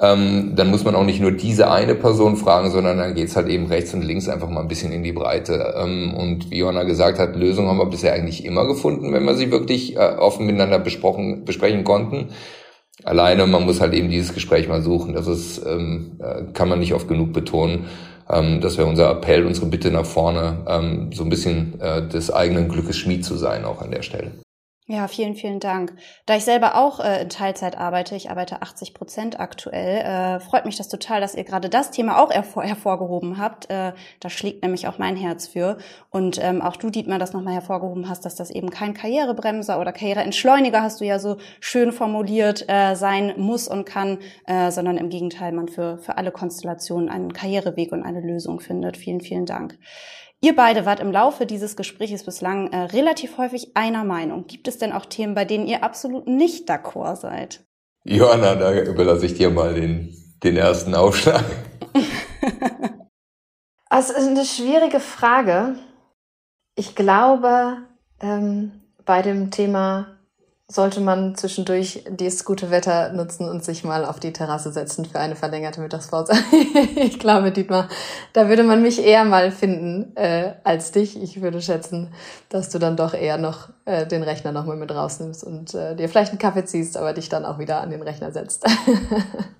ähm, 0.00 0.52
dann 0.56 0.70
muss 0.70 0.84
man 0.84 0.94
auch 0.94 1.04
nicht 1.04 1.20
nur 1.20 1.32
diese 1.32 1.70
eine 1.70 1.94
Person 1.94 2.36
fragen, 2.36 2.70
sondern 2.70 2.96
dann 2.96 3.14
geht's 3.14 3.36
halt 3.36 3.48
eben 3.48 3.66
rechts 3.66 3.92
und 3.92 4.02
links 4.02 4.28
einfach 4.28 4.48
mal 4.48 4.62
ein 4.62 4.68
bisschen 4.68 4.92
in 4.92 5.02
die 5.02 5.12
Breite. 5.12 5.74
Ähm, 5.76 6.14
und 6.14 6.50
wie 6.50 6.58
Johanna 6.58 6.84
gesagt 6.84 7.18
hat, 7.18 7.36
Lösungen 7.36 7.68
haben 7.68 7.78
wir 7.78 7.86
bisher 7.86 8.14
eigentlich 8.14 8.44
immer 8.44 8.66
gefunden, 8.66 9.12
wenn 9.12 9.24
wir 9.24 9.34
sie 9.34 9.50
wirklich 9.50 9.96
äh, 9.96 10.16
offen 10.18 10.46
miteinander 10.46 10.78
besprochen, 10.78 11.44
besprechen 11.44 11.84
konnten. 11.84 12.28
Alleine, 13.04 13.46
man 13.46 13.64
muss 13.64 13.80
halt 13.80 13.92
eben 13.92 14.10
dieses 14.10 14.32
Gespräch 14.32 14.68
mal 14.68 14.82
suchen. 14.82 15.12
Das 15.12 15.26
ist, 15.26 15.64
ähm, 15.66 16.18
äh, 16.18 16.52
kann 16.52 16.68
man 16.68 16.78
nicht 16.78 16.94
oft 16.94 17.08
genug 17.08 17.32
betonen. 17.34 17.86
Ähm, 18.30 18.60
das 18.62 18.78
wäre 18.78 18.88
unser 18.88 19.10
Appell, 19.10 19.44
unsere 19.44 19.66
Bitte 19.66 19.90
nach 19.90 20.06
vorne, 20.06 20.64
ähm, 20.66 21.10
so 21.12 21.24
ein 21.24 21.30
bisschen 21.30 21.78
äh, 21.80 22.06
des 22.08 22.32
eigenen 22.32 22.68
Glückes 22.68 22.96
Schmied 22.96 23.24
zu 23.24 23.36
sein, 23.36 23.64
auch 23.64 23.82
an 23.82 23.90
der 23.90 24.02
Stelle. 24.02 24.32
Ja, 24.90 25.06
vielen, 25.06 25.36
vielen 25.36 25.60
Dank. 25.60 25.92
Da 26.26 26.34
ich 26.34 26.44
selber 26.44 26.74
auch 26.74 26.98
äh, 26.98 27.22
in 27.22 27.28
Teilzeit 27.28 27.78
arbeite, 27.78 28.16
ich 28.16 28.28
arbeite 28.28 28.60
80 28.60 28.92
Prozent 28.92 29.38
aktuell, 29.38 29.98
äh, 29.98 30.40
freut 30.40 30.64
mich 30.64 30.76
das 30.76 30.88
total, 30.88 31.20
dass 31.20 31.36
ihr 31.36 31.44
gerade 31.44 31.68
das 31.68 31.92
Thema 31.92 32.20
auch 32.20 32.32
hervor 32.32 32.64
hervorgehoben 32.64 33.38
habt. 33.38 33.70
Äh, 33.70 33.92
da 34.18 34.30
schlägt 34.30 34.64
nämlich 34.64 34.88
auch 34.88 34.98
mein 34.98 35.14
Herz 35.14 35.46
für. 35.46 35.78
Und 36.10 36.42
ähm, 36.42 36.60
auch 36.60 36.74
du, 36.74 36.90
Dietmar, 36.90 37.20
das 37.20 37.32
nochmal 37.32 37.54
hervorgehoben 37.54 38.08
hast, 38.08 38.24
dass 38.24 38.34
das 38.34 38.50
eben 38.50 38.70
kein 38.70 38.92
Karrierebremser 38.92 39.78
oder 39.78 39.92
Karriereentschleuniger, 39.92 40.82
hast 40.82 41.00
du 41.00 41.04
ja 41.04 41.20
so 41.20 41.36
schön 41.60 41.92
formuliert, 41.92 42.68
äh, 42.68 42.96
sein 42.96 43.34
muss 43.36 43.68
und 43.68 43.84
kann, 43.84 44.18
äh, 44.48 44.72
sondern 44.72 44.96
im 44.96 45.08
Gegenteil, 45.08 45.52
man 45.52 45.68
für, 45.68 45.98
für 45.98 46.18
alle 46.18 46.32
Konstellationen 46.32 47.08
einen 47.08 47.32
Karriereweg 47.32 47.92
und 47.92 48.02
eine 48.02 48.22
Lösung 48.22 48.58
findet. 48.58 48.96
Vielen, 48.96 49.20
vielen 49.20 49.46
Dank. 49.46 49.78
Ihr 50.42 50.56
beide 50.56 50.86
wart 50.86 51.00
im 51.00 51.12
Laufe 51.12 51.44
dieses 51.44 51.76
Gesprächs 51.76 52.24
bislang 52.24 52.72
äh, 52.72 52.78
relativ 52.78 53.36
häufig 53.36 53.76
einer 53.76 54.04
Meinung. 54.04 54.46
Gibt 54.46 54.68
es 54.68 54.78
denn 54.78 54.92
auch 54.92 55.04
Themen, 55.04 55.34
bei 55.34 55.44
denen 55.44 55.66
ihr 55.66 55.84
absolut 55.84 56.26
nicht 56.26 56.70
d'accord 56.70 57.16
seid? 57.16 57.62
Johanna, 58.04 58.54
da 58.54 58.72
überlasse 58.80 59.26
ich 59.26 59.34
dir 59.34 59.50
mal 59.50 59.74
den, 59.74 60.16
den 60.42 60.56
ersten 60.56 60.94
Aufschlag. 60.94 61.44
also, 63.90 64.14
es 64.14 64.18
ist 64.18 64.28
eine 64.28 64.46
schwierige 64.46 65.00
Frage. 65.00 65.76
Ich 66.74 66.94
glaube, 66.94 67.76
ähm, 68.20 68.72
bei 69.04 69.20
dem 69.20 69.50
Thema 69.50 70.19
sollte 70.70 71.00
man 71.00 71.34
zwischendurch 71.34 72.04
dieses 72.08 72.44
gute 72.44 72.70
Wetter 72.70 73.12
nutzen 73.12 73.48
und 73.48 73.64
sich 73.64 73.82
mal 73.82 74.04
auf 74.04 74.20
die 74.20 74.32
Terrasse 74.32 74.72
setzen 74.72 75.04
für 75.04 75.18
eine 75.18 75.34
verlängerte 75.34 75.80
Mittagspause. 75.80 76.32
ich 76.96 77.18
glaube, 77.18 77.50
Dietmar, 77.50 77.88
da 78.32 78.48
würde 78.48 78.62
man 78.62 78.80
mich 78.80 79.04
eher 79.04 79.24
mal 79.24 79.50
finden 79.50 80.14
äh, 80.16 80.52
als 80.62 80.92
dich. 80.92 81.20
Ich 81.20 81.42
würde 81.42 81.60
schätzen, 81.60 82.12
dass 82.50 82.70
du 82.70 82.78
dann 82.78 82.96
doch 82.96 83.14
eher 83.14 83.36
noch 83.36 83.70
äh, 83.84 84.06
den 84.06 84.22
Rechner 84.22 84.52
nochmal 84.52 84.76
mit 84.76 84.92
rausnimmst 84.92 85.42
und 85.42 85.74
äh, 85.74 85.96
dir 85.96 86.08
vielleicht 86.08 86.30
einen 86.30 86.38
Kaffee 86.38 86.64
ziehst, 86.64 86.96
aber 86.96 87.14
dich 87.14 87.28
dann 87.28 87.44
auch 87.44 87.58
wieder 87.58 87.80
an 87.80 87.90
den 87.90 88.02
Rechner 88.02 88.30
setzt. 88.30 88.64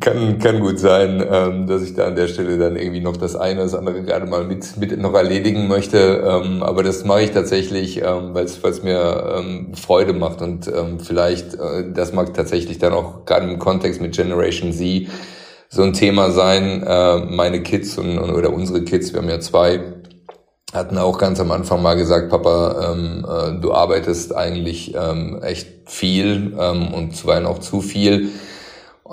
Kann, 0.00 0.40
kann 0.40 0.58
gut 0.58 0.80
sein, 0.80 1.24
ähm, 1.30 1.68
dass 1.68 1.82
ich 1.82 1.94
da 1.94 2.06
an 2.08 2.16
der 2.16 2.26
Stelle 2.26 2.58
dann 2.58 2.74
irgendwie 2.74 3.00
noch 3.00 3.16
das 3.16 3.36
eine, 3.36 3.60
das 3.60 3.72
andere 3.72 4.02
gerade 4.02 4.26
mal 4.26 4.42
mit, 4.42 4.76
mit 4.78 4.98
noch 5.00 5.14
erledigen 5.14 5.68
möchte. 5.68 6.24
Ähm, 6.26 6.64
aber 6.64 6.82
das 6.82 7.04
mache 7.04 7.22
ich 7.22 7.30
tatsächlich, 7.30 8.02
ähm, 8.02 8.34
weil 8.34 8.46
es 8.46 8.82
mir 8.82 9.36
ähm, 9.38 9.74
Freude 9.74 10.12
macht. 10.12 10.42
Und 10.42 10.66
ähm, 10.66 10.98
vielleicht, 10.98 11.54
äh, 11.54 11.92
das 11.94 12.12
mag 12.12 12.34
tatsächlich 12.34 12.78
dann 12.78 12.94
auch 12.94 13.26
gerade 13.26 13.48
im 13.48 13.60
Kontext 13.60 14.00
mit 14.00 14.16
Generation 14.16 14.72
Z 14.72 15.06
so 15.68 15.82
ein 15.82 15.92
Thema 15.92 16.32
sein. 16.32 16.82
Äh, 16.82 17.18
meine 17.26 17.62
Kids 17.62 17.96
und, 17.96 18.18
oder 18.18 18.52
unsere 18.52 18.82
Kids, 18.82 19.12
wir 19.12 19.20
haben 19.20 19.30
ja 19.30 19.38
zwei, 19.38 19.80
hatten 20.74 20.98
auch 20.98 21.16
ganz 21.16 21.38
am 21.38 21.52
Anfang 21.52 21.80
mal 21.80 21.94
gesagt, 21.94 22.28
Papa, 22.28 22.92
ähm, 22.92 23.24
äh, 23.24 23.60
du 23.60 23.72
arbeitest 23.72 24.34
eigentlich 24.34 24.96
ähm, 24.96 25.40
echt 25.42 25.68
viel 25.88 26.56
ähm, 26.58 26.92
und 26.92 27.14
zuweilen 27.14 27.46
auch 27.46 27.60
zu 27.60 27.80
viel 27.80 28.30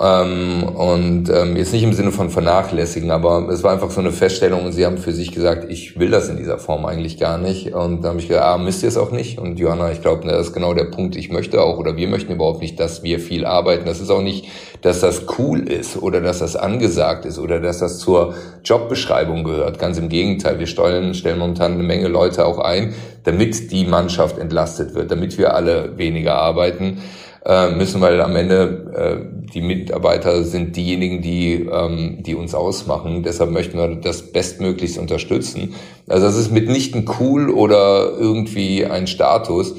ähm, 0.00 0.64
und 0.64 1.30
ähm, 1.30 1.56
jetzt 1.56 1.72
nicht 1.72 1.84
im 1.84 1.92
Sinne 1.92 2.10
von 2.10 2.28
vernachlässigen, 2.28 3.12
aber 3.12 3.48
es 3.48 3.62
war 3.62 3.72
einfach 3.72 3.90
so 3.90 4.00
eine 4.00 4.10
Feststellung 4.10 4.64
und 4.64 4.72
sie 4.72 4.84
haben 4.84 4.98
für 4.98 5.12
sich 5.12 5.30
gesagt, 5.30 5.70
ich 5.70 5.98
will 5.98 6.10
das 6.10 6.28
in 6.28 6.36
dieser 6.36 6.58
Form 6.58 6.84
eigentlich 6.84 7.18
gar 7.18 7.38
nicht. 7.38 7.74
Und 7.74 8.02
da 8.02 8.08
habe 8.08 8.18
ich 8.18 8.28
gesagt, 8.28 8.44
ah, 8.44 8.58
müsst 8.58 8.82
ihr 8.82 8.88
es 8.88 8.96
auch 8.96 9.12
nicht? 9.12 9.38
Und 9.38 9.58
Johanna, 9.58 9.92
ich 9.92 10.02
glaube, 10.02 10.26
das 10.26 10.48
ist 10.48 10.52
genau 10.52 10.74
der 10.74 10.84
Punkt, 10.84 11.14
ich 11.14 11.30
möchte 11.30 11.62
auch 11.62 11.78
oder 11.78 11.96
wir 11.96 12.08
möchten 12.08 12.32
überhaupt 12.32 12.60
nicht, 12.60 12.80
dass 12.80 13.04
wir 13.04 13.20
viel 13.20 13.46
arbeiten. 13.46 13.84
Das 13.86 14.00
ist 14.00 14.10
auch 14.10 14.22
nicht, 14.22 14.48
dass 14.82 15.00
das 15.00 15.26
cool 15.38 15.68
ist 15.68 15.96
oder 15.96 16.20
dass 16.20 16.40
das 16.40 16.56
angesagt 16.56 17.24
ist 17.24 17.38
oder 17.38 17.60
dass 17.60 17.78
das 17.78 17.98
zur 17.98 18.34
Jobbeschreibung 18.64 19.44
gehört. 19.44 19.78
Ganz 19.78 19.98
im 19.98 20.08
Gegenteil, 20.08 20.58
wir 20.58 20.66
stellen, 20.66 21.14
stellen 21.14 21.38
momentan 21.38 21.74
eine 21.74 21.84
Menge 21.84 22.08
Leute 22.08 22.46
auch 22.46 22.58
ein, 22.58 22.94
damit 23.22 23.70
die 23.70 23.86
Mannschaft 23.86 24.38
entlastet 24.38 24.94
wird, 24.94 25.10
damit 25.10 25.38
wir 25.38 25.54
alle 25.54 25.96
weniger 25.96 26.34
arbeiten. 26.34 26.98
Äh, 27.46 27.70
müssen, 27.70 28.00
weil 28.00 28.20
am 28.20 28.34
Ende 28.36 28.92
äh, 28.96 29.52
die 29.52 29.60
Mitarbeiter 29.60 30.44
sind 30.44 30.76
diejenigen, 30.76 31.20
die, 31.20 31.66
ähm, 31.70 32.22
die 32.22 32.34
uns 32.34 32.54
ausmachen. 32.54 33.22
Deshalb 33.22 33.50
möchten 33.50 33.76
wir 33.76 33.96
das 33.96 34.32
bestmöglichst 34.32 34.98
unterstützen. 34.98 35.74
Also 36.08 36.26
das 36.26 36.36
ist 36.36 36.50
mitnichten 36.50 37.08
cool 37.20 37.50
oder 37.50 38.12
irgendwie 38.18 38.86
ein 38.86 39.06
Status. 39.06 39.74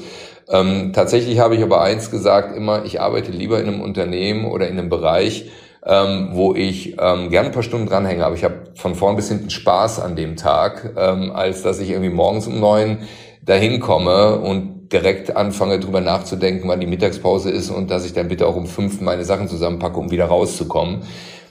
Ähm, 0.48 0.92
tatsächlich 0.92 1.40
habe 1.40 1.56
ich 1.56 1.62
aber 1.62 1.80
eins 1.82 2.10
gesagt, 2.10 2.56
immer, 2.56 2.84
ich 2.84 3.00
arbeite 3.00 3.32
lieber 3.32 3.60
in 3.60 3.66
einem 3.66 3.80
Unternehmen 3.80 4.44
oder 4.44 4.68
in 4.68 4.78
einem 4.78 4.88
Bereich, 4.88 5.50
ähm, 5.84 6.30
wo 6.32 6.54
ich 6.54 6.96
ähm, 7.00 7.30
gern 7.30 7.46
ein 7.46 7.52
paar 7.52 7.62
Stunden 7.62 7.86
dranhänge, 7.86 8.24
aber 8.24 8.34
ich 8.34 8.44
habe 8.44 8.64
von 8.74 8.94
vorn 8.94 9.16
bis 9.16 9.28
hinten 9.28 9.50
Spaß 9.50 10.00
an 10.00 10.14
dem 10.14 10.36
Tag, 10.36 10.94
ähm, 10.96 11.32
als 11.32 11.62
dass 11.62 11.80
ich 11.80 11.90
irgendwie 11.90 12.10
morgens 12.10 12.46
um 12.46 12.60
neun 12.60 12.98
dahin 13.46 13.80
komme 13.80 14.40
und 14.40 14.92
direkt 14.92 15.36
anfange 15.36 15.80
drüber 15.80 16.00
nachzudenken, 16.00 16.68
wann 16.68 16.80
die 16.80 16.86
Mittagspause 16.86 17.50
ist 17.50 17.70
und 17.70 17.90
dass 17.90 18.04
ich 18.04 18.12
dann 18.12 18.28
bitte 18.28 18.46
auch 18.46 18.56
um 18.56 18.66
fünf 18.66 19.00
meine 19.00 19.24
Sachen 19.24 19.48
zusammenpacke, 19.48 19.98
um 19.98 20.10
wieder 20.10 20.26
rauszukommen. 20.26 21.02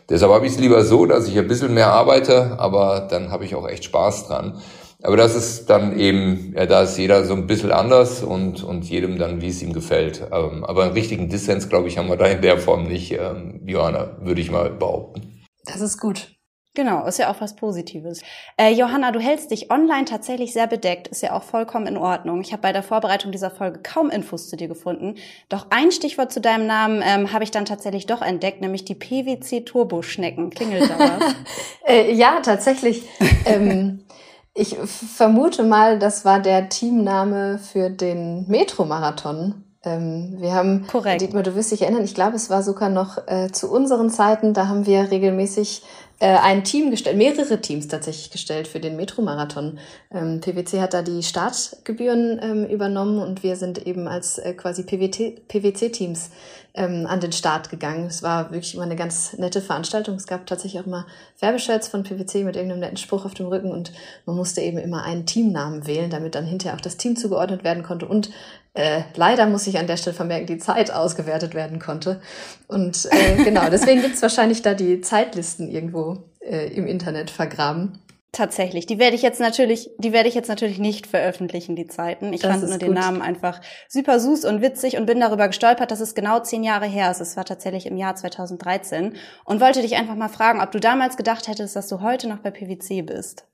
Deshalb 0.09 0.31
habe 0.31 0.45
ich 0.45 0.53
es 0.53 0.59
lieber 0.59 0.83
so, 0.83 1.05
dass 1.05 1.27
ich 1.27 1.37
ein 1.37 1.47
bisschen 1.47 1.73
mehr 1.73 1.91
arbeite, 1.91 2.59
aber 2.59 3.07
dann 3.09 3.31
habe 3.31 3.43
ich 3.43 3.55
auch 3.55 3.67
echt 3.67 3.85
Spaß 3.85 4.27
dran. 4.27 4.61
Aber 5.01 5.17
das 5.17 5.35
ist 5.35 5.69
dann 5.69 5.99
eben, 5.99 6.53
ja, 6.55 6.65
da 6.65 6.81
ist 6.81 6.97
jeder 6.97 7.25
so 7.25 7.33
ein 7.33 7.47
bisschen 7.47 7.71
anders 7.71 8.23
und, 8.23 8.63
und 8.63 8.85
jedem 8.85 9.17
dann, 9.17 9.41
wie 9.41 9.49
es 9.49 9.61
ihm 9.61 9.73
gefällt. 9.73 10.27
Ähm, 10.31 10.63
aber 10.63 10.83
einen 10.83 10.93
richtigen 10.93 11.29
Dissens, 11.29 11.69
glaube 11.69 11.87
ich, 11.87 11.97
haben 11.97 12.09
wir 12.09 12.17
da 12.17 12.25
in 12.25 12.41
der 12.41 12.57
Form 12.57 12.87
nicht, 12.87 13.11
ähm, 13.11 13.61
Johanna, 13.65 14.17
würde 14.21 14.41
ich 14.41 14.51
mal 14.51 14.69
behaupten. 14.71 15.43
Das 15.65 15.81
ist 15.81 15.99
gut. 15.99 16.34
Genau, 16.75 17.05
ist 17.05 17.19
ja 17.19 17.31
auch 17.31 17.39
was 17.39 17.55
Positives. 17.55 18.21
Äh, 18.57 18.73
Johanna, 18.73 19.11
du 19.11 19.19
hältst 19.19 19.49
dich 19.49 19.71
online 19.71 20.05
tatsächlich 20.05 20.51
sehr 20.53 20.67
bedeckt, 20.67 21.07
ist 21.07 21.23
ja 21.23 21.33
auch 21.33 21.43
vollkommen 21.43 21.87
in 21.87 21.97
Ordnung. 21.97 22.41
Ich 22.41 22.51
habe 22.51 22.61
bei 22.61 22.73
der 22.73 22.83
Vorbereitung 22.83 23.31
dieser 23.31 23.49
Folge 23.49 23.79
kaum 23.81 24.09
Infos 24.09 24.49
zu 24.49 24.57
dir 24.57 24.67
gefunden. 24.67 25.15
Doch 25.49 25.67
ein 25.69 25.91
Stichwort 25.91 26.33
zu 26.33 26.41
deinem 26.41 26.67
Namen 26.67 27.01
ähm, 27.03 27.31
habe 27.31 27.45
ich 27.45 27.51
dann 27.51 27.65
tatsächlich 27.65 28.05
doch 28.05 28.21
entdeckt, 28.21 28.59
nämlich 28.61 28.83
die 28.83 28.95
PwC 28.95 29.61
Turboschnecken. 29.61 30.49
Klingelt 30.49 30.89
da 30.89 30.99
was? 30.99 31.35
äh, 31.87 32.13
ja, 32.13 32.41
tatsächlich. 32.41 33.03
ähm, 33.45 34.05
ich 34.53 34.77
vermute 34.77 35.63
mal, 35.63 35.97
das 35.97 36.25
war 36.25 36.39
der 36.39 36.69
Teamname 36.69 37.57
für 37.57 37.89
den 37.89 38.47
Metro-Marathon. 38.47 39.63
Ähm, 39.85 40.37
wir 40.39 40.53
haben, 40.53 40.87
Korrekt. 40.87 41.21
Dietmar, 41.21 41.43
du 41.43 41.55
wirst 41.55 41.71
dich 41.71 41.83
erinnern, 41.83 42.03
ich 42.03 42.15
glaube, 42.15 42.35
es 42.35 42.49
war 42.49 42.63
sogar 42.63 42.89
noch 42.89 43.27
äh, 43.27 43.51
zu 43.51 43.71
unseren 43.71 44.09
Zeiten, 44.09 44.53
da 44.53 44.67
haben 44.67 44.85
wir 44.85 45.11
regelmäßig 45.11 45.83
ein 46.19 46.63
Team 46.63 46.91
gestellt, 46.91 47.17
mehrere 47.17 47.59
Teams 47.59 47.87
tatsächlich 47.87 48.31
gestellt 48.31 48.67
für 48.67 48.79
den 48.79 48.95
Metromarathon. 48.95 49.79
Ähm, 50.11 50.39
PwC 50.39 50.79
hat 50.79 50.93
da 50.93 51.01
die 51.01 51.23
Startgebühren 51.23 52.39
ähm, 52.41 52.65
übernommen 52.65 53.19
und 53.19 53.43
wir 53.43 53.57
sind 53.57 53.85
eben 53.85 54.07
als 54.07 54.37
äh, 54.37 54.53
quasi 54.53 54.83
PwC-Teams 54.83 56.29
ähm, 56.73 57.05
an 57.07 57.19
den 57.19 57.31
Start 57.31 57.69
gegangen. 57.69 58.05
Es 58.05 58.23
war 58.23 58.51
wirklich 58.51 58.75
immer 58.75 58.83
eine 58.83 58.95
ganz 58.95 59.33
nette 59.37 59.61
Veranstaltung. 59.61 60.15
Es 60.15 60.27
gab 60.27 60.45
tatsächlich 60.45 60.81
auch 60.81 60.85
mal 60.85 61.05
Werbeshirts 61.39 61.87
von 61.87 62.03
PwC 62.03 62.43
mit 62.43 62.55
irgendeinem 62.55 62.81
netten 62.81 62.97
Spruch 62.97 63.25
auf 63.25 63.33
dem 63.33 63.47
Rücken 63.47 63.71
und 63.71 63.91
man 64.25 64.35
musste 64.35 64.61
eben 64.61 64.77
immer 64.77 65.03
einen 65.03 65.25
Teamnamen 65.25 65.87
wählen, 65.87 66.09
damit 66.09 66.35
dann 66.35 66.45
hinterher 66.45 66.75
auch 66.75 66.81
das 66.81 66.97
Team 66.97 67.15
zugeordnet 67.15 67.63
werden 67.63 67.83
konnte 67.83 68.05
und 68.05 68.29
äh, 68.75 69.03
leider 69.15 69.47
muss 69.47 69.67
ich 69.67 69.79
an 69.79 69.87
der 69.87 69.97
Stelle 69.97 70.15
vermerken, 70.15 70.47
die 70.47 70.57
Zeit 70.57 70.91
ausgewertet 70.91 71.55
werden 71.55 71.79
konnte. 71.79 72.21
Und 72.67 73.07
äh, 73.09 73.43
genau, 73.43 73.69
deswegen 73.71 74.01
gibt's 74.01 74.21
wahrscheinlich 74.21 74.61
da 74.61 74.73
die 74.73 75.01
Zeitlisten 75.01 75.71
irgendwo 75.71 76.25
äh, 76.41 76.67
im 76.73 76.85
Internet 76.85 77.29
vergraben. 77.29 77.99
Tatsächlich. 78.33 78.85
Die 78.85 78.99
werde 78.99 79.15
ich 79.15 79.21
jetzt 79.21 79.39
natürlich, 79.39 79.91
die 79.97 80.11
werde 80.11 80.27
ich 80.27 80.35
jetzt 80.35 80.49
natürlich 80.49 80.77
nicht 80.77 81.07
veröffentlichen, 81.07 81.77
die 81.77 81.87
Zeiten. 81.87 82.33
Ich 82.33 82.41
das 82.41 82.51
fand 82.51 82.63
nur 82.63 82.73
gut. 82.73 82.81
den 82.81 82.93
Namen 82.93 83.21
einfach 83.21 83.61
super 83.87 84.19
süß 84.19 84.43
und 84.43 84.61
witzig 84.61 84.97
und 84.97 85.05
bin 85.05 85.21
darüber 85.21 85.47
gestolpert, 85.47 85.89
dass 85.89 86.01
es 86.01 86.13
genau 86.13 86.41
zehn 86.41 86.61
Jahre 86.61 86.85
her 86.85 87.09
ist. 87.09 87.21
Es 87.21 87.37
war 87.37 87.45
tatsächlich 87.45 87.85
im 87.85 87.95
Jahr 87.95 88.17
2013 88.17 89.15
und 89.45 89.61
wollte 89.61 89.81
dich 89.81 89.95
einfach 89.95 90.15
mal 90.15 90.27
fragen, 90.27 90.59
ob 90.59 90.73
du 90.73 90.81
damals 90.81 91.15
gedacht 91.15 91.47
hättest, 91.47 91.77
dass 91.77 91.87
du 91.87 92.01
heute 92.01 92.27
noch 92.27 92.39
bei 92.39 92.51
PwC 92.51 93.03
bist. 93.03 93.45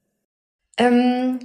Ähm, 0.79 1.37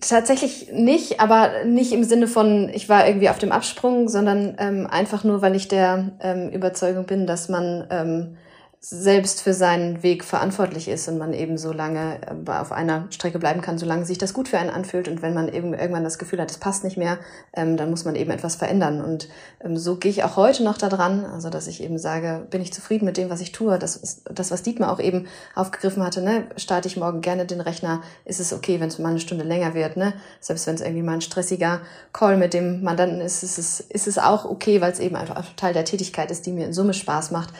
tatsächlich 0.00 0.72
nicht, 0.72 1.20
aber 1.20 1.64
nicht 1.64 1.92
im 1.92 2.04
Sinne 2.04 2.26
von, 2.26 2.68
ich 2.72 2.88
war 2.88 3.06
irgendwie 3.06 3.28
auf 3.28 3.38
dem 3.38 3.52
Absprung, 3.52 4.08
sondern 4.08 4.56
ähm, 4.58 4.86
einfach 4.90 5.24
nur, 5.24 5.42
weil 5.42 5.56
ich 5.56 5.68
der 5.68 6.10
ähm, 6.20 6.50
Überzeugung 6.50 7.04
bin, 7.04 7.26
dass 7.26 7.48
man 7.48 7.86
ähm, 7.90 8.36
selbst 8.80 9.42
für 9.42 9.54
seinen 9.54 10.04
Weg 10.04 10.24
verantwortlich 10.24 10.86
ist 10.86 11.08
und 11.08 11.18
man 11.18 11.32
eben 11.32 11.58
so 11.58 11.72
lange 11.72 12.20
äh, 12.22 12.50
auf 12.52 12.70
einer 12.70 13.08
Strecke 13.10 13.40
bleiben 13.40 13.60
kann, 13.60 13.76
solange 13.76 14.04
sich 14.04 14.18
das 14.18 14.32
gut 14.32 14.48
für 14.48 14.58
einen 14.58 14.70
anfühlt. 14.70 15.08
Und 15.08 15.20
wenn 15.20 15.34
man 15.34 15.52
eben 15.52 15.74
irgendwann 15.74 16.04
das 16.04 16.18
Gefühl 16.18 16.40
hat, 16.40 16.50
es 16.50 16.58
passt 16.58 16.84
nicht 16.84 16.96
mehr, 16.96 17.18
ähm, 17.54 17.76
dann 17.76 17.90
muss 17.90 18.04
man 18.04 18.14
eben 18.14 18.30
etwas 18.30 18.54
verändern. 18.54 19.04
Und 19.04 19.28
ähm, 19.64 19.76
so 19.76 19.96
gehe 19.96 20.12
ich 20.12 20.22
auch 20.22 20.36
heute 20.36 20.62
noch 20.62 20.78
daran, 20.78 21.24
also 21.24 21.50
dass 21.50 21.66
ich 21.66 21.82
eben 21.82 21.98
sage, 21.98 22.46
bin 22.50 22.62
ich 22.62 22.72
zufrieden 22.72 23.04
mit 23.04 23.16
dem, 23.16 23.30
was 23.30 23.40
ich 23.40 23.50
tue. 23.50 23.80
Das 23.80 23.96
ist 23.96 24.22
das, 24.32 24.52
was 24.52 24.62
Dietmar 24.62 24.92
auch 24.92 25.00
eben 25.00 25.26
aufgegriffen 25.56 26.04
hatte. 26.04 26.22
Ne? 26.22 26.44
Starte 26.56 26.86
ich 26.86 26.96
morgen 26.96 27.20
gerne 27.20 27.46
den 27.46 27.60
Rechner, 27.60 28.02
ist 28.24 28.38
es 28.38 28.52
okay, 28.52 28.78
wenn 28.78 28.88
es 28.88 29.00
mal 29.00 29.10
eine 29.10 29.20
Stunde 29.20 29.44
länger 29.44 29.74
wird. 29.74 29.96
Ne? 29.96 30.12
Selbst 30.40 30.68
wenn 30.68 30.76
es 30.76 30.82
irgendwie 30.82 31.02
mal 31.02 31.14
ein 31.14 31.20
stressiger 31.20 31.80
Call 32.12 32.36
mit 32.36 32.54
dem 32.54 32.84
Mandanten 32.84 33.20
ist, 33.20 33.42
ist 33.42 33.58
es, 33.58 33.80
ist 33.80 34.06
es 34.06 34.18
auch 34.18 34.44
okay, 34.44 34.80
weil 34.80 34.92
es 34.92 35.00
eben 35.00 35.16
einfach 35.16 35.44
Teil 35.56 35.74
der 35.74 35.84
Tätigkeit 35.84 36.30
ist, 36.30 36.46
die 36.46 36.52
mir 36.52 36.66
in 36.66 36.72
Summe 36.72 36.94
Spaß 36.94 37.32
macht. 37.32 37.52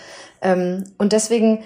Ähm, 0.42 0.84
und 0.98 1.12
deswegen 1.12 1.62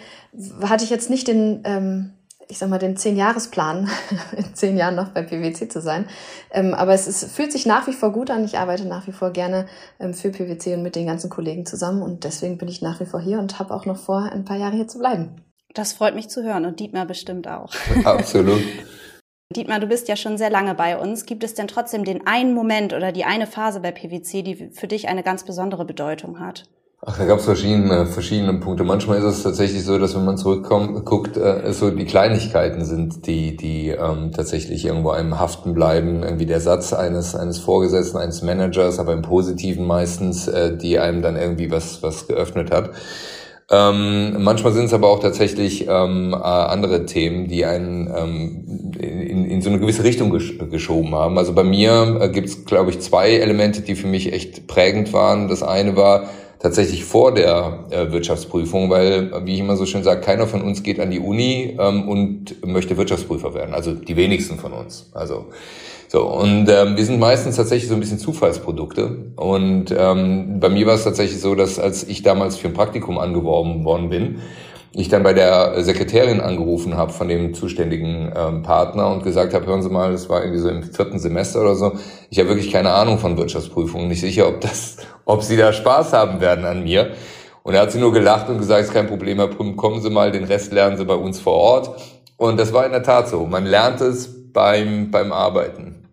hatte 0.62 0.84
ich 0.84 0.90
jetzt 0.90 1.10
nicht 1.10 1.28
den, 1.28 1.62
ähm, 1.64 2.14
ich 2.48 2.58
sag 2.58 2.68
mal, 2.68 2.78
den 2.78 2.96
Zehn-Jahres-Plan, 2.96 3.88
in 4.36 4.54
zehn 4.54 4.76
Jahren 4.76 4.94
noch 4.94 5.08
bei 5.08 5.22
PwC 5.22 5.68
zu 5.68 5.80
sein. 5.80 6.06
Ähm, 6.50 6.74
aber 6.74 6.92
es 6.92 7.06
ist, 7.06 7.32
fühlt 7.32 7.52
sich 7.52 7.66
nach 7.66 7.86
wie 7.86 7.92
vor 7.92 8.12
gut 8.12 8.30
an. 8.30 8.44
Ich 8.44 8.58
arbeite 8.58 8.86
nach 8.86 9.06
wie 9.06 9.12
vor 9.12 9.30
gerne 9.30 9.66
ähm, 10.00 10.14
für 10.14 10.30
PwC 10.30 10.74
und 10.74 10.82
mit 10.82 10.96
den 10.96 11.06
ganzen 11.06 11.30
Kollegen 11.30 11.66
zusammen. 11.66 12.02
Und 12.02 12.24
deswegen 12.24 12.58
bin 12.58 12.68
ich 12.68 12.82
nach 12.82 13.00
wie 13.00 13.06
vor 13.06 13.20
hier 13.20 13.38
und 13.38 13.58
habe 13.58 13.74
auch 13.74 13.86
noch 13.86 13.98
vor, 13.98 14.30
ein 14.32 14.44
paar 14.44 14.58
Jahre 14.58 14.76
hier 14.76 14.88
zu 14.88 14.98
bleiben. 14.98 15.42
Das 15.74 15.94
freut 15.94 16.14
mich 16.14 16.28
zu 16.28 16.42
hören 16.42 16.66
und 16.66 16.80
Dietmar 16.80 17.06
bestimmt 17.06 17.48
auch. 17.48 17.72
Absolut. 18.04 18.60
Dietmar, 19.56 19.80
du 19.80 19.86
bist 19.86 20.08
ja 20.08 20.16
schon 20.16 20.38
sehr 20.38 20.50
lange 20.50 20.74
bei 20.74 20.98
uns. 20.98 21.26
Gibt 21.26 21.44
es 21.44 21.54
denn 21.54 21.68
trotzdem 21.68 22.04
den 22.04 22.26
einen 22.26 22.54
Moment 22.54 22.92
oder 22.92 23.12
die 23.12 23.24
eine 23.24 23.46
Phase 23.46 23.80
bei 23.80 23.92
PwC, 23.92 24.42
die 24.42 24.70
für 24.72 24.86
dich 24.86 25.08
eine 25.08 25.22
ganz 25.22 25.44
besondere 25.44 25.84
Bedeutung 25.84 26.40
hat? 26.40 26.64
Ach, 27.04 27.18
da 27.18 27.24
gab 27.24 27.40
es 27.40 27.46
verschiedene, 27.46 28.06
verschiedene 28.06 28.54
Punkte. 28.60 28.84
Manchmal 28.84 29.18
ist 29.18 29.24
es 29.24 29.42
tatsächlich 29.42 29.84
so, 29.84 29.98
dass 29.98 30.14
wenn 30.14 30.24
man 30.24 30.36
zurückkommt, 30.38 31.04
guckt, 31.04 31.36
äh, 31.36 31.72
so 31.72 31.90
die 31.90 32.04
Kleinigkeiten 32.04 32.84
sind, 32.84 33.26
die, 33.26 33.56
die 33.56 33.88
ähm, 33.88 34.30
tatsächlich 34.30 34.84
irgendwo 34.84 35.10
einem 35.10 35.40
haften 35.40 35.74
bleiben. 35.74 36.22
Irgendwie 36.22 36.46
der 36.46 36.60
Satz 36.60 36.92
eines, 36.92 37.34
eines 37.34 37.58
Vorgesetzten, 37.58 38.18
eines 38.18 38.42
Managers, 38.42 39.00
aber 39.00 39.14
im 39.14 39.22
Positiven 39.22 39.84
meistens, 39.84 40.46
äh, 40.46 40.76
die 40.76 41.00
einem 41.00 41.22
dann 41.22 41.34
irgendwie 41.34 41.72
was, 41.72 42.04
was 42.04 42.28
geöffnet 42.28 42.70
hat. 42.70 42.90
Ähm, 43.68 44.40
manchmal 44.40 44.72
sind 44.72 44.84
es 44.84 44.94
aber 44.94 45.08
auch 45.08 45.18
tatsächlich 45.18 45.88
ähm, 45.88 46.32
äh, 46.32 46.36
andere 46.36 47.04
Themen, 47.06 47.48
die 47.48 47.64
einen 47.64 48.12
ähm, 48.16 48.92
in, 49.00 49.44
in 49.46 49.60
so 49.60 49.70
eine 49.70 49.80
gewisse 49.80 50.04
Richtung 50.04 50.30
gesch 50.30 50.56
geschoben 50.70 51.16
haben. 51.16 51.36
Also 51.36 51.52
bei 51.52 51.64
mir 51.64 52.18
äh, 52.20 52.28
gibt 52.28 52.46
es, 52.46 52.64
glaube 52.64 52.90
ich, 52.90 53.00
zwei 53.00 53.32
Elemente, 53.32 53.80
die 53.80 53.96
für 53.96 54.06
mich 54.06 54.32
echt 54.32 54.68
prägend 54.68 55.12
waren. 55.12 55.48
Das 55.48 55.64
eine 55.64 55.96
war, 55.96 56.28
tatsächlich 56.62 57.04
vor 57.04 57.34
der 57.34 57.80
äh, 57.90 58.12
Wirtschaftsprüfung, 58.12 58.88
weil, 58.88 59.32
wie 59.44 59.54
ich 59.54 59.60
immer 59.60 59.76
so 59.76 59.84
schön 59.84 60.04
sage, 60.04 60.20
keiner 60.20 60.46
von 60.46 60.62
uns 60.62 60.84
geht 60.84 61.00
an 61.00 61.10
die 61.10 61.18
Uni 61.18 61.76
ähm, 61.78 62.08
und 62.08 62.64
möchte 62.64 62.96
Wirtschaftsprüfer 62.96 63.52
werden. 63.52 63.74
Also 63.74 63.94
die 63.94 64.16
wenigsten 64.16 64.58
von 64.58 64.72
uns. 64.72 65.10
Also 65.12 65.46
so, 66.06 66.22
und 66.22 66.68
ähm, 66.68 66.96
wir 66.96 67.04
sind 67.04 67.18
meistens 67.18 67.56
tatsächlich 67.56 67.88
so 67.88 67.94
ein 67.94 68.00
bisschen 68.00 68.18
Zufallsprodukte. 68.18 69.32
Und 69.34 69.86
ähm, 69.96 70.60
bei 70.60 70.68
mir 70.68 70.86
war 70.86 70.94
es 70.94 71.04
tatsächlich 71.04 71.40
so, 71.40 71.54
dass 71.56 71.80
als 71.80 72.04
ich 72.04 72.22
damals 72.22 72.56
für 72.56 72.68
ein 72.68 72.74
Praktikum 72.74 73.18
angeworben 73.18 73.84
worden 73.84 74.08
bin, 74.08 74.38
ich 74.94 75.08
dann 75.08 75.22
bei 75.22 75.32
der 75.32 75.82
Sekretärin 75.82 76.40
angerufen 76.40 76.96
habe 76.96 77.12
von 77.12 77.28
dem 77.28 77.54
zuständigen 77.54 78.32
ähm, 78.36 78.62
Partner 78.62 79.10
und 79.10 79.24
gesagt 79.24 79.54
habe, 79.54 79.66
hören 79.66 79.82
Sie 79.82 79.88
mal, 79.88 80.12
das 80.12 80.28
war 80.28 80.42
irgendwie 80.42 80.60
so 80.60 80.68
im 80.68 80.82
vierten 80.82 81.18
Semester 81.18 81.62
oder 81.62 81.74
so, 81.74 81.92
ich 82.30 82.38
habe 82.38 82.50
wirklich 82.50 82.70
keine 82.70 82.90
Ahnung 82.90 83.18
von 83.18 83.38
Wirtschaftsprüfungen, 83.38 84.08
nicht 84.08 84.20
sicher, 84.20 84.48
ob 84.48 84.60
das, 84.60 84.98
ob 85.24 85.42
Sie 85.42 85.56
da 85.56 85.72
Spaß 85.72 86.12
haben 86.12 86.40
werden 86.40 86.64
an 86.64 86.84
mir. 86.84 87.12
Und 87.62 87.74
er 87.74 87.82
hat 87.82 87.92
sie 87.92 88.00
nur 88.00 88.12
gelacht 88.12 88.48
und 88.48 88.58
gesagt, 88.58 88.82
ist 88.82 88.92
kein 88.92 89.06
Problem, 89.06 89.38
Herr 89.38 89.46
Prüm, 89.46 89.76
kommen 89.76 90.02
Sie 90.02 90.10
mal, 90.10 90.32
den 90.32 90.44
Rest 90.44 90.72
lernen 90.72 90.96
Sie 90.96 91.04
bei 91.04 91.14
uns 91.14 91.38
vor 91.38 91.54
Ort. 91.54 91.90
Und 92.36 92.58
das 92.58 92.72
war 92.72 92.84
in 92.84 92.90
der 92.90 93.04
Tat 93.04 93.28
so. 93.28 93.46
Man 93.46 93.66
lernt 93.66 94.00
es 94.00 94.52
beim, 94.52 95.12
beim 95.12 95.32
Arbeiten. 95.32 96.08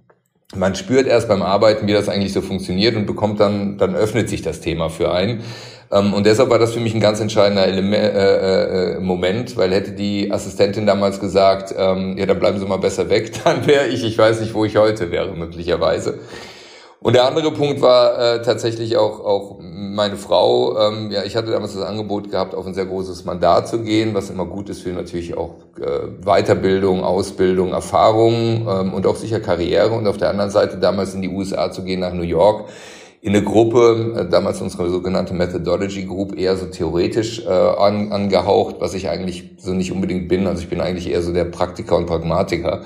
Man 0.56 0.76
spürt 0.76 1.08
erst 1.08 1.28
beim 1.28 1.42
Arbeiten, 1.42 1.88
wie 1.88 1.94
das 1.94 2.08
eigentlich 2.08 2.34
so 2.34 2.42
funktioniert 2.42 2.96
und 2.96 3.08
bekommt 3.08 3.40
dann, 3.40 3.80
dann 3.80 3.96
öffnet 3.96 4.30
sich 4.30 4.44
das 4.44 4.62
Thema 4.62 4.90
für 4.90 5.12
einen. 5.12 5.42
Ähm, 5.92 6.14
und 6.14 6.26
deshalb 6.26 6.50
war 6.50 6.60
das 6.60 6.74
für 6.74 6.80
mich 6.80 6.94
ein 6.94 7.00
ganz 7.00 7.20
entscheidender 7.20 7.66
Element, 7.66 8.04
äh, 8.16 8.96
äh, 8.96 9.00
Moment, 9.00 9.58
weil 9.58 9.72
hätte 9.74 9.92
die 9.92 10.32
Assistentin 10.32 10.86
damals 10.86 11.20
gesagt, 11.20 11.74
ähm, 11.78 12.18
ja, 12.18 12.26
dann 12.26 12.40
bleiben 12.40 12.60
Sie 12.60 12.66
mal 12.66 12.78
besser 12.78 13.10
weg, 13.10 13.32
dann 13.44 13.66
wäre 13.66 13.88
ich, 13.88 14.04
ich 14.04 14.18
weiß 14.18 14.42
nicht, 14.42 14.54
wo 14.54 14.66
ich 14.66 14.78
heute 14.78 15.12
wäre, 15.12 15.34
möglicherweise. 15.34 16.20
Und 17.02 17.14
der 17.14 17.26
andere 17.26 17.52
Punkt 17.52 17.82
war 17.82 18.20
äh, 18.20 18.42
tatsächlich 18.42 18.98
auch, 18.98 19.22
auch 19.22 19.60
meine 19.62 20.18
Frau. 20.18 20.78
Ähm, 20.78 21.12
ja, 21.12 21.24
ich 21.24 21.38
hatte 21.38 21.50
damals 21.50 21.74
das 21.74 21.84
Angebot 21.84 22.30
gehabt, 22.30 22.54
auf 22.54 22.68
ein 22.68 22.74
sehr 22.74 22.88
großes 22.88 23.24
Mandat 23.24 23.70
zu 23.70 23.80
gehen, 23.80 24.14
was 24.14 24.30
immer 24.30 24.46
gut 24.46 24.70
ist 24.70 24.82
für 24.82 24.90
natürlich 24.90 25.38
auch 25.38 25.56
äh, 25.80 26.10
Weiterbildung, 26.26 27.06
Ausbildung, 27.06 27.72
Erfahrung 27.72 28.68
ähm, 28.70 28.94
und 28.94 29.08
auch 29.08 29.16
sicher 29.16 29.40
Karriere. 29.40 29.92
Und 29.92 30.08
auf 30.08 30.18
der 30.18 30.30
anderen 30.30 30.52
Seite 30.52 30.78
damals 30.78 31.14
in 31.14 31.22
die 31.22 31.30
USA 31.30 31.72
zu 31.72 31.84
gehen, 31.84 32.02
nach 32.02 32.12
New 32.12 32.24
York 32.24 32.68
in 33.22 33.36
eine 33.36 33.44
Gruppe, 33.44 34.16
äh, 34.18 34.30
damals 34.30 34.62
unsere 34.62 34.90
sogenannte 34.90 35.34
Methodology 35.34 36.06
Group, 36.06 36.38
eher 36.38 36.56
so 36.56 36.68
theoretisch 36.68 37.46
äh, 37.46 37.50
an, 37.50 38.12
angehaucht, 38.12 38.78
was 38.80 38.94
ich 38.94 39.10
eigentlich 39.10 39.56
so 39.58 39.74
nicht 39.74 39.92
unbedingt 39.92 40.30
bin. 40.30 40.48
Also 40.48 40.62
ich 40.62 40.70
bin 40.70 40.80
eigentlich 40.80 41.10
eher 41.10 41.22
so 41.22 41.34
der 41.34 41.46
Praktiker 41.46 41.98
und 41.98 42.06
Pragmatiker. 42.06 42.82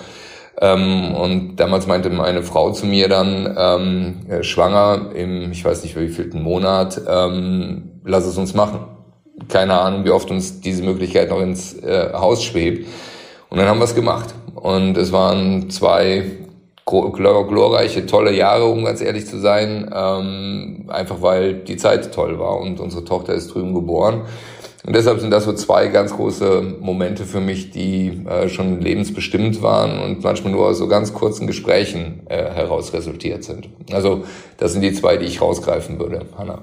Ähm, 0.59 1.13
und 1.13 1.55
damals 1.57 1.87
meinte 1.87 2.09
meine 2.09 2.43
Frau 2.43 2.71
zu 2.71 2.85
mir 2.85 3.09
dann, 3.09 3.55
ähm, 3.57 4.15
äh, 4.29 4.43
schwanger 4.43 5.11
im, 5.15 5.51
ich 5.51 5.63
weiß 5.63 5.83
nicht 5.83 5.99
wie 5.99 6.09
vielten 6.09 6.41
Monat, 6.41 7.01
ähm, 7.07 8.01
lass 8.03 8.25
es 8.25 8.37
uns 8.37 8.53
machen. 8.53 8.79
Keine 9.49 9.79
Ahnung, 9.79 10.05
wie 10.05 10.11
oft 10.11 10.31
uns 10.31 10.61
diese 10.61 10.83
Möglichkeit 10.83 11.29
noch 11.29 11.41
ins 11.41 11.73
äh, 11.83 12.11
Haus 12.13 12.43
schwebt. 12.43 12.87
Und 13.49 13.57
dann 13.57 13.67
haben 13.67 13.79
wir 13.79 13.85
es 13.85 13.95
gemacht. 13.95 14.33
Und 14.55 14.97
es 14.97 15.11
waren 15.11 15.69
zwei 15.69 16.23
glorreiche, 16.85 18.05
tolle 18.05 18.33
Jahre, 18.33 18.65
um 18.65 18.83
ganz 18.83 19.01
ehrlich 19.01 19.25
zu 19.25 19.39
sein, 19.39 19.89
ähm, 19.93 20.85
einfach 20.89 21.21
weil 21.21 21.53
die 21.55 21.77
Zeit 21.77 22.13
toll 22.13 22.39
war 22.39 22.59
und 22.59 22.79
unsere 22.79 23.03
Tochter 23.03 23.33
ist 23.33 23.53
drüben 23.53 23.73
geboren. 23.73 24.21
Und 24.85 24.93
deshalb 24.93 25.21
sind 25.21 25.31
das 25.31 25.45
so 25.45 25.53
zwei 25.53 25.87
ganz 25.87 26.13
große 26.13 26.75
Momente 26.81 27.23
für 27.23 27.39
mich, 27.39 27.71
die 27.71 28.21
äh, 28.27 28.49
schon 28.49 28.81
lebensbestimmt 28.81 29.61
waren 29.61 29.99
und 29.99 30.23
manchmal 30.23 30.51
nur 30.51 30.67
aus 30.67 30.77
so 30.77 30.89
ganz 30.89 31.13
kurzen 31.13 31.47
Gesprächen 31.47 32.23
äh, 32.27 32.51
heraus 32.51 32.91
resultiert 32.91 33.45
sind. 33.45 33.69
Also 33.91 34.25
das 34.57 34.73
sind 34.73 34.81
die 34.81 34.91
zwei, 34.91 35.15
die 35.15 35.25
ich 35.25 35.41
rausgreifen 35.41 35.99
würde, 35.99 36.25
Hanna. 36.37 36.59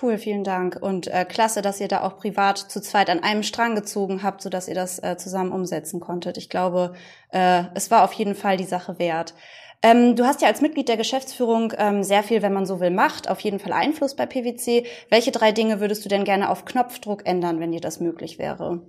Cool, 0.00 0.16
vielen 0.16 0.42
Dank. 0.42 0.78
Und 0.80 1.06
äh, 1.08 1.24
klasse, 1.24 1.60
dass 1.60 1.80
ihr 1.80 1.88
da 1.88 2.02
auch 2.02 2.16
privat 2.16 2.58
zu 2.58 2.80
zweit 2.80 3.10
an 3.10 3.22
einem 3.22 3.42
Strang 3.42 3.74
gezogen 3.74 4.22
habt, 4.22 4.40
sodass 4.40 4.66
ihr 4.68 4.74
das 4.74 4.98
äh, 4.98 5.16
zusammen 5.18 5.52
umsetzen 5.52 6.00
konntet. 6.00 6.38
Ich 6.38 6.48
glaube, 6.48 6.94
äh, 7.30 7.64
es 7.74 7.90
war 7.90 8.02
auf 8.04 8.12
jeden 8.14 8.34
Fall 8.34 8.56
die 8.56 8.64
Sache 8.64 8.98
wert. 8.98 9.34
Ähm, 9.82 10.16
du 10.16 10.24
hast 10.24 10.40
ja 10.40 10.48
als 10.48 10.60
Mitglied 10.60 10.88
der 10.88 10.96
Geschäftsführung 10.96 11.72
ähm, 11.76 12.02
sehr 12.04 12.22
viel, 12.22 12.40
wenn 12.42 12.52
man 12.52 12.66
so 12.66 12.80
will, 12.80 12.90
Macht, 12.90 13.28
auf 13.28 13.40
jeden 13.40 13.58
Fall 13.58 13.72
Einfluss 13.72 14.16
bei 14.16 14.26
PwC. 14.26 14.86
Welche 15.10 15.32
drei 15.32 15.52
Dinge 15.52 15.80
würdest 15.80 16.04
du 16.04 16.08
denn 16.08 16.24
gerne 16.24 16.48
auf 16.50 16.64
Knopfdruck 16.64 17.26
ändern, 17.26 17.60
wenn 17.60 17.72
dir 17.72 17.80
das 17.80 18.00
möglich 18.00 18.38
wäre? 18.38 18.80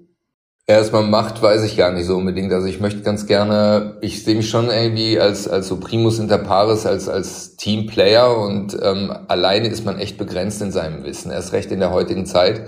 Erstmal 0.66 1.04
Macht 1.04 1.42
weiß 1.42 1.64
ich 1.66 1.76
gar 1.76 1.92
nicht 1.92 2.06
so 2.06 2.16
unbedingt. 2.16 2.54
Also 2.54 2.68
ich 2.68 2.80
möchte 2.80 3.02
ganz 3.02 3.26
gerne, 3.26 3.98
ich 4.00 4.24
sehe 4.24 4.36
mich 4.36 4.50
schon 4.50 4.70
irgendwie 4.70 5.20
als, 5.20 5.46
als 5.46 5.68
so 5.68 5.78
Primus 5.78 6.20
inter 6.20 6.38
pares, 6.38 6.86
als, 6.86 7.10
als 7.10 7.58
Teamplayer 7.58 8.38
und 8.38 8.78
ähm, 8.82 9.14
alleine 9.28 9.68
ist 9.68 9.86
man 9.86 10.00
echt 10.00 10.18
begrenzt 10.18 10.62
in 10.62 10.72
seinem 10.72 11.04
Wissen, 11.04 11.32
erst 11.32 11.52
recht 11.52 11.70
in 11.74 11.82
der 11.82 11.92
heutigen 11.92 12.26
Zeit. 12.26 12.62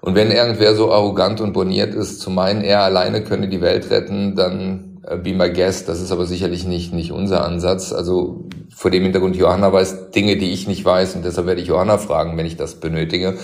Und 0.00 0.14
wenn 0.14 0.30
irgendwer 0.30 0.76
so 0.76 0.92
arrogant 0.92 1.40
und 1.40 1.52
boniert 1.54 1.94
ist, 1.94 2.20
zu 2.20 2.30
meinen, 2.30 2.62
er 2.62 2.82
alleine 2.82 3.24
könne 3.24 3.48
die 3.48 3.60
Welt 3.60 3.90
retten, 3.90 4.36
dann 4.36 4.93
be 5.22 5.34
my 5.34 5.50
guest. 5.50 5.88
Das 5.88 6.00
ist 6.00 6.12
aber 6.12 6.26
sicherlich 6.26 6.64
nicht, 6.64 6.92
nicht 6.92 7.12
unser 7.12 7.44
Ansatz. 7.44 7.92
Also 7.92 8.44
vor 8.74 8.90
dem 8.90 9.02
Hintergrund, 9.02 9.36
Johanna 9.36 9.72
weiß 9.72 10.10
Dinge, 10.10 10.36
die 10.36 10.52
ich 10.52 10.66
nicht 10.66 10.84
weiß 10.84 11.14
und 11.16 11.24
deshalb 11.24 11.46
werde 11.46 11.60
ich 11.60 11.68
Johanna 11.68 11.98
fragen, 11.98 12.36
wenn 12.36 12.46
ich 12.46 12.56
das 12.56 12.76
benötige. 12.76 13.34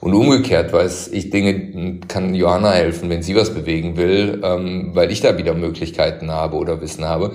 Und 0.00 0.14
umgekehrt 0.14 0.72
weiß 0.72 1.08
ich 1.08 1.30
Dinge, 1.30 2.00
kann 2.08 2.34
Johanna 2.34 2.72
helfen, 2.72 3.10
wenn 3.10 3.22
sie 3.22 3.36
was 3.36 3.54
bewegen 3.54 3.96
will, 3.96 4.40
ähm, 4.42 4.90
weil 4.94 5.10
ich 5.10 5.20
da 5.20 5.36
wieder 5.38 5.54
Möglichkeiten 5.54 6.30
habe 6.30 6.56
oder 6.56 6.80
Wissen 6.80 7.04
habe. 7.04 7.32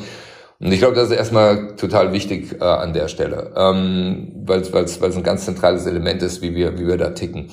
Und 0.59 0.71
ich 0.71 0.79
glaube, 0.79 0.95
das 0.95 1.09
ist 1.09 1.17
erstmal 1.17 1.75
total 1.75 2.13
wichtig 2.13 2.59
äh, 2.59 2.63
an 2.63 2.93
der 2.93 3.07
Stelle, 3.07 3.53
ähm, 3.55 4.31
weil 4.45 4.61
es 4.61 5.01
ein 5.01 5.23
ganz 5.23 5.45
zentrales 5.45 5.85
Element 5.85 6.21
ist, 6.23 6.41
wie 6.41 6.55
wir, 6.55 6.79
wie 6.79 6.87
wir 6.87 6.97
da 6.97 7.09
ticken. 7.09 7.49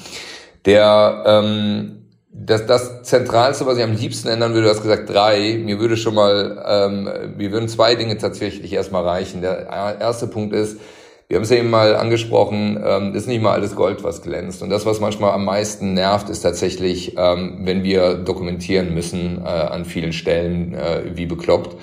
Der 0.64 1.24
ähm, 1.26 2.01
das, 2.35 2.66
das 2.66 3.03
Zentralste, 3.03 3.66
was 3.66 3.76
ich 3.76 3.85
am 3.85 3.95
liebsten 3.95 4.28
ändern 4.28 4.55
würde, 4.55 4.64
du 4.64 4.70
hast 4.70 4.83
gesagt 4.83 5.09
drei. 5.11 5.61
Mir 5.62 5.78
würde 5.78 5.97
schon 5.97 6.14
mal, 6.14 6.64
ähm, 6.66 7.37
mir 7.37 7.53
würden 7.53 7.68
zwei 7.68 7.95
Dinge 7.95 8.16
tatsächlich 8.16 8.72
erstmal 8.72 9.05
reichen. 9.05 9.43
Der 9.43 9.68
erste 10.01 10.26
Punkt 10.26 10.55
ist, 10.55 10.78
wir 11.28 11.37
haben 11.37 11.45
es 11.45 11.51
eben 11.51 11.70
mal 11.70 11.95
angesprochen, 11.95 12.83
ähm, 12.85 13.14
ist 13.14 13.28
nicht 13.28 13.43
mal 13.43 13.53
alles 13.53 13.76
Gold, 13.76 14.03
was 14.03 14.22
glänzt. 14.22 14.62
Und 14.62 14.70
das, 14.70 14.87
was 14.87 15.01
manchmal 15.01 15.33
am 15.33 15.45
meisten 15.45 15.95
nervt, 15.95 16.28
ist 16.30 16.41
tatsächlich, 16.41 17.16
ähm, 17.16 17.61
wenn 17.64 17.85
wir 17.85 18.14
dokumentieren 18.14 18.95
müssen 18.95 19.41
äh, 19.43 19.49
an 19.49 19.85
vielen 19.85 20.12
Stellen, 20.12 20.74
äh, 20.74 21.03
wie 21.14 21.26
bekloppt. 21.26 21.76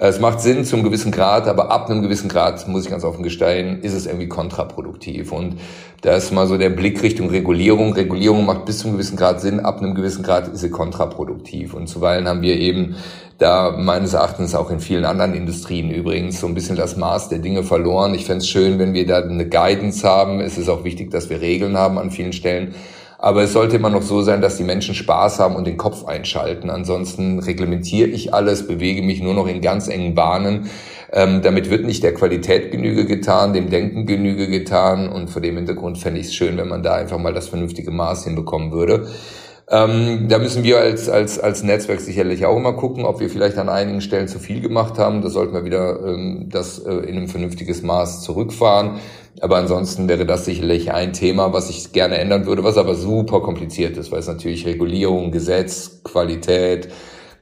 Es 0.00 0.20
macht 0.20 0.40
Sinn 0.40 0.64
zum 0.64 0.84
gewissen 0.84 1.10
Grad, 1.10 1.48
aber 1.48 1.72
ab 1.72 1.90
einem 1.90 2.02
gewissen 2.02 2.28
Grad, 2.28 2.68
muss 2.68 2.84
ich 2.84 2.90
ganz 2.90 3.02
offen 3.02 3.24
gestehen, 3.24 3.82
ist 3.82 3.94
es 3.94 4.06
irgendwie 4.06 4.28
kontraproduktiv. 4.28 5.32
Und 5.32 5.56
da 6.02 6.14
ist 6.14 6.32
mal 6.32 6.46
so 6.46 6.56
der 6.56 6.70
Blick 6.70 7.02
Richtung 7.02 7.30
Regulierung. 7.30 7.94
Regulierung 7.94 8.46
macht 8.46 8.64
bis 8.64 8.78
zum 8.78 8.92
gewissen 8.92 9.16
Grad 9.16 9.40
Sinn, 9.40 9.58
ab 9.58 9.78
einem 9.78 9.96
gewissen 9.96 10.22
Grad 10.22 10.46
ist 10.46 10.60
sie 10.60 10.70
kontraproduktiv. 10.70 11.74
Und 11.74 11.88
zuweilen 11.88 12.28
haben 12.28 12.42
wir 12.42 12.56
eben 12.56 12.94
da 13.38 13.74
meines 13.76 14.14
Erachtens 14.14 14.54
auch 14.54 14.70
in 14.70 14.78
vielen 14.78 15.04
anderen 15.04 15.34
Industrien 15.34 15.90
übrigens 15.90 16.38
so 16.38 16.46
ein 16.46 16.54
bisschen 16.54 16.76
das 16.76 16.96
Maß 16.96 17.28
der 17.28 17.40
Dinge 17.40 17.64
verloren. 17.64 18.14
Ich 18.14 18.24
fände 18.24 18.42
es 18.42 18.48
schön, 18.48 18.78
wenn 18.78 18.94
wir 18.94 19.04
da 19.04 19.18
eine 19.18 19.48
Guidance 19.48 20.06
haben. 20.06 20.38
Es 20.38 20.58
ist 20.58 20.68
auch 20.68 20.84
wichtig, 20.84 21.10
dass 21.10 21.28
wir 21.28 21.40
Regeln 21.40 21.76
haben 21.76 21.98
an 21.98 22.12
vielen 22.12 22.32
Stellen. 22.32 22.76
Aber 23.20 23.42
es 23.42 23.52
sollte 23.52 23.76
immer 23.76 23.90
noch 23.90 24.02
so 24.02 24.22
sein, 24.22 24.40
dass 24.40 24.56
die 24.56 24.64
Menschen 24.64 24.94
Spaß 24.94 25.40
haben 25.40 25.56
und 25.56 25.66
den 25.66 25.76
Kopf 25.76 26.04
einschalten. 26.04 26.70
Ansonsten 26.70 27.40
reglementiere 27.40 28.08
ich 28.08 28.32
alles, 28.32 28.68
bewege 28.68 29.02
mich 29.02 29.20
nur 29.20 29.34
noch 29.34 29.48
in 29.48 29.60
ganz 29.60 29.88
engen 29.88 30.14
Bahnen. 30.14 30.70
Ähm, 31.12 31.42
damit 31.42 31.68
wird 31.68 31.84
nicht 31.84 32.04
der 32.04 32.14
Qualität 32.14 32.70
Genüge 32.70 33.06
getan, 33.06 33.52
dem 33.52 33.70
Denken 33.70 34.06
Genüge 34.06 34.48
getan. 34.48 35.08
Und 35.08 35.30
vor 35.30 35.42
dem 35.42 35.56
Hintergrund 35.56 35.98
fände 35.98 36.20
ich 36.20 36.28
es 36.28 36.34
schön, 36.34 36.56
wenn 36.58 36.68
man 36.68 36.84
da 36.84 36.94
einfach 36.94 37.18
mal 37.18 37.34
das 37.34 37.48
vernünftige 37.48 37.90
Maß 37.90 38.22
hinbekommen 38.22 38.70
würde. 38.70 39.08
Ähm, 39.70 40.28
da 40.28 40.38
müssen 40.38 40.62
wir 40.64 40.78
als, 40.78 41.08
als, 41.10 41.38
als 41.38 41.62
Netzwerk 41.62 42.00
sicherlich 42.00 42.46
auch 42.46 42.56
immer 42.56 42.72
gucken, 42.72 43.04
ob 43.04 43.20
wir 43.20 43.28
vielleicht 43.28 43.58
an 43.58 43.68
einigen 43.68 44.00
Stellen 44.00 44.28
zu 44.28 44.38
viel 44.38 44.60
gemacht 44.60 44.98
haben. 44.98 45.20
Da 45.20 45.28
sollten 45.28 45.52
wir 45.52 45.64
wieder 45.64 46.06
ähm, 46.06 46.48
das 46.50 46.78
äh, 46.78 46.92
in 46.92 47.16
einem 47.16 47.28
vernünftiges 47.28 47.82
Maß 47.82 48.22
zurückfahren. 48.22 48.92
Aber 49.40 49.56
ansonsten 49.56 50.08
wäre 50.08 50.26
das 50.26 50.44
sicherlich 50.44 50.92
ein 50.92 51.12
Thema, 51.12 51.52
was 51.52 51.70
ich 51.70 51.92
gerne 51.92 52.18
ändern 52.18 52.46
würde, 52.46 52.64
was 52.64 52.76
aber 52.76 52.94
super 52.94 53.40
kompliziert 53.40 53.96
ist, 53.96 54.10
weil 54.10 54.20
es 54.20 54.26
natürlich 54.26 54.66
Regulierung, 54.66 55.30
Gesetz, 55.30 56.02
Qualität, 56.02 56.88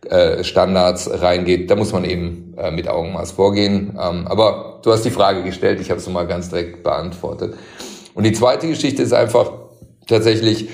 äh, 0.08 0.44
Standards 0.44 1.10
reingeht. 1.20 1.70
Da 1.70 1.76
muss 1.76 1.92
man 1.92 2.04
eben 2.04 2.54
äh, 2.58 2.70
mit 2.70 2.88
Augenmaß 2.88 3.32
vorgehen. 3.32 3.98
Ähm, 4.00 4.26
aber 4.26 4.80
du 4.82 4.92
hast 4.92 5.04
die 5.04 5.10
Frage 5.10 5.42
gestellt, 5.42 5.80
ich 5.80 5.90
habe 5.90 5.98
es 5.98 6.08
mal 6.08 6.26
ganz 6.26 6.50
direkt 6.50 6.82
beantwortet. 6.82 7.54
Und 8.14 8.24
die 8.24 8.32
zweite 8.32 8.68
Geschichte 8.68 9.02
ist 9.02 9.12
einfach 9.12 9.52
tatsächlich, 10.06 10.68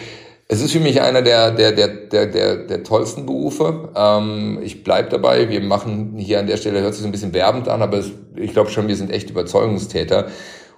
es 0.49 0.61
ist 0.61 0.73
für 0.73 0.81
mich 0.81 1.01
einer 1.01 1.23
der, 1.23 1.51
der, 1.51 1.73
der, 1.73 1.89
der, 1.89 2.27
der, 2.27 2.57
der 2.57 2.83
tollsten 2.83 3.25
Berufe. 3.25 3.89
Ähm, 3.97 4.59
ich 4.62 4.85
bleib 4.85 5.09
dabei. 5.11 5.49
Wir 5.49 5.62
machen 5.62 6.14
hier 6.18 6.41
an 6.41 6.47
der 6.47 6.59
Stelle, 6.59 6.83
hört 6.83 6.93
sich 6.93 7.03
so 7.03 7.09
ein 7.09 7.12
bisschen 7.12 7.33
werbend 7.33 7.68
an, 7.68 7.81
aber 7.81 8.03
ich 8.37 8.53
glaube 8.53 8.70
schon, 8.70 8.87
wir 8.87 8.97
sind 8.97 9.11
echt 9.11 9.31
Überzeugungstäter. 9.31 10.27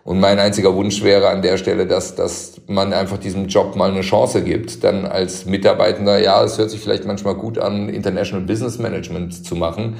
Und 0.04 0.20
mein 0.20 0.38
einziger 0.38 0.74
Wunsch 0.74 1.02
wäre 1.02 1.30
an 1.30 1.40
der 1.40 1.56
Stelle, 1.56 1.86
dass, 1.86 2.14
dass 2.14 2.60
man 2.66 2.92
einfach 2.92 3.16
diesem 3.16 3.48
Job 3.48 3.74
mal 3.74 3.90
eine 3.90 4.02
Chance 4.02 4.42
gibt, 4.42 4.84
dann 4.84 5.06
als 5.06 5.46
Mitarbeitender, 5.46 6.20
ja, 6.22 6.44
es 6.44 6.58
hört 6.58 6.70
sich 6.70 6.80
vielleicht 6.80 7.06
manchmal 7.06 7.34
gut 7.34 7.58
an, 7.58 7.88
International 7.88 8.44
Business 8.44 8.78
Management 8.78 9.46
zu 9.46 9.56
machen. 9.56 9.96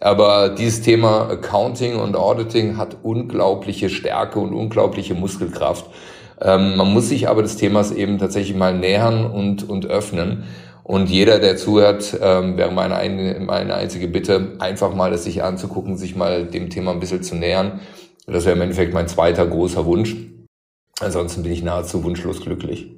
Aber 0.00 0.50
dieses 0.50 0.82
Thema 0.82 1.28
Accounting 1.28 1.96
und 1.96 2.14
Auditing 2.14 2.76
hat 2.76 2.98
unglaubliche 3.02 3.88
Stärke 3.90 4.38
und 4.38 4.54
unglaubliche 4.54 5.14
Muskelkraft. 5.14 5.86
Ähm, 6.40 6.76
man 6.76 6.92
muss 6.92 7.08
sich 7.08 7.28
aber 7.28 7.42
des 7.42 7.56
Themas 7.56 7.90
eben 7.90 8.18
tatsächlich 8.18 8.56
mal 8.56 8.78
nähern 8.78 9.26
und, 9.26 9.68
und 9.68 9.86
öffnen. 9.86 10.44
Und 10.84 11.10
jeder, 11.10 11.40
der 11.40 11.56
zuhört, 11.56 12.16
ähm, 12.22 12.56
wäre 12.56 12.70
meine, 12.70 12.94
eine, 12.94 13.40
meine 13.40 13.74
einzige 13.74 14.06
Bitte, 14.06 14.52
einfach 14.60 14.94
mal 14.94 15.10
das 15.10 15.24
sich 15.24 15.42
anzugucken, 15.42 15.96
sich 15.96 16.14
mal 16.14 16.44
dem 16.44 16.70
Thema 16.70 16.92
ein 16.92 17.00
bisschen 17.00 17.24
zu 17.24 17.34
nähern 17.34 17.80
das 18.32 18.44
wäre 18.44 18.56
im 18.56 18.62
Endeffekt 18.62 18.94
mein 18.94 19.08
zweiter 19.08 19.46
großer 19.46 19.86
Wunsch. 19.86 20.16
Ansonsten 21.00 21.42
bin 21.42 21.52
ich 21.52 21.62
nahezu 21.62 22.02
wunschlos 22.04 22.40
glücklich. 22.40 22.94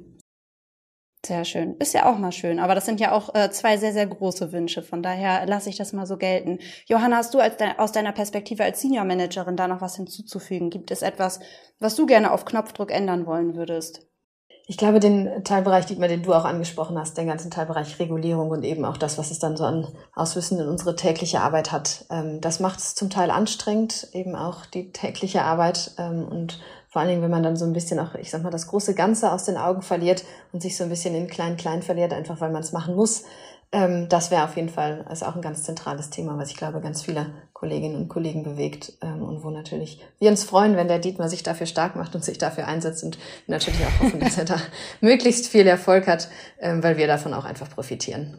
Sehr 1.23 1.45
schön. 1.45 1.75
Ist 1.77 1.93
ja 1.93 2.11
auch 2.11 2.17
mal 2.17 2.31
schön. 2.31 2.59
Aber 2.59 2.73
das 2.73 2.85
sind 2.85 2.99
ja 2.99 3.11
auch 3.11 3.35
äh, 3.35 3.51
zwei 3.51 3.77
sehr, 3.77 3.93
sehr 3.93 4.07
große 4.07 4.51
Wünsche. 4.51 4.81
Von 4.81 5.03
daher 5.03 5.45
lasse 5.45 5.69
ich 5.69 5.77
das 5.77 5.93
mal 5.93 6.07
so 6.07 6.17
gelten. 6.17 6.57
Johanna, 6.87 7.17
hast 7.17 7.33
du 7.35 7.37
de 7.37 7.77
aus 7.77 7.91
deiner 7.91 8.11
Perspektive 8.11 8.63
als 8.63 8.81
Senior 8.81 9.05
Managerin 9.05 9.55
da 9.55 9.67
noch 9.67 9.81
was 9.81 9.97
hinzuzufügen? 9.97 10.71
Gibt 10.71 10.89
es 10.89 11.03
etwas, 11.03 11.39
was 11.79 11.95
du 11.95 12.07
gerne 12.07 12.31
auf 12.31 12.45
Knopfdruck 12.45 12.91
ändern 12.91 13.27
wollen 13.27 13.55
würdest? 13.55 14.10
Ich 14.71 14.77
glaube, 14.77 15.01
den 15.01 15.43
Teilbereich, 15.43 15.85
Dietmar, 15.85 16.07
den 16.07 16.23
du 16.23 16.33
auch 16.33 16.45
angesprochen 16.45 16.97
hast, 16.97 17.17
den 17.17 17.27
ganzen 17.27 17.51
Teilbereich 17.51 17.99
Regulierung 17.99 18.51
und 18.51 18.63
eben 18.63 18.85
auch 18.85 18.95
das, 18.95 19.17
was 19.17 19.29
es 19.29 19.37
dann 19.37 19.57
so 19.57 19.65
an 19.65 19.85
Auswüssen 20.15 20.61
in 20.61 20.69
unsere 20.69 20.95
tägliche 20.95 21.41
Arbeit 21.41 21.73
hat, 21.73 22.05
ähm, 22.09 22.39
das 22.39 22.61
macht 22.61 22.79
es 22.79 22.95
zum 22.95 23.09
Teil 23.09 23.31
anstrengend, 23.31 24.07
eben 24.13 24.33
auch 24.33 24.65
die 24.65 24.93
tägliche 24.93 25.41
Arbeit 25.41 25.91
ähm, 25.97 26.25
und 26.25 26.61
vor 26.87 27.01
allen 27.01 27.09
Dingen, 27.09 27.21
wenn 27.21 27.31
man 27.31 27.43
dann 27.43 27.57
so 27.57 27.65
ein 27.65 27.73
bisschen 27.73 27.99
auch, 27.99 28.15
ich 28.15 28.31
sag 28.31 28.43
mal, 28.43 28.49
das 28.49 28.67
große 28.67 28.95
Ganze 28.95 29.33
aus 29.33 29.43
den 29.43 29.57
Augen 29.57 29.81
verliert 29.81 30.23
und 30.53 30.61
sich 30.61 30.77
so 30.77 30.85
ein 30.85 30.89
bisschen 30.89 31.15
in 31.15 31.27
klein-klein 31.27 31.81
verliert, 31.81 32.13
einfach 32.13 32.39
weil 32.39 32.51
man 32.51 32.61
es 32.61 32.71
machen 32.71 32.95
muss, 32.95 33.23
ähm, 33.71 34.09
das 34.09 34.31
wäre 34.31 34.43
auf 34.43 34.55
jeden 34.55 34.69
Fall 34.69 35.05
also 35.07 35.25
auch 35.25 35.35
ein 35.35 35.41
ganz 35.41 35.63
zentrales 35.63 36.09
Thema, 36.09 36.37
was 36.37 36.49
ich 36.51 36.57
glaube, 36.57 36.81
ganz 36.81 37.03
viele 37.03 37.27
Kolleginnen 37.53 37.95
und 37.95 38.09
Kollegen 38.09 38.43
bewegt 38.43 38.93
ähm, 39.01 39.21
und 39.21 39.43
wo 39.43 39.49
natürlich 39.49 40.01
wir 40.19 40.29
uns 40.29 40.43
freuen, 40.43 40.75
wenn 40.75 40.87
der 40.87 40.99
Dietmar 40.99 41.29
sich 41.29 41.43
dafür 41.43 41.67
stark 41.67 41.95
macht 41.95 42.15
und 42.15 42.25
sich 42.25 42.37
dafür 42.37 42.67
einsetzt 42.67 43.03
und 43.03 43.17
natürlich 43.47 43.81
auch 43.85 44.03
hoffen, 44.03 44.19
dass 44.19 44.37
er 44.37 44.45
da 44.45 44.57
möglichst 45.01 45.47
viel 45.47 45.67
Erfolg 45.67 46.07
hat, 46.07 46.27
ähm, 46.59 46.83
weil 46.83 46.97
wir 46.97 47.07
davon 47.07 47.33
auch 47.33 47.45
einfach 47.45 47.69
profitieren. 47.69 48.37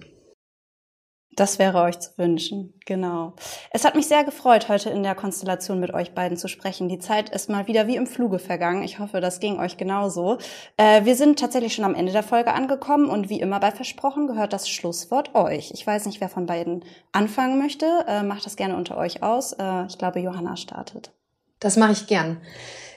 Das 1.35 1.59
wäre 1.59 1.81
euch 1.81 1.99
zu 1.99 2.11
wünschen, 2.19 2.75
genau. 2.85 3.33
Es 3.71 3.87
hat 3.87 3.95
mich 3.95 4.07
sehr 4.07 4.23
gefreut, 4.23 4.69
heute 4.69 4.91
in 4.91 5.03
der 5.03 5.15
Konstellation 5.15 5.81
mit 5.81 5.95
euch 5.95 6.13
beiden 6.15 6.37
zu 6.37 6.47
sprechen. 6.47 6.91
Die 6.91 6.99
Zeit 6.99 7.31
ist 7.31 7.49
mal 7.49 7.67
wieder 7.67 7.87
wie 7.87 7.97
im 7.97 8.07
Fluge 8.07 8.39
vergangen. 8.39 8.83
Ich 8.83 8.99
hoffe, 8.99 9.23
das 9.23 9.41
ging 9.41 9.59
euch 9.59 9.79
genauso. 9.79 10.37
Äh, 10.77 11.07
wir 11.07 11.17
sind 11.17 11.39
tatsächlich 11.39 11.75
schon 11.75 11.87
am 11.87 11.95
Ende 11.95 12.13
der 12.13 12.23
Folge 12.23 12.53
angekommen 12.53 13.09
und 13.09 13.31
wie 13.31 13.41
immer 13.41 13.61
bei 13.61 13.71
Versprochen 13.71 14.27
gehört 14.27 14.53
das 14.53 14.69
Schlusswort 14.69 15.35
euch. 15.35 15.71
Ich 15.73 15.87
weiß 15.87 16.05
nicht, 16.05 16.21
wer 16.21 16.29
von 16.29 16.45
beiden 16.45 16.85
anfangen 17.13 17.59
möchte. 17.59 17.87
Äh, 18.07 18.23
macht 18.23 18.45
das 18.45 18.57
gerne 18.57 18.77
unter 18.77 18.99
euch 18.99 19.23
aus. 19.23 19.55
Äh, 19.55 19.87
ich 19.87 19.97
glaube, 19.97 20.21
Johanna 20.21 20.57
startet. 20.57 21.13
Das 21.61 21.79
mache 21.79 21.93
ich 21.93 22.07
gern. 22.07 22.43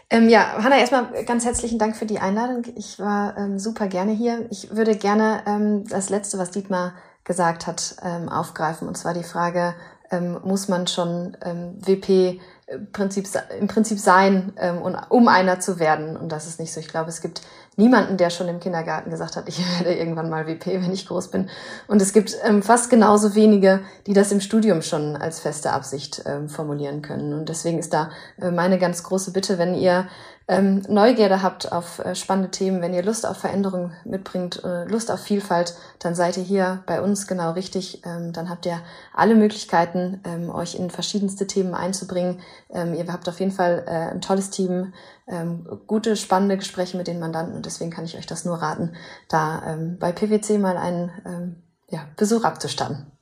Ähm, 0.09 0.27
ja, 0.27 0.61
Hanna, 0.61 0.77
erstmal 0.77 1.23
ganz 1.25 1.45
herzlichen 1.45 1.79
Dank 1.79 1.95
für 1.95 2.05
die 2.05 2.19
Einladung. 2.19 2.63
Ich 2.75 2.99
war 2.99 3.37
ähm, 3.37 3.59
super 3.59 3.87
gerne 3.87 4.11
hier. 4.11 4.45
Ich 4.51 4.75
würde 4.75 4.97
gerne 4.97 5.41
ähm, 5.47 5.85
das 5.87 6.09
Letzte, 6.09 6.37
was 6.37 6.51
Dietmar 6.51 6.95
gesagt 7.25 7.67
hat, 7.67 7.97
ähm, 8.03 8.29
aufgreifen. 8.29 8.87
Und 8.87 8.95
zwar 8.95 9.13
die 9.13 9.23
Frage, 9.23 9.75
ähm, 10.11 10.39
muss 10.43 10.67
man 10.67 10.87
schon 10.87 11.35
ähm, 11.43 11.75
WP 11.85 12.39
äh, 12.67 12.79
Prinzip, 12.91 13.27
im 13.59 13.67
Prinzip 13.67 13.99
sein, 13.99 14.53
ähm, 14.57 14.81
um 15.09 15.27
einer 15.27 15.59
zu 15.59 15.79
werden. 15.79 16.15
Und 16.17 16.31
das 16.31 16.47
ist 16.47 16.59
nicht 16.59 16.73
so. 16.73 16.79
Ich 16.79 16.87
glaube, 16.87 17.09
es 17.09 17.21
gibt 17.21 17.41
niemanden, 17.75 18.17
der 18.17 18.29
schon 18.29 18.47
im 18.47 18.59
Kindergarten 18.59 19.09
gesagt 19.09 19.35
hat, 19.35 19.45
ich 19.49 19.59
werde 19.59 19.93
irgendwann 19.93 20.29
mal 20.29 20.47
WP, 20.47 20.67
wenn 20.67 20.91
ich 20.91 21.07
groß 21.07 21.29
bin. 21.29 21.49
Und 21.87 22.01
es 22.01 22.13
gibt 22.13 22.35
ähm, 22.43 22.63
fast 22.63 22.89
genauso 22.89 23.35
wenige, 23.35 23.81
die 24.07 24.13
das 24.13 24.31
im 24.31 24.41
Studium 24.41 24.81
schon 24.81 25.15
als 25.15 25.39
feste 25.39 25.71
Absicht 25.71 26.23
ähm, 26.25 26.49
formulieren 26.49 27.01
können. 27.01 27.33
Und 27.33 27.49
deswegen 27.49 27.79
ist 27.79 27.93
da 27.93 28.09
äh, 28.39 28.51
meine 28.51 28.79
ganz 28.79 29.03
große 29.03 29.31
Bitte, 29.31 29.57
wenn 29.57 29.75
ihr 29.75 30.07
ähm, 30.47 30.83
Neugierde 30.87 31.41
habt 31.41 31.71
auf 31.71 31.97
äh, 31.99 32.13
spannende 32.13 32.51
Themen, 32.51 32.81
wenn 32.81 32.93
ihr 32.93 33.01
Lust 33.03 33.25
auf 33.25 33.37
Veränderung 33.37 33.93
mitbringt, 34.03 34.63
äh, 34.63 34.85
Lust 34.85 35.09
auf 35.09 35.21
Vielfalt, 35.21 35.75
dann 35.97 36.13
seid 36.13 36.37
ihr 36.37 36.43
hier 36.43 36.83
bei 36.85 37.01
uns 37.01 37.25
genau 37.25 37.51
richtig. 37.51 38.03
Ähm, 38.05 38.31
dann 38.31 38.49
habt 38.49 38.67
ihr 38.67 38.79
alle 39.13 39.33
Möglichkeiten, 39.33 40.21
ähm, 40.23 40.51
euch 40.51 40.75
in 40.75 40.91
verschiedenste 40.91 41.47
Themen 41.47 41.73
einzubringen. 41.73 42.41
Ähm, 42.69 42.93
ihr 42.93 43.11
habt 43.11 43.27
auf 43.27 43.39
jeden 43.39 43.51
Fall 43.51 43.85
äh, 43.87 44.11
ein 44.11 44.21
tolles 44.21 44.51
Team, 44.51 44.93
ähm, 45.27 45.67
gute, 45.87 46.15
spannende 46.15 46.57
Gespräche 46.57 46.95
mit 46.95 47.07
den 47.07 47.19
Mandanten 47.19 47.55
und 47.55 47.65
deswegen 47.65 47.89
kann 47.89 48.05
ich 48.05 48.15
euch 48.15 48.27
das 48.27 48.45
nur 48.45 48.61
raten, 48.61 48.93
da 49.29 49.63
ähm, 49.65 49.97
bei 49.99 50.11
PwC 50.11 50.59
mal 50.59 50.77
einen 50.77 51.63
ja, 51.89 52.07
Besuch 52.17 52.43
abzustatten. 52.43 53.14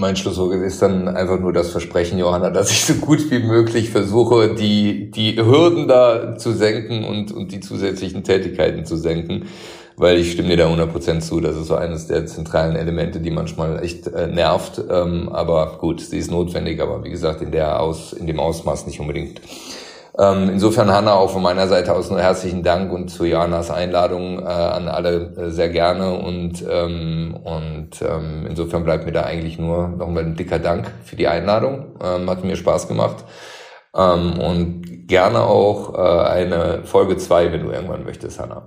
Mein 0.00 0.16
Schlusswort 0.16 0.54
ist 0.54 0.80
dann 0.80 1.08
einfach 1.08 1.38
nur 1.38 1.52
das 1.52 1.68
Versprechen, 1.68 2.18
Johanna, 2.18 2.48
dass 2.48 2.70
ich 2.70 2.86
so 2.86 2.94
gut 2.94 3.30
wie 3.30 3.40
möglich 3.40 3.90
versuche, 3.90 4.54
die, 4.54 5.10
die 5.10 5.36
Hürden 5.36 5.88
da 5.88 6.38
zu 6.38 6.52
senken 6.52 7.04
und, 7.04 7.32
und 7.32 7.52
die 7.52 7.60
zusätzlichen 7.60 8.24
Tätigkeiten 8.24 8.86
zu 8.86 8.96
senken, 8.96 9.44
weil 9.98 10.16
ich 10.16 10.32
stimme 10.32 10.48
dir 10.48 10.56
da 10.56 10.72
100% 10.72 11.20
zu. 11.20 11.40
Das 11.42 11.54
ist 11.54 11.66
so 11.66 11.74
eines 11.74 12.06
der 12.06 12.24
zentralen 12.24 12.76
Elemente, 12.76 13.20
die 13.20 13.30
manchmal 13.30 13.84
echt 13.84 14.06
äh, 14.06 14.26
nervt. 14.26 14.80
Ähm, 14.90 15.28
aber 15.28 15.76
gut, 15.78 16.00
sie 16.00 16.16
ist 16.16 16.30
notwendig, 16.30 16.80
aber 16.80 17.04
wie 17.04 17.10
gesagt, 17.10 17.42
in 17.42 17.50
der 17.50 17.82
Aus, 17.82 18.14
in 18.14 18.26
dem 18.26 18.40
Ausmaß 18.40 18.86
nicht 18.86 19.00
unbedingt. 19.00 19.42
Ähm, 20.18 20.50
insofern, 20.50 20.90
Hanna, 20.90 21.14
auch 21.14 21.30
von 21.30 21.42
meiner 21.42 21.68
Seite 21.68 21.94
aus 21.94 22.10
nur 22.10 22.20
herzlichen 22.20 22.62
Dank 22.62 22.92
und 22.92 23.08
zu 23.08 23.24
Johannas 23.24 23.70
Einladung 23.70 24.40
äh, 24.40 24.42
an 24.42 24.88
alle 24.88 25.34
äh, 25.36 25.50
sehr 25.50 25.68
gerne. 25.68 26.14
Und, 26.14 26.64
ähm, 26.68 27.38
und 27.42 28.02
ähm, 28.02 28.46
insofern 28.48 28.84
bleibt 28.84 29.06
mir 29.06 29.12
da 29.12 29.22
eigentlich 29.22 29.58
nur 29.58 29.88
nochmal 29.88 30.24
ein 30.24 30.36
dicker 30.36 30.58
Dank 30.58 30.90
für 31.04 31.16
die 31.16 31.28
Einladung. 31.28 31.98
Ähm, 32.02 32.28
hat 32.28 32.44
mir 32.44 32.56
Spaß 32.56 32.88
gemacht. 32.88 33.24
Ähm, 33.94 34.38
und 34.38 35.08
gerne 35.08 35.42
auch 35.42 35.94
äh, 35.94 36.28
eine 36.28 36.84
Folge 36.84 37.16
zwei, 37.16 37.52
wenn 37.52 37.62
du 37.62 37.70
irgendwann 37.70 38.04
möchtest, 38.04 38.40
Hanna. 38.40 38.62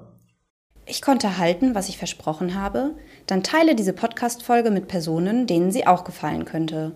Ich 0.86 1.02
konnte 1.02 1.38
halten, 1.38 1.76
was 1.76 1.88
ich 1.88 1.98
versprochen 1.98 2.62
habe. 2.62 2.96
Dann 3.26 3.42
teile 3.42 3.76
diese 3.76 3.94
Podcast-Folge 3.94 4.70
mit 4.70 4.90
Personen, 4.90 5.48
denen 5.48 5.72
sie 5.72 5.88
auch 5.88 6.04
gefallen 6.04 6.44
könnte. 6.44 6.92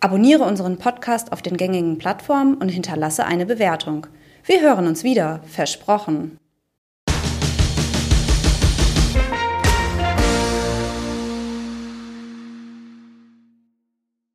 Abonniere 0.00 0.44
unseren 0.44 0.76
Podcast 0.76 1.32
auf 1.32 1.42
den 1.42 1.56
gängigen 1.56 1.98
Plattformen 1.98 2.54
und 2.54 2.68
hinterlasse 2.68 3.24
eine 3.24 3.46
Bewertung. 3.46 4.06
Wir 4.44 4.60
hören 4.60 4.86
uns 4.86 5.04
wieder, 5.04 5.40
versprochen. 5.46 6.38